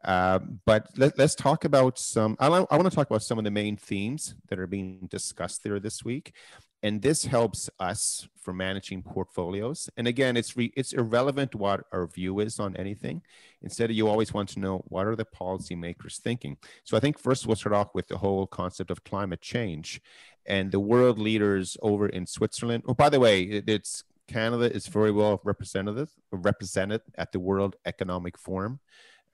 Uh, 0.05 0.39
but 0.65 0.87
let, 0.97 1.19
us 1.19 1.33
talk 1.33 1.65
about 1.65 1.97
some, 1.97 2.37
I, 2.39 2.47
I 2.47 2.49
want 2.77 2.83
to 2.83 2.95
talk 2.95 3.09
about 3.09 3.23
some 3.23 3.39
of 3.39 3.43
the 3.43 3.51
main 3.51 3.75
themes 3.75 4.35
that 4.49 4.59
are 4.59 4.67
being 4.67 5.07
discussed 5.09 5.63
there 5.63 5.79
this 5.79 6.05
week. 6.05 6.33
And 6.83 7.01
this 7.01 7.25
helps 7.25 7.67
us 7.79 8.27
for 8.39 8.53
managing 8.53 9.01
portfolios. 9.01 9.89
And 9.97 10.07
again 10.07 10.37
it's 10.37 10.55
re, 10.55 10.71
it's 10.77 10.93
irrelevant 10.93 11.55
what 11.55 11.85
our 11.91 12.05
view 12.05 12.39
is 12.39 12.59
on 12.59 12.75
anything. 12.75 13.23
Instead 13.63 13.91
you 13.91 14.07
always 14.07 14.35
want 14.35 14.49
to 14.49 14.59
know 14.59 14.83
what 14.89 15.07
are 15.07 15.15
the 15.15 15.25
policymakers 15.25 16.19
thinking. 16.19 16.57
So 16.83 16.95
i 16.95 16.99
think 16.99 17.17
first 17.17 17.47
we'll 17.47 17.55
start 17.55 17.73
off 17.73 17.95
with 17.95 18.07
the 18.07 18.19
whole 18.19 18.45
concept 18.45 18.91
of 18.91 19.03
climate 19.03 19.41
change 19.41 19.99
and 20.45 20.71
the 20.71 20.79
world 20.79 21.17
leaders 21.17 21.75
over 21.81 22.07
in 22.07 22.27
switzerland. 22.27 22.83
Oh 22.87 22.93
by 22.93 23.09
the 23.09 23.19
way 23.19 23.41
it, 23.41 23.67
it's 23.67 24.03
canada 24.27 24.71
is 24.71 24.85
very 24.85 25.11
well 25.11 25.41
represented 25.43 26.07
represented 26.31 27.01
at 27.15 27.31
the 27.31 27.39
world 27.39 27.75
economic 27.85 28.37
forum 28.37 28.79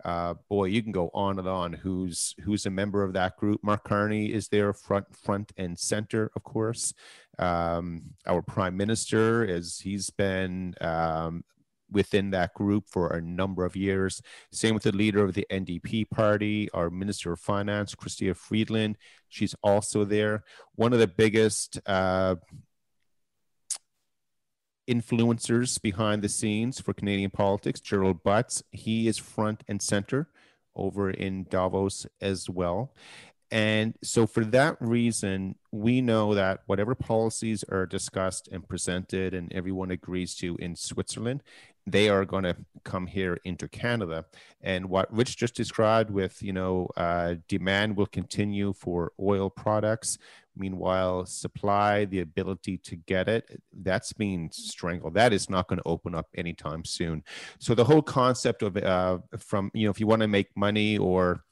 uh, 0.04 0.36
boy, 0.50 0.66
you 0.66 0.82
can 0.82 0.92
go 0.92 1.10
on 1.14 1.40
and 1.40 1.48
on. 1.48 1.74
Who's 1.74 2.36
who's 2.44 2.66
a 2.66 2.70
member 2.70 3.04
of 3.04 3.14
that 3.14 3.38
group? 3.38 3.64
Mark 3.64 3.84
Carney 3.84 4.32
is 4.32 4.48
there, 4.48 4.74
front 4.74 5.16
front 5.16 5.52
and 5.58 5.78
center, 5.78 6.32
of 6.36 6.44
course. 6.44 6.94
Um, 7.40 8.12
our 8.26 8.42
prime 8.42 8.78
minister 8.78 9.44
is 9.44 9.80
he's 9.80 10.10
been 10.10 10.76
um, 10.82 11.44
within 11.92 12.32
that 12.32 12.54
group 12.54 12.88
for 12.88 13.10
a 13.10 13.22
number 13.22 13.66
of 13.66 13.76
years. 13.76 14.22
Same 14.52 14.74
with 14.74 14.84
the 14.84 14.92
leader 14.92 15.24
of 15.24 15.34
the 15.34 15.46
NDP 15.52 16.10
party, 16.10 16.70
our 16.74 16.90
Minister 16.90 17.34
of 17.34 17.40
Finance, 17.40 17.96
Chrystia 17.96 18.36
Freeland. 18.36 18.98
She's 19.30 19.56
also 19.62 20.06
there. 20.06 20.44
One 20.76 20.94
of 20.94 21.00
the 21.00 21.08
biggest. 21.08 21.80
Uh, 21.86 22.36
influencers 24.90 25.82
behind 25.82 26.22
the 26.22 26.30
scenes 26.30 26.80
for 26.80 26.94
Canadian 26.94 27.32
politics, 27.32 27.80
Gerald 27.80 28.24
Butts. 28.24 28.64
He 28.72 29.08
is 29.08 29.18
front 29.18 29.64
and 29.68 29.82
center 29.82 30.28
over 30.76 31.10
in 31.10 31.46
Davos 31.50 32.06
as 32.20 32.50
well. 32.50 32.94
And 33.52 33.96
so, 34.02 34.26
for 34.26 34.46
that 34.46 34.78
reason, 34.80 35.56
we 35.74 36.00
know 36.00 36.34
that 36.36 36.62
whatever 36.68 36.96
policies 36.96 37.66
are 37.70 37.86
discussed 37.86 38.48
and 38.50 38.68
presented 38.68 39.34
and 39.34 39.52
everyone 39.52 39.92
agrees 39.92 40.36
to 40.36 40.56
in 40.56 40.78
Switzerland, 40.78 41.44
they 41.86 42.08
are 42.08 42.24
going 42.24 42.44
to 42.44 42.56
come 42.86 43.08
here 43.08 43.40
into 43.44 43.68
Canada. 43.68 44.26
And 44.62 44.86
what 44.86 45.14
Rich 45.14 45.36
just 45.36 45.56
described 45.56 46.12
with, 46.12 46.42
you 46.42 46.54
know, 46.54 46.88
uh, 46.96 47.36
demand 47.50 47.98
will 47.98 48.06
continue 48.06 48.72
for 48.72 49.12
oil 49.20 49.50
products. 49.50 50.18
Meanwhile, 50.56 51.28
supply, 51.28 52.06
the 52.06 52.20
ability 52.20 52.78
to 52.80 52.96
get 52.96 53.30
it, 53.30 53.62
that's 53.72 54.12
being 54.14 54.50
strangled. 54.52 55.14
That 55.14 55.32
is 55.32 55.50
not 55.50 55.68
going 55.68 55.78
to 55.78 55.88
open 55.88 56.14
up 56.14 56.28
anytime 56.36 56.84
soon. 56.84 57.24
So 57.60 57.74
the 57.74 57.86
whole 57.86 58.02
concept 58.02 58.62
of, 58.62 58.76
uh, 58.76 59.20
from, 59.38 59.72
you 59.74 59.86
know, 59.86 59.92
if 59.92 60.00
you 60.00 60.08
want 60.08 60.22
to 60.22 60.28
make 60.28 60.50
money 60.56 60.98
or, 60.98 61.44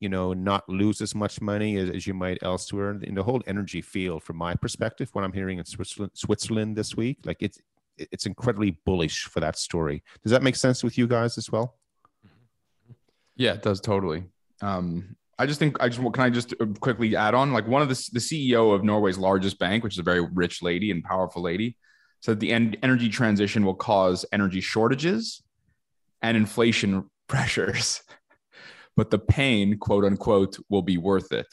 you 0.00 0.08
know, 0.08 0.34
not 0.34 0.68
lose 0.68 1.00
as 1.00 1.14
much 1.14 1.40
money 1.40 1.76
as, 1.76 1.88
as 1.88 2.06
you 2.06 2.14
might 2.14 2.38
elsewhere 2.42 2.98
in 3.02 3.14
the 3.14 3.22
whole 3.22 3.42
energy 3.46 3.80
field, 3.80 4.22
from 4.22 4.36
my 4.36 4.54
perspective, 4.54 5.08
what 5.12 5.24
I'm 5.24 5.32
hearing 5.32 5.58
in 5.58 5.64
Switzerland, 5.64 6.12
Switzerland 6.14 6.76
this 6.76 6.96
week, 6.96 7.18
like 7.24 7.38
it's, 7.40 7.60
it's 7.96 8.26
incredibly 8.26 8.72
bullish 8.84 9.24
for 9.24 9.40
that 9.40 9.56
story. 9.56 10.02
Does 10.22 10.32
that 10.32 10.42
make 10.42 10.56
sense 10.56 10.84
with 10.84 10.98
you 10.98 11.06
guys 11.06 11.38
as 11.38 11.50
well? 11.50 11.76
Yeah, 13.36 13.52
it 13.54 13.62
does 13.62 13.80
totally. 13.80 14.24
Um, 14.60 15.16
I 15.38 15.46
just 15.46 15.58
think 15.58 15.76
I 15.80 15.88
just 15.88 16.00
can 16.00 16.22
I 16.22 16.30
just 16.30 16.54
uh, 16.60 16.66
quickly 16.80 17.14
add 17.14 17.34
on 17.34 17.52
like 17.52 17.66
one 17.66 17.82
of 17.82 17.88
the 17.88 18.10
the 18.12 18.20
CEO 18.20 18.74
of 18.74 18.84
Norway's 18.84 19.18
largest 19.18 19.58
bank, 19.58 19.84
which 19.84 19.94
is 19.94 19.98
a 19.98 20.02
very 20.02 20.20
rich 20.20 20.62
lady 20.62 20.90
and 20.90 21.04
powerful 21.04 21.42
lady, 21.42 21.76
said 22.22 22.40
the 22.40 22.52
en- 22.52 22.76
energy 22.82 23.08
transition 23.08 23.64
will 23.64 23.74
cause 23.74 24.24
energy 24.32 24.60
shortages 24.60 25.42
and 26.22 26.36
inflation 26.36 27.10
pressures, 27.28 28.02
but 28.96 29.10
the 29.10 29.18
pain, 29.18 29.78
quote 29.78 30.04
unquote, 30.04 30.56
will 30.70 30.82
be 30.82 30.96
worth 30.96 31.32
it. 31.32 31.46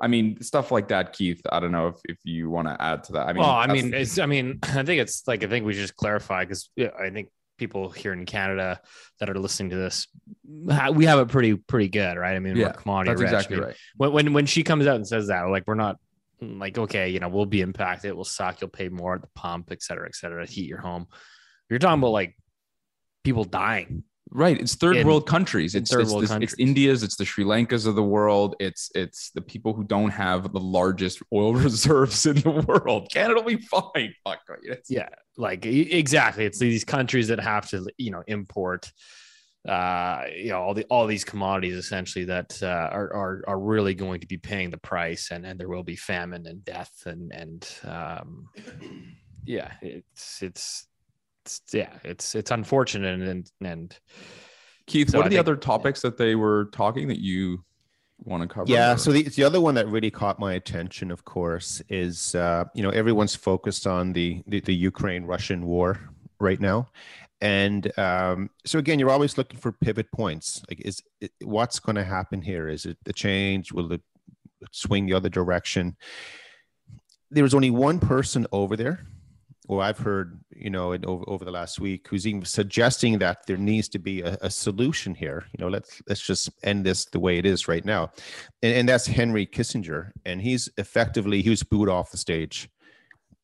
I 0.00 0.06
mean, 0.06 0.40
stuff 0.42 0.70
like 0.70 0.88
that, 0.88 1.12
Keith. 1.12 1.40
I 1.50 1.58
don't 1.58 1.72
know 1.72 1.88
if, 1.88 1.96
if 2.04 2.18
you 2.22 2.50
want 2.50 2.68
to 2.68 2.80
add 2.80 3.02
to 3.04 3.12
that. 3.14 3.26
I 3.26 3.32
mean, 3.32 3.42
well, 3.42 3.50
I 3.50 3.66
mean, 3.66 3.92
it's, 3.92 4.18
I 4.18 4.26
mean, 4.26 4.60
I 4.62 4.84
think 4.84 5.00
it's 5.00 5.26
like, 5.26 5.42
I 5.42 5.48
think 5.48 5.66
we 5.66 5.72
should 5.72 5.82
just 5.82 5.96
clarify 5.96 6.44
because 6.44 6.70
I 6.78 7.10
think 7.10 7.30
people 7.58 7.90
here 7.90 8.12
in 8.12 8.24
Canada 8.24 8.80
that 9.20 9.28
are 9.28 9.38
listening 9.38 9.70
to 9.70 9.76
this, 9.76 10.06
we 10.44 11.04
have 11.04 11.18
it 11.18 11.28
pretty, 11.28 11.54
pretty 11.54 11.88
good, 11.88 12.16
right? 12.16 12.34
I 12.34 12.38
mean, 12.38 12.56
yeah, 12.56 12.68
we're 12.68 12.72
commodity 12.72 13.10
that's 13.10 13.20
rich. 13.20 13.32
exactly 13.32 13.60
right. 13.60 13.76
When, 13.96 14.12
when, 14.12 14.32
when 14.32 14.46
she 14.46 14.62
comes 14.62 14.86
out 14.86 14.96
and 14.96 15.06
says 15.06 15.26
that, 15.26 15.42
like, 15.42 15.64
we're 15.66 15.74
not 15.74 15.96
like, 16.40 16.78
okay, 16.78 17.10
you 17.10 17.20
know, 17.20 17.28
we'll 17.28 17.46
be 17.46 17.60
impacted. 17.60 18.14
We'll 18.14 18.24
suck. 18.24 18.60
You'll 18.60 18.70
pay 18.70 18.88
more 18.88 19.16
at 19.16 19.20
the 19.20 19.28
pump, 19.34 19.68
et 19.72 19.82
cetera, 19.82 20.06
et 20.06 20.14
cetera, 20.14 20.46
heat 20.46 20.68
your 20.68 20.78
home. 20.78 21.06
You're 21.68 21.80
talking 21.80 22.00
about 22.00 22.12
like 22.12 22.36
people 23.24 23.44
dying 23.44 24.04
Right. 24.30 24.60
It's 24.60 24.74
third 24.74 24.96
in- 24.96 25.06
world 25.06 25.26
countries. 25.26 25.74
It's, 25.74 25.90
third 25.90 26.02
it's, 26.02 26.10
world 26.10 26.24
this- 26.24 26.30
countries. 26.30 26.52
it's 26.52 26.60
India's, 26.60 27.02
it's 27.02 27.16
the 27.16 27.24
Sri 27.24 27.44
Lankas 27.44 27.86
of 27.86 27.94
the 27.94 28.02
world. 28.02 28.56
It's 28.60 28.90
it's 28.94 29.30
the 29.30 29.40
people 29.40 29.72
who 29.74 29.84
don't 29.84 30.10
have 30.10 30.52
the 30.52 30.60
largest 30.60 31.22
oil 31.32 31.54
reserves 31.66 32.26
in 32.26 32.36
the 32.36 32.50
world. 32.50 33.10
Canada 33.10 33.40
will 33.40 33.56
be 33.56 33.62
fine. 33.62 34.14
Fuck. 34.24 34.40
Yeah 34.88 35.08
like 35.38 35.64
exactly 35.64 36.44
it's 36.44 36.58
these 36.58 36.84
countries 36.84 37.28
that 37.28 37.38
have 37.38 37.66
to 37.70 37.86
you 37.96 38.10
know 38.10 38.22
import 38.26 38.92
uh 39.68 40.24
you 40.36 40.50
know 40.50 40.60
all 40.60 40.74
the 40.74 40.84
all 40.90 41.06
these 41.06 41.24
commodities 41.24 41.76
essentially 41.76 42.24
that 42.24 42.60
uh, 42.62 42.66
are, 42.66 43.12
are 43.14 43.44
are 43.46 43.58
really 43.58 43.94
going 43.94 44.20
to 44.20 44.26
be 44.26 44.36
paying 44.36 44.70
the 44.70 44.78
price 44.78 45.30
and 45.30 45.46
and 45.46 45.58
there 45.58 45.68
will 45.68 45.84
be 45.84 45.96
famine 45.96 46.46
and 46.46 46.64
death 46.64 46.92
and 47.06 47.32
and 47.32 47.68
um 47.84 48.48
yeah 49.44 49.72
it's 49.80 50.42
it's, 50.42 50.87
it's 51.48 51.74
yeah 51.74 51.92
it's 52.04 52.34
it's 52.34 52.50
unfortunate 52.50 53.20
and 53.20 53.50
and 53.60 53.98
Keith, 54.86 55.10
So 55.10 55.18
what 55.18 55.24
I 55.24 55.26
are 55.26 55.30
the 55.30 55.36
think- 55.36 55.46
other 55.46 55.56
topics 55.56 56.00
that 56.02 56.16
they 56.16 56.34
were 56.34 56.66
talking 56.72 57.08
that 57.08 57.20
you 57.20 57.62
want 58.24 58.42
to 58.42 58.48
cover? 58.48 58.70
Yeah. 58.72 58.94
or- 58.94 58.98
So 58.98 59.12
the, 59.12 59.22
the 59.24 59.44
other 59.44 59.60
one 59.60 59.74
that 59.74 59.86
really 59.86 60.10
caught 60.10 60.38
my 60.40 60.54
attention, 60.54 61.10
of 61.10 61.24
course, 61.26 61.82
is 61.90 62.34
uh, 62.34 62.64
you 62.74 62.82
know 62.82 62.90
everyone's 62.90 63.34
focused 63.34 63.86
on 63.86 64.12
the 64.12 64.42
the, 64.46 64.60
the 64.60 64.74
Ukraine 64.74 65.24
Russian 65.24 65.66
war 65.66 66.00
right 66.40 66.60
now, 66.60 66.88
and 67.40 67.82
um, 67.98 68.48
so 68.64 68.78
again, 68.78 68.98
you're 68.98 69.10
always 69.10 69.36
looking 69.38 69.60
for 69.60 69.72
pivot 69.72 70.10
points. 70.12 70.62
Like, 70.70 70.80
is 70.80 71.02
it, 71.20 71.32
what's 71.42 71.78
going 71.80 71.96
to 71.96 72.04
happen 72.04 72.40
here? 72.40 72.68
Is 72.68 72.86
it 72.86 72.96
the 73.04 73.12
change? 73.12 73.72
Will 73.72 73.92
it 73.92 74.02
swing 74.72 75.04
the 75.06 75.14
other 75.14 75.28
direction? 75.28 75.96
There 77.30 77.42
was 77.44 77.52
only 77.54 77.70
one 77.70 77.98
person 78.00 78.46
over 78.52 78.74
there 78.74 79.04
or 79.68 79.82
I've 79.82 79.98
heard, 79.98 80.40
you 80.50 80.70
know, 80.70 80.92
in, 80.92 81.04
over, 81.04 81.22
over 81.28 81.44
the 81.44 81.50
last 81.50 81.78
week, 81.78 82.08
who's 82.08 82.26
even 82.26 82.44
suggesting 82.44 83.18
that 83.18 83.46
there 83.46 83.58
needs 83.58 83.88
to 83.90 83.98
be 83.98 84.22
a, 84.22 84.38
a 84.40 84.50
solution 84.50 85.14
here. 85.14 85.44
You 85.52 85.64
know, 85.64 85.70
let's 85.70 86.02
let's 86.08 86.22
just 86.22 86.50
end 86.64 86.84
this 86.84 87.04
the 87.04 87.20
way 87.20 87.36
it 87.38 87.44
is 87.44 87.68
right 87.68 87.84
now, 87.84 88.10
and, 88.62 88.74
and 88.74 88.88
that's 88.88 89.06
Henry 89.06 89.46
Kissinger, 89.46 90.10
and 90.24 90.40
he's 90.40 90.68
effectively 90.78 91.42
he 91.42 91.50
was 91.50 91.62
booed 91.62 91.90
off 91.90 92.10
the 92.10 92.16
stage. 92.16 92.70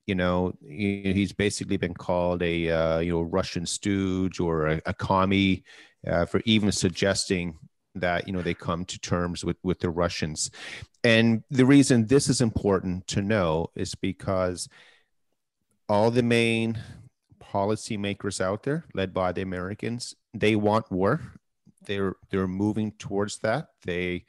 You 0.07 0.15
know, 0.15 0.55
he, 0.67 1.13
he's 1.13 1.33
basically 1.33 1.77
been 1.77 1.95
called 1.95 2.43
a 2.43 2.71
uh, 2.71 2.99
you 3.01 3.13
know 3.13 3.23
Russian 3.23 3.67
stooge 3.67 4.41
or 4.41 4.67
a, 4.67 4.83
a 4.87 4.95
commie 4.95 5.63
uh, 6.07 6.25
for 6.25 6.41
even 6.47 6.73
suggesting 6.73 7.59
that 7.97 8.27
you 8.27 8.33
know 8.33 8.43
they 8.43 8.55
come 8.55 8.87
to 8.87 8.99
terms 8.99 9.45
with 9.45 9.59
with 9.63 9.79
the 9.81 9.91
Russians, 9.91 10.51
and 11.05 11.45
the 11.51 11.67
reason 11.67 12.07
this 12.07 12.31
is 12.31 12.41
important 12.41 13.07
to 13.09 13.21
know 13.21 13.67
is 13.77 13.95
because 13.95 14.71
all 15.89 16.11
the 16.11 16.23
main 16.23 16.79
policymakers 17.41 18.41
out 18.41 18.63
there, 18.63 18.85
led 18.95 19.13
by 19.13 19.33
the 19.33 19.43
Americans, 19.43 20.15
they 20.33 20.57
want 20.57 20.91
war. 20.91 21.21
They're 21.87 22.17
they're 22.31 22.49
moving 22.49 22.93
towards 22.93 23.39
that. 23.41 23.69
They 23.85 24.25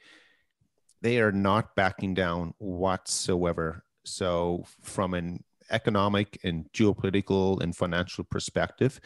they 1.02 1.20
are 1.20 1.32
not 1.32 1.74
backing 1.74 2.14
down 2.14 2.54
whatsoever. 2.58 3.84
So 4.04 4.64
from 4.82 5.14
an 5.14 5.42
economic 5.70 6.38
and 6.44 6.66
geopolitical 6.72 7.60
and 7.62 7.74
financial 7.74 8.24
perspective, 8.24 9.00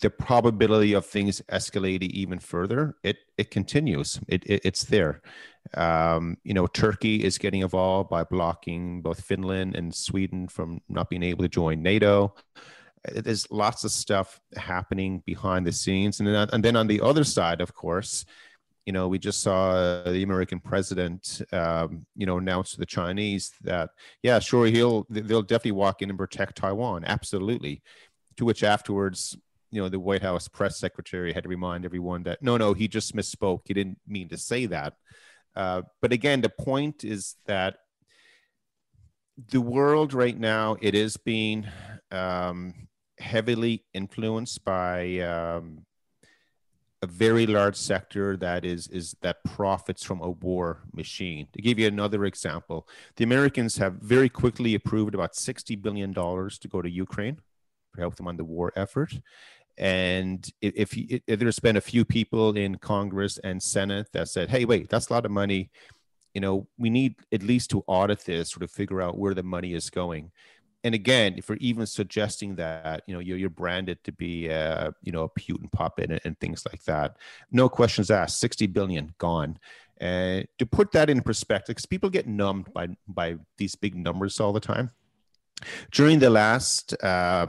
the 0.00 0.10
probability 0.10 0.92
of 0.92 1.06
things 1.06 1.40
escalating 1.50 2.10
even 2.10 2.38
further, 2.38 2.96
it 3.02 3.18
it 3.38 3.50
continues. 3.50 4.20
It, 4.28 4.44
it 4.46 4.60
it's 4.64 4.84
there. 4.84 5.22
Um, 5.74 6.36
you 6.44 6.54
know, 6.54 6.66
Turkey 6.66 7.24
is 7.24 7.38
getting 7.38 7.62
involved 7.62 8.10
by 8.10 8.24
blocking 8.24 9.02
both 9.02 9.20
Finland 9.20 9.74
and 9.76 9.94
Sweden 9.94 10.48
from 10.48 10.80
not 10.88 11.08
being 11.10 11.22
able 11.22 11.44
to 11.44 11.48
join 11.48 11.82
NATO. 11.82 12.34
There's 13.12 13.50
lots 13.50 13.84
of 13.84 13.90
stuff 13.90 14.40
happening 14.56 15.22
behind 15.26 15.66
the 15.66 15.72
scenes, 15.72 16.20
and 16.20 16.28
then 16.28 16.48
and 16.52 16.64
then 16.64 16.76
on 16.76 16.86
the 16.86 17.00
other 17.00 17.24
side, 17.24 17.60
of 17.60 17.72
course, 17.74 18.24
you 18.86 18.92
know, 18.92 19.08
we 19.08 19.18
just 19.18 19.40
saw 19.40 19.70
uh, 19.70 20.12
the 20.12 20.22
American 20.22 20.60
president, 20.60 21.42
um, 21.52 22.06
you 22.14 22.24
know, 22.24 22.38
announce 22.38 22.72
to 22.72 22.78
the 22.78 22.86
Chinese 22.86 23.52
that, 23.62 23.90
yeah, 24.22 24.38
sure, 24.38 24.66
he'll 24.66 25.06
they'll 25.10 25.42
definitely 25.42 25.72
walk 25.72 26.02
in 26.02 26.08
and 26.10 26.18
protect 26.18 26.56
Taiwan, 26.56 27.04
absolutely. 27.04 27.82
To 28.36 28.44
which 28.44 28.62
afterwards, 28.62 29.36
you 29.76 29.82
know, 29.82 29.90
the 29.90 30.00
White 30.00 30.22
House 30.22 30.48
press 30.48 30.78
secretary 30.78 31.34
had 31.34 31.42
to 31.42 31.50
remind 31.50 31.84
everyone 31.84 32.22
that 32.22 32.42
no, 32.42 32.56
no, 32.56 32.72
he 32.72 32.88
just 32.88 33.14
misspoke. 33.14 33.60
He 33.66 33.74
didn't 33.74 33.98
mean 34.08 34.30
to 34.30 34.38
say 34.38 34.64
that. 34.64 34.94
Uh, 35.54 35.82
but 36.00 36.14
again, 36.14 36.40
the 36.40 36.48
point 36.48 37.04
is 37.04 37.34
that 37.44 37.76
the 39.50 39.60
world 39.60 40.14
right 40.14 40.38
now 40.38 40.78
it 40.80 40.94
is 40.94 41.18
being 41.18 41.66
um, 42.10 42.88
heavily 43.18 43.84
influenced 43.92 44.64
by 44.64 45.18
um, 45.18 45.84
a 47.02 47.06
very 47.06 47.46
large 47.46 47.76
sector 47.76 48.38
that 48.38 48.64
is 48.64 48.88
is 48.88 49.14
that 49.20 49.44
profits 49.44 50.02
from 50.02 50.22
a 50.22 50.30
war 50.30 50.84
machine. 50.94 51.48
To 51.52 51.60
give 51.60 51.78
you 51.78 51.86
another 51.86 52.24
example, 52.24 52.88
the 53.16 53.24
Americans 53.24 53.76
have 53.76 53.96
very 53.96 54.30
quickly 54.30 54.74
approved 54.74 55.14
about 55.14 55.36
sixty 55.36 55.76
billion 55.76 56.12
dollars 56.12 56.58
to 56.60 56.68
go 56.68 56.80
to 56.80 56.88
Ukraine 56.88 57.36
to 57.96 58.00
help 58.00 58.16
them 58.16 58.28
on 58.28 58.36
the 58.36 58.44
war 58.44 58.72
effort. 58.76 59.12
And 59.78 60.48
if, 60.60 60.96
if, 60.96 61.38
there's 61.38 61.58
been 61.58 61.76
a 61.76 61.82
few 61.82 62.04
people 62.04 62.56
in 62.56 62.76
Congress 62.76 63.38
and 63.38 63.62
Senate 63.62 64.08
that 64.12 64.28
said, 64.28 64.48
"Hey, 64.48 64.64
wait, 64.64 64.88
that's 64.88 65.08
a 65.08 65.12
lot 65.12 65.26
of 65.26 65.30
money," 65.30 65.70
you 66.34 66.40
know, 66.40 66.66
we 66.78 66.90
need 66.90 67.16
at 67.32 67.42
least 67.42 67.70
to 67.70 67.84
audit 67.86 68.20
this 68.24 68.56
or 68.56 68.60
to 68.60 68.68
figure 68.68 69.02
out 69.02 69.18
where 69.18 69.34
the 69.34 69.42
money 69.42 69.74
is 69.74 69.90
going 69.90 70.30
and 70.86 70.94
again, 70.94 71.34
if 71.36 71.48
you're 71.48 71.58
even 71.60 71.84
suggesting 71.84 72.54
that, 72.56 73.02
you 73.08 73.14
know, 73.14 73.18
you're, 73.18 73.36
you're 73.36 73.50
branded 73.50 74.04
to 74.04 74.12
be, 74.12 74.48
uh, 74.48 74.92
you 75.02 75.10
know, 75.10 75.24
a 75.24 75.28
Putin 75.28 75.70
puppet 75.72 76.12
and, 76.12 76.20
and, 76.24 76.38
things 76.38 76.64
like 76.70 76.84
that, 76.84 77.16
no 77.50 77.68
questions 77.68 78.08
asked. 78.08 78.38
Sixty 78.38 78.68
billion 78.68 79.12
gone. 79.18 79.58
Uh, 80.00 80.42
to 80.58 80.66
put 80.70 80.92
that 80.92 81.10
in 81.10 81.22
perspective, 81.22 81.74
because 81.74 81.86
people 81.86 82.08
get 82.08 82.28
numbed 82.28 82.72
by 82.72 82.86
by 83.08 83.34
these 83.58 83.74
big 83.74 83.96
numbers 83.96 84.38
all 84.38 84.52
the 84.52 84.60
time. 84.60 84.92
During 85.90 86.20
the 86.20 86.30
last, 86.30 86.94
uh, 87.02 87.48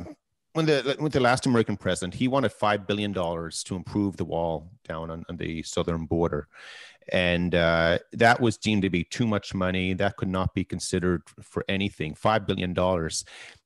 when 0.58 0.66
the 0.66 0.95
when 0.97 1.12
the 1.12 1.20
last 1.20 1.45
American 1.45 1.78
president, 1.78 2.16
he 2.16 2.28
wanted 2.28 2.51
five 2.51 2.88
billion 2.88 3.12
dollars 3.12 3.62
to 3.66 3.76
improve 3.76 4.18
the 4.18 4.26
wall 4.26 4.72
down 4.88 5.12
on, 5.12 5.24
on 5.30 5.38
the 5.38 5.62
southern 5.62 6.05
border, 6.05 6.47
and 7.10 7.53
uh, 7.53 7.99
that 8.14 8.41
was 8.41 8.58
deemed 8.58 8.82
to 8.82 8.89
be 8.89 9.03
too 9.03 9.28
much 9.28 9.53
money. 9.53 9.93
That 9.93 10.18
could 10.18 10.30
not 10.30 10.55
be 10.55 10.64
considered 10.64 11.22
for 11.43 11.64
anything. 11.70 12.16
Five 12.16 12.47
billion 12.47 12.74
dollars, 12.74 13.24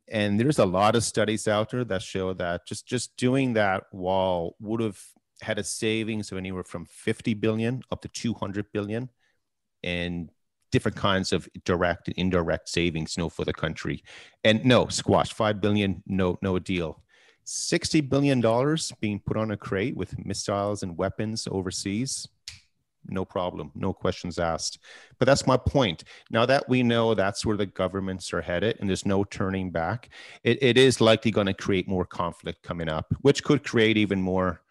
and 0.10 0.38
there's 0.38 0.60
a 0.60 0.66
lot 0.66 0.98
of 0.98 1.06
studies 1.06 1.48
out 1.48 1.70
there 1.70 1.86
that 1.86 2.02
show 2.02 2.34
that 2.34 2.68
just 2.68 2.86
just 2.86 3.16
doing 3.16 3.54
that 3.54 3.84
wall 3.94 4.58
would 4.60 4.82
have 4.82 5.00
had 5.40 5.60
a 5.60 5.64
savings 5.64 6.30
of 6.34 6.38
anywhere 6.38 6.66
from 6.66 6.86
50 6.86 7.36
billion 7.36 7.84
up 7.90 8.02
to 8.02 8.10
200 8.10 8.66
billion, 8.74 9.10
and 9.82 10.30
different 10.72 10.98
kinds 10.98 11.34
of 11.34 11.48
direct 11.66 12.08
and 12.08 12.18
indirect 12.18 12.70
savings, 12.70 13.18
you 13.18 13.24
know, 13.24 13.30
for 13.30 13.46
the 13.46 13.54
country. 13.54 14.04
And 14.44 14.64
no, 14.66 14.88
squash 14.88 15.34
five 15.34 15.62
billion, 15.62 16.04
no, 16.08 16.38
no 16.42 16.60
deal. 16.60 17.02
$60 17.46 18.08
billion 18.08 18.40
being 19.00 19.20
put 19.20 19.36
on 19.36 19.52
a 19.52 19.58
crate 19.58 19.96
with 19.96 20.24
missiles 20.24 20.84
and 20.84 20.98
weapons 20.98 21.48
overseas 21.52 22.28
no 23.08 23.26
problem, 23.26 23.72
no 23.76 23.94
questions 23.94 24.40
asked. 24.40 24.80
But 25.18 25.26
that's 25.26 25.48
my 25.48 25.58
point. 25.58 26.04
Now 26.30 26.46
that 26.46 26.68
we 26.70 26.84
know 26.84 27.14
that's 27.14 27.46
where 27.46 27.58
the 27.58 27.66
governments 27.66 28.34
are 28.34 28.42
headed 28.42 28.78
and 28.80 28.88
there's 28.88 29.06
no 29.06 29.24
turning 29.24 29.72
back, 29.72 30.10
it, 30.44 30.62
it 30.62 30.78
is 30.78 31.02
likely 31.02 31.32
going 31.32 31.48
to 31.48 31.54
create 31.54 31.88
more 31.88 32.06
conflict 32.06 32.64
coming 32.64 32.90
up, 32.90 33.14
which 33.22 33.44
could 33.44 33.64
create 33.64 33.98
even 33.98 34.22
more 34.22 34.62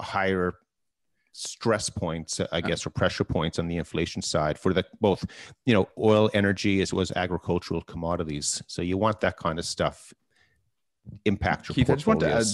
higher 0.00 0.54
stress 1.36 1.90
points, 1.90 2.40
I 2.52 2.60
guess, 2.60 2.86
or 2.86 2.90
pressure 2.90 3.24
points 3.24 3.58
on 3.58 3.68
the 3.68 3.76
inflation 3.76 4.22
side 4.22 4.58
for 4.58 4.72
the 4.72 4.84
both, 5.00 5.24
you 5.66 5.74
know, 5.74 5.88
oil, 5.98 6.30
energy 6.32 6.80
as 6.80 6.92
well 6.92 7.02
as 7.02 7.12
agricultural 7.12 7.82
commodities. 7.82 8.62
So 8.66 8.82
you 8.82 8.96
want 8.96 9.20
that 9.20 9.36
kind 9.36 9.58
of 9.58 9.64
stuff 9.64 10.12
impact 11.24 11.68
your 11.68 11.74
Keith, 11.74 11.90
I 11.90 11.94
just 11.94 12.06
want 12.06 12.20
to 12.20 12.32
add. 12.32 12.46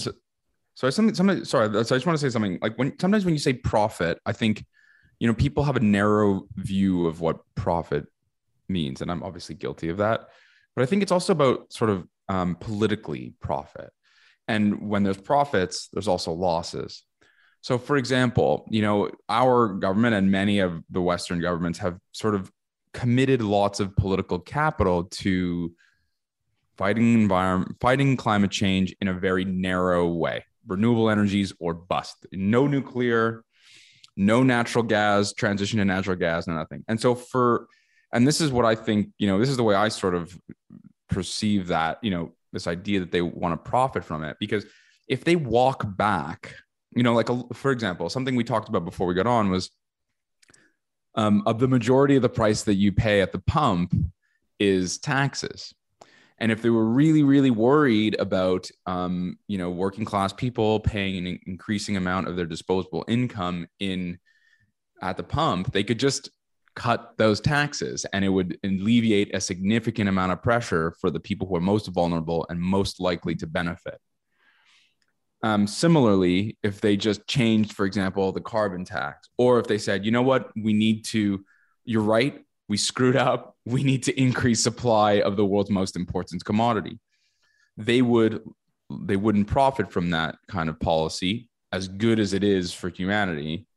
So 0.73 0.89
something, 0.89 1.15
something. 1.15 1.45
Sorry, 1.45 1.71
so 1.71 1.79
I 1.79 1.97
just 1.97 2.05
want 2.05 2.19
to 2.19 2.25
say 2.25 2.31
something. 2.31 2.59
Like 2.61 2.77
when 2.77 2.97
sometimes 2.99 3.23
when 3.23 3.33
you 3.33 3.39
say 3.39 3.53
profit, 3.53 4.19
I 4.25 4.33
think 4.33 4.65
you 5.21 5.27
know, 5.27 5.35
people 5.35 5.63
have 5.63 5.75
a 5.75 5.81
narrow 5.81 6.47
view 6.55 7.05
of 7.05 7.21
what 7.21 7.41
profit 7.53 8.07
means. 8.67 9.03
And 9.03 9.11
I'm 9.11 9.21
obviously 9.21 9.53
guilty 9.53 9.89
of 9.89 9.97
that. 9.97 10.21
But 10.75 10.81
I 10.81 10.87
think 10.87 11.03
it's 11.03 11.11
also 11.11 11.31
about 11.31 11.71
sort 11.71 11.91
of 11.91 12.07
um, 12.27 12.55
politically 12.55 13.35
profit. 13.39 13.91
And 14.47 14.89
when 14.89 15.03
there's 15.03 15.21
profits, 15.21 15.89
there's 15.93 16.07
also 16.07 16.31
losses. 16.31 17.03
So, 17.61 17.77
for 17.77 17.95
example, 17.97 18.65
you 18.69 18.81
know, 18.81 19.11
our 19.29 19.69
government 19.69 20.15
and 20.15 20.31
many 20.31 20.59
of 20.59 20.83
the 20.89 21.01
Western 21.01 21.39
governments 21.39 21.79
have 21.79 21.97
sort 22.11 22.35
of 22.35 22.51
committed 22.93 23.41
lots 23.41 23.79
of 23.79 23.95
political 23.95 24.39
capital 24.39 25.05
to 25.05 25.71
fighting 26.77 27.13
environment, 27.13 27.77
fighting 27.79 28.17
climate 28.17 28.51
change 28.51 28.95
in 28.99 29.07
a 29.07 29.13
very 29.13 29.45
narrow 29.45 30.07
way. 30.07 30.43
Renewable 30.67 31.09
energies 31.09 31.53
or 31.59 31.73
bust. 31.73 32.25
No 32.31 32.67
nuclear, 32.67 33.43
no 34.17 34.43
natural 34.43 34.83
gas, 34.83 35.33
transition 35.33 35.79
to 35.79 35.85
natural 35.85 36.15
gas, 36.15 36.47
no 36.47 36.55
nothing. 36.55 36.83
And 36.87 36.99
so 36.99 37.15
for, 37.15 37.67
and 38.11 38.27
this 38.27 38.41
is 38.41 38.51
what 38.51 38.65
I 38.65 38.75
think, 38.75 39.09
you 39.17 39.27
know, 39.27 39.39
this 39.39 39.49
is 39.49 39.57
the 39.57 39.63
way 39.63 39.75
I 39.75 39.89
sort 39.89 40.15
of 40.15 40.37
perceive 41.09 41.67
that, 41.67 41.99
you 42.03 42.11
know, 42.11 42.33
this 42.53 42.67
idea 42.67 42.99
that 42.99 43.11
they 43.11 43.21
want 43.21 43.53
to 43.53 43.69
profit 43.69 44.03
from 44.03 44.23
it. 44.23 44.37
Because 44.39 44.65
if 45.07 45.23
they 45.23 45.35
walk 45.35 45.83
back, 45.97 46.55
you 46.95 47.03
know, 47.03 47.13
like 47.13 47.29
a, 47.29 47.43
for 47.53 47.71
example, 47.71 48.09
something 48.09 48.35
we 48.35 48.43
talked 48.43 48.69
about 48.69 48.85
before 48.85 49.07
we 49.07 49.13
got 49.13 49.27
on 49.27 49.49
was 49.49 49.69
um, 51.15 51.43
of 51.45 51.59
the 51.59 51.67
majority 51.67 52.15
of 52.15 52.21
the 52.21 52.29
price 52.29 52.63
that 52.63 52.75
you 52.75 52.91
pay 52.91 53.21
at 53.21 53.31
the 53.31 53.39
pump 53.39 53.93
is 54.59 54.97
taxes. 54.97 55.73
And 56.37 56.51
if 56.51 56.61
they 56.61 56.69
were 56.69 56.85
really, 56.85 57.21
really 57.21 57.51
worried 57.51 58.15
about, 58.19 58.69
um, 58.87 59.37
you 59.47 59.57
know, 59.57 59.69
working 59.69 60.05
class 60.05 60.33
people 60.33 60.79
paying 60.79 61.27
an 61.27 61.39
increasing 61.45 61.97
amount 61.97 62.27
of 62.27 62.35
their 62.35 62.47
disposable 62.47 63.05
income 63.07 63.67
in 63.79 64.17
at 65.01 65.17
the 65.17 65.23
pump, 65.23 65.71
they 65.71 65.83
could 65.83 65.99
just 65.99 66.31
cut 66.75 67.13
those 67.17 67.41
taxes 67.41 68.05
and 68.13 68.23
it 68.23 68.29
would 68.29 68.57
alleviate 68.63 69.35
a 69.35 69.41
significant 69.41 70.09
amount 70.09 70.31
of 70.31 70.41
pressure 70.41 70.95
for 70.99 71.11
the 71.11 71.19
people 71.19 71.47
who 71.47 71.55
are 71.55 71.61
most 71.61 71.87
vulnerable 71.87 72.45
and 72.49 72.59
most 72.59 72.99
likely 72.99 73.35
to 73.35 73.45
benefit. 73.45 73.99
Um, 75.43 75.65
similarly, 75.65 76.57
if 76.61 76.81
they 76.81 76.95
just 76.95 77.27
changed, 77.27 77.73
for 77.73 77.85
example, 77.85 78.31
the 78.31 78.41
carbon 78.41 78.85
tax, 78.85 79.29
or 79.37 79.59
if 79.59 79.67
they 79.67 79.79
said, 79.79 80.05
you 80.05 80.11
know 80.11 80.21
what, 80.21 80.51
we 80.55 80.73
need 80.73 81.03
to, 81.05 81.43
you're 81.83 82.03
right, 82.03 82.45
we 82.67 82.77
screwed 82.77 83.15
up. 83.15 83.49
We 83.63 83.83
need 83.83 84.01
to 84.03 84.19
increase 84.19 84.63
supply 84.63 85.21
of 85.21 85.35
the 85.35 85.45
world's 85.45 85.69
most 85.69 85.95
important 85.95 86.43
commodity. 86.43 86.99
They 87.77 88.01
would 88.01 88.41
they 88.89 89.15
wouldn't 89.15 89.47
profit 89.47 89.91
from 89.91 90.09
that 90.09 90.35
kind 90.47 90.69
of 90.69 90.79
policy 90.79 91.49
as 91.71 91.87
good 91.87 92.19
as 92.19 92.33
it 92.33 92.43
is 92.43 92.73
for 92.73 92.89
humanity 92.89 93.67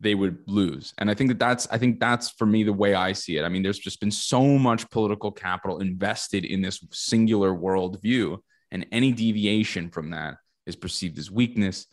they 0.00 0.14
would 0.14 0.38
lose 0.46 0.94
and 0.98 1.10
i 1.10 1.14
think 1.14 1.28
that 1.28 1.38
that's 1.38 1.66
i 1.70 1.78
think 1.78 1.98
that's 1.98 2.30
for 2.30 2.46
me 2.46 2.62
the 2.62 2.72
way 2.72 2.94
i 2.94 3.12
see 3.12 3.36
it 3.36 3.44
i 3.44 3.48
mean 3.48 3.62
there's 3.62 3.78
just 3.78 4.00
been 4.00 4.10
so 4.10 4.42
much 4.42 4.88
political 4.90 5.32
capital 5.32 5.80
invested 5.80 6.44
in 6.44 6.62
this 6.62 6.82
singular 6.92 7.52
worldview 7.52 8.38
and 8.70 8.86
any 8.92 9.12
deviation 9.12 9.90
from 9.90 10.10
that 10.10 10.36
is 10.68 10.76
perceived 10.76 11.18
as 11.18 11.30
weakness 11.30 11.86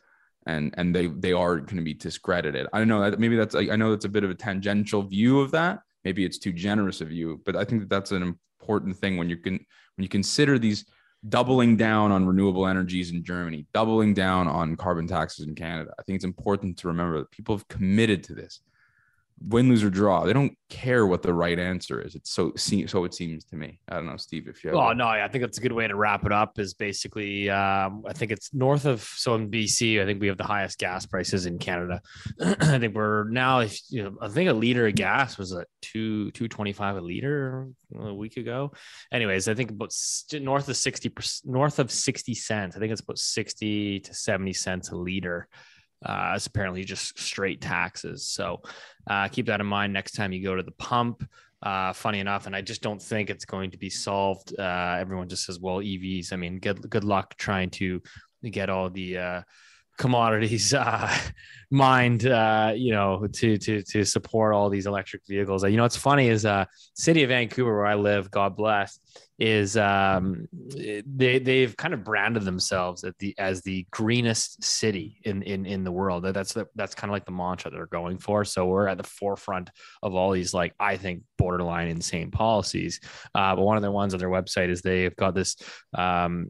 and 0.46 0.74
and 0.78 0.96
they 0.96 1.08
they 1.08 1.34
are 1.34 1.58
going 1.58 1.78
to 1.78 1.84
be 1.84 1.94
discredited. 1.94 2.68
I 2.72 2.80
don't 2.80 2.88
know 2.88 3.10
maybe 3.18 3.36
that's 3.36 3.56
i 3.56 3.76
know 3.76 3.92
that's 3.92 4.06
a 4.06 4.10
bit 4.10 4.24
of 4.24 4.30
a 4.30 4.36
tangential 4.36 5.02
view 5.02 5.40
of 5.40 5.52
that. 5.52 5.80
Maybe 6.04 6.24
it's 6.24 6.38
too 6.38 6.54
generous 6.54 7.02
of 7.02 7.12
you 7.12 7.42
but 7.46 7.56
i 7.56 7.64
think 7.64 7.82
that 7.82 7.90
that's 7.90 8.12
an 8.12 8.38
important 8.62 8.96
thing 8.98 9.18
when 9.18 9.30
you 9.30 9.38
can 9.38 9.54
when 9.54 10.04
you 10.04 10.10
consider 10.10 10.60
these 10.60 10.86
doubling 11.30 11.76
down 11.76 12.12
on 12.12 12.28
renewable 12.28 12.68
energies 12.68 13.10
in 13.10 13.24
germany 13.24 13.66
doubling 13.74 14.14
down 14.14 14.48
on 14.48 14.76
carbon 14.76 15.08
taxes 15.08 15.48
in 15.48 15.56
canada. 15.56 15.92
I 15.98 16.04
think 16.04 16.18
it's 16.18 16.26
important 16.26 16.78
to 16.78 16.88
remember 16.88 17.18
that 17.20 17.32
people 17.32 17.56
have 17.58 17.68
committed 17.68 18.24
to 18.26 18.36
this 18.36 18.62
win, 19.48 19.70
lose 19.70 19.84
or 19.84 19.90
draw. 19.90 20.26
They 20.26 20.34
don't 20.34 20.58
care 20.70 21.06
what 21.06 21.22
the 21.22 21.34
right 21.34 21.58
answer 21.58 22.02
is. 22.02 22.16
It's 22.16 22.32
so 22.32 22.54
so 22.56 23.04
it 23.04 23.14
seems 23.14 23.46
to 23.46 23.56
me. 23.56 23.80
I 23.88 23.96
don't 23.96 24.08
know, 24.08 24.18
Steve, 24.18 24.48
if 24.48 24.64
you. 24.64 24.72
Have 24.72 24.80
oh 24.80 24.94
no, 24.94 25.08
I 25.08 25.28
think 25.28 25.44
that's 25.44 25.58
a 25.58 25.62
good 25.62 25.72
way 25.72 25.88
to 25.88 25.96
wrap 25.96 26.26
it 26.26 26.32
up. 26.32 26.58
Is 26.60 26.74
basically, 26.74 27.50
um, 27.50 28.04
I 28.08 28.14
think 28.14 28.32
it's 28.32 28.54
north 28.54 28.86
of 28.86 29.02
so 29.02 29.36
in 29.36 29.50
BC. 29.50 30.02
I 30.02 30.06
think 30.06 30.20
we 30.20 30.28
have 30.28 30.38
the 30.38 30.44
highest 30.44 30.80
gas 30.80 31.06
prices 31.06 31.46
in 31.46 31.60
Canada. 31.60 32.02
I 32.42 32.80
think 32.80 32.96
we're 32.96 33.26
now, 33.30 33.60
if 33.60 33.80
you 33.90 34.04
know, 34.04 34.18
I 34.22 34.28
think 34.28 34.50
a 34.50 34.54
liter 34.54 34.88
of 34.88 34.96
gas 34.96 35.38
was 35.38 35.54
at 35.54 35.68
two 35.82 36.32
two 36.32 36.48
twenty 36.48 36.74
five 36.74 36.98
a 36.98 37.02
liter 37.02 37.70
a 37.96 38.14
week 38.14 38.38
ago. 38.38 38.72
Anyways, 39.12 39.48
I 39.48 39.54
think 39.54 39.72
about 39.72 39.94
north 40.34 40.68
of 40.70 40.78
sixty 40.78 41.12
north 41.46 41.80
of 41.80 41.92
sixty 41.92 42.34
cents. 42.34 42.76
I 42.76 42.80
think 42.80 42.92
it's 42.92 43.02
about 43.02 43.20
sixty 43.20 44.00
to 44.00 44.14
seventy 44.14 44.54
cents 44.54 44.90
a 44.90 44.96
liter 44.96 45.48
uh, 46.04 46.34
it's 46.36 46.48
apparently 46.48 46.84
just 46.84 47.20
straight 47.20 47.62
taxes. 47.62 48.26
So 48.26 48.62
uh, 49.08 49.28
keep 49.28 49.48
that 49.48 49.60
in 49.60 49.66
mind 49.66 49.94
next 49.94 50.14
time 50.14 50.34
you 50.34 50.44
go 50.44 50.56
to 50.56 50.64
the 50.64 50.72
pump. 50.72 51.28
Uh, 51.62 51.94
funny 51.94 52.20
enough, 52.20 52.46
and 52.46 52.56
I 52.56 52.62
just 52.62 52.84
don't 52.84 53.02
think 53.02 53.30
it's 53.32 53.46
going 53.46 53.72
to 53.72 53.78
be 53.78 53.90
solved. 53.90 54.54
Uh, 54.60 54.98
everyone 55.00 55.30
just 55.30 55.46
says, 55.46 55.60
"Well, 55.60 55.78
EVs." 55.78 56.32
I 56.32 56.36
mean, 56.36 56.60
good 56.60 56.88
good 56.90 57.04
luck 57.04 57.36
trying 57.38 57.72
to 57.72 58.04
get 58.44 58.70
all 58.70 58.90
the 58.92 59.18
uh, 59.18 59.42
commodities 59.98 60.74
uh, 60.76 61.18
mined, 61.72 62.28
uh, 62.28 62.74
you 62.76 62.92
know, 62.92 63.28
to 63.34 63.58
to 63.58 63.82
to 63.84 64.06
support 64.06 64.54
all 64.54 64.70
these 64.70 64.86
electric 64.86 65.24
vehicles. 65.28 65.64
You 65.64 65.78
know, 65.78 65.84
what's 65.84 65.98
funny 65.98 66.30
is 66.30 66.46
uh, 66.46 66.66
city 66.94 67.24
of 67.24 67.30
Vancouver, 67.30 67.76
where 67.76 67.86
I 67.86 67.96
live, 67.96 68.32
God 68.32 68.56
bless, 68.56 69.00
is 69.38 69.76
um, 69.76 70.48
they 70.54 71.40
they've 71.40 71.76
kind 71.76 71.94
of 71.94 72.04
branded 72.04 72.44
themselves 72.44 73.04
at 73.04 73.18
the 73.20 73.36
as 73.38 73.62
the 73.62 73.86
greenest 73.92 74.64
city 74.64 75.20
in 75.24 75.42
in 75.44 75.66
in 75.66 75.84
the 75.84 75.92
world. 75.92 76.24
That's 76.24 76.54
the, 76.54 76.68
that's 76.76 76.96
kind 76.96 77.10
of 77.10 77.14
like 77.14 77.26
the 77.26 77.32
mantra 77.32 77.70
they're 77.72 77.88
going 77.88 78.18
for. 78.18 78.46
So 78.46 78.66
we're 78.66 78.88
at 78.88 78.98
the 78.98 79.04
forefront 79.04 79.70
of 80.02 80.16
all 80.16 80.32
these 80.32 80.54
like 80.54 80.74
I 80.80 80.96
think 80.96 81.24
borderline 81.38 81.90
insane 81.90 82.32
policies. 82.32 83.02
Uh, 83.34 83.56
but 83.56 83.64
one 83.64 83.76
of 83.76 83.84
the 83.84 83.92
ones 83.92 84.14
on 84.14 84.20
their 84.20 84.30
website 84.30 84.70
is 84.70 84.82
they've 84.82 85.16
got 85.16 85.36
this 85.36 85.58
um, 85.94 86.48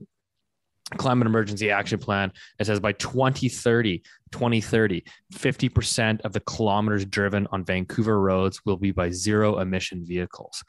climate 0.98 1.26
emergency 1.26 1.72
action 1.72 1.98
plan 1.98 2.32
it 2.60 2.66
says 2.66 2.80
by 2.80 2.92
2030 2.92 4.04
2030 4.32 5.04
50% 5.34 6.22
of 6.22 6.32
the 6.32 6.40
kilometers 6.42 7.06
driven 7.06 7.48
on 7.52 7.66
vancouver 7.66 8.22
roads 8.22 8.62
will 8.66 8.78
be 8.78 8.92
by 8.92 9.10
zero 9.10 9.58
emission 9.58 10.06
vehicles 10.06 10.64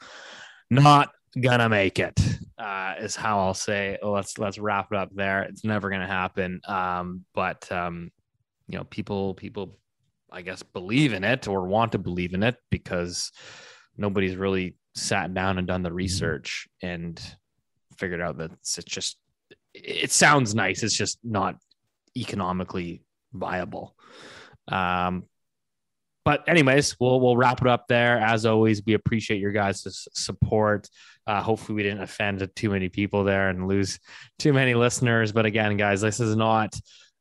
not 0.71 1.11
gonna 1.41 1.69
make 1.69 1.99
it 1.99 2.19
uh, 2.57 2.95
is 2.99 3.15
how 3.15 3.39
i'll 3.39 3.53
say 3.53 3.97
let's 4.01 4.37
let's 4.37 4.57
wrap 4.57 4.87
it 4.91 4.97
up 4.97 5.09
there 5.13 5.43
it's 5.43 5.63
never 5.63 5.89
gonna 5.89 6.07
happen 6.07 6.61
um, 6.67 7.23
but 7.33 7.71
um, 7.71 8.11
you 8.67 8.77
know 8.77 8.83
people 8.85 9.33
people 9.33 9.77
i 10.31 10.41
guess 10.41 10.63
believe 10.63 11.13
in 11.13 11.23
it 11.23 11.47
or 11.47 11.67
want 11.67 11.91
to 11.91 11.97
believe 11.97 12.33
in 12.33 12.43
it 12.43 12.57
because 12.69 13.31
nobody's 13.97 14.35
really 14.35 14.75
sat 14.95 15.33
down 15.33 15.57
and 15.57 15.67
done 15.67 15.83
the 15.83 15.93
research 15.93 16.67
and 16.81 17.21
figured 17.97 18.21
out 18.21 18.37
that 18.37 18.51
it's 18.51 18.75
just 18.83 19.17
it 19.83 20.11
sounds 20.11 20.55
nice. 20.55 20.83
It's 20.83 20.97
just 20.97 21.19
not 21.23 21.55
economically 22.15 23.03
viable. 23.33 23.95
Um, 24.67 25.23
but 26.27 26.43
anyways, 26.45 26.99
we'll 26.99 27.21
we'll 27.21 27.37
wrap 27.37 27.61
it 27.61 27.67
up 27.67 27.87
there. 27.87 28.19
As 28.19 28.45
always, 28.45 28.81
we 28.85 28.95
appreciate 28.95 29.39
your 29.39 29.53
guys' 29.53 30.09
support. 30.13 30.89
Uh, 31.25 31.41
hopefully, 31.41 31.77
we 31.77 31.83
didn't 31.83 32.03
offend 32.03 32.45
too 32.53 32.69
many 32.69 32.89
people 32.89 33.23
there 33.23 33.47
and 33.47 33.65
lose 33.65 33.97
too 34.37 34.51
many 34.51 34.73
listeners. 34.73 35.31
But 35.31 35.45
again, 35.45 35.77
guys, 35.77 36.01
this 36.01 36.19
is 36.19 36.35
not 36.35 36.75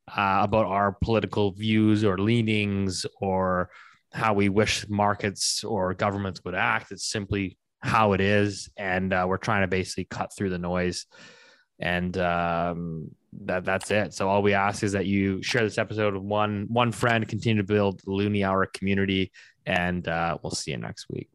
uh, 0.08 0.40
about 0.42 0.66
our 0.66 0.90
political 0.90 1.52
views 1.52 2.02
or 2.02 2.18
leanings 2.18 3.06
or 3.20 3.70
how 4.12 4.34
we 4.34 4.48
wish 4.48 4.88
markets 4.88 5.62
or 5.62 5.94
governments 5.94 6.40
would 6.44 6.56
act. 6.56 6.90
It's 6.90 7.08
simply 7.08 7.58
how 7.78 8.12
it 8.12 8.20
is, 8.20 8.68
and 8.76 9.12
uh, 9.12 9.24
we're 9.28 9.36
trying 9.36 9.62
to 9.62 9.68
basically 9.68 10.06
cut 10.06 10.30
through 10.36 10.50
the 10.50 10.58
noise 10.58 11.06
and 11.78 12.18
um, 12.18 13.12
that 13.44 13.64
that's 13.64 13.90
it. 13.90 14.14
So 14.14 14.28
all 14.28 14.42
we 14.42 14.54
ask 14.54 14.82
is 14.82 14.92
that 14.92 15.06
you 15.06 15.42
share 15.42 15.62
this 15.62 15.78
episode 15.78 16.14
with 16.14 16.22
one 16.22 16.66
one 16.68 16.92
friend, 16.92 17.26
continue 17.26 17.62
to 17.62 17.66
build 17.66 18.00
the 18.00 18.10
Loonie 18.10 18.46
Hour 18.46 18.66
community, 18.66 19.32
and 19.64 20.06
uh, 20.08 20.38
we'll 20.42 20.52
see 20.52 20.70
you 20.70 20.78
next 20.78 21.06
week. 21.10 21.28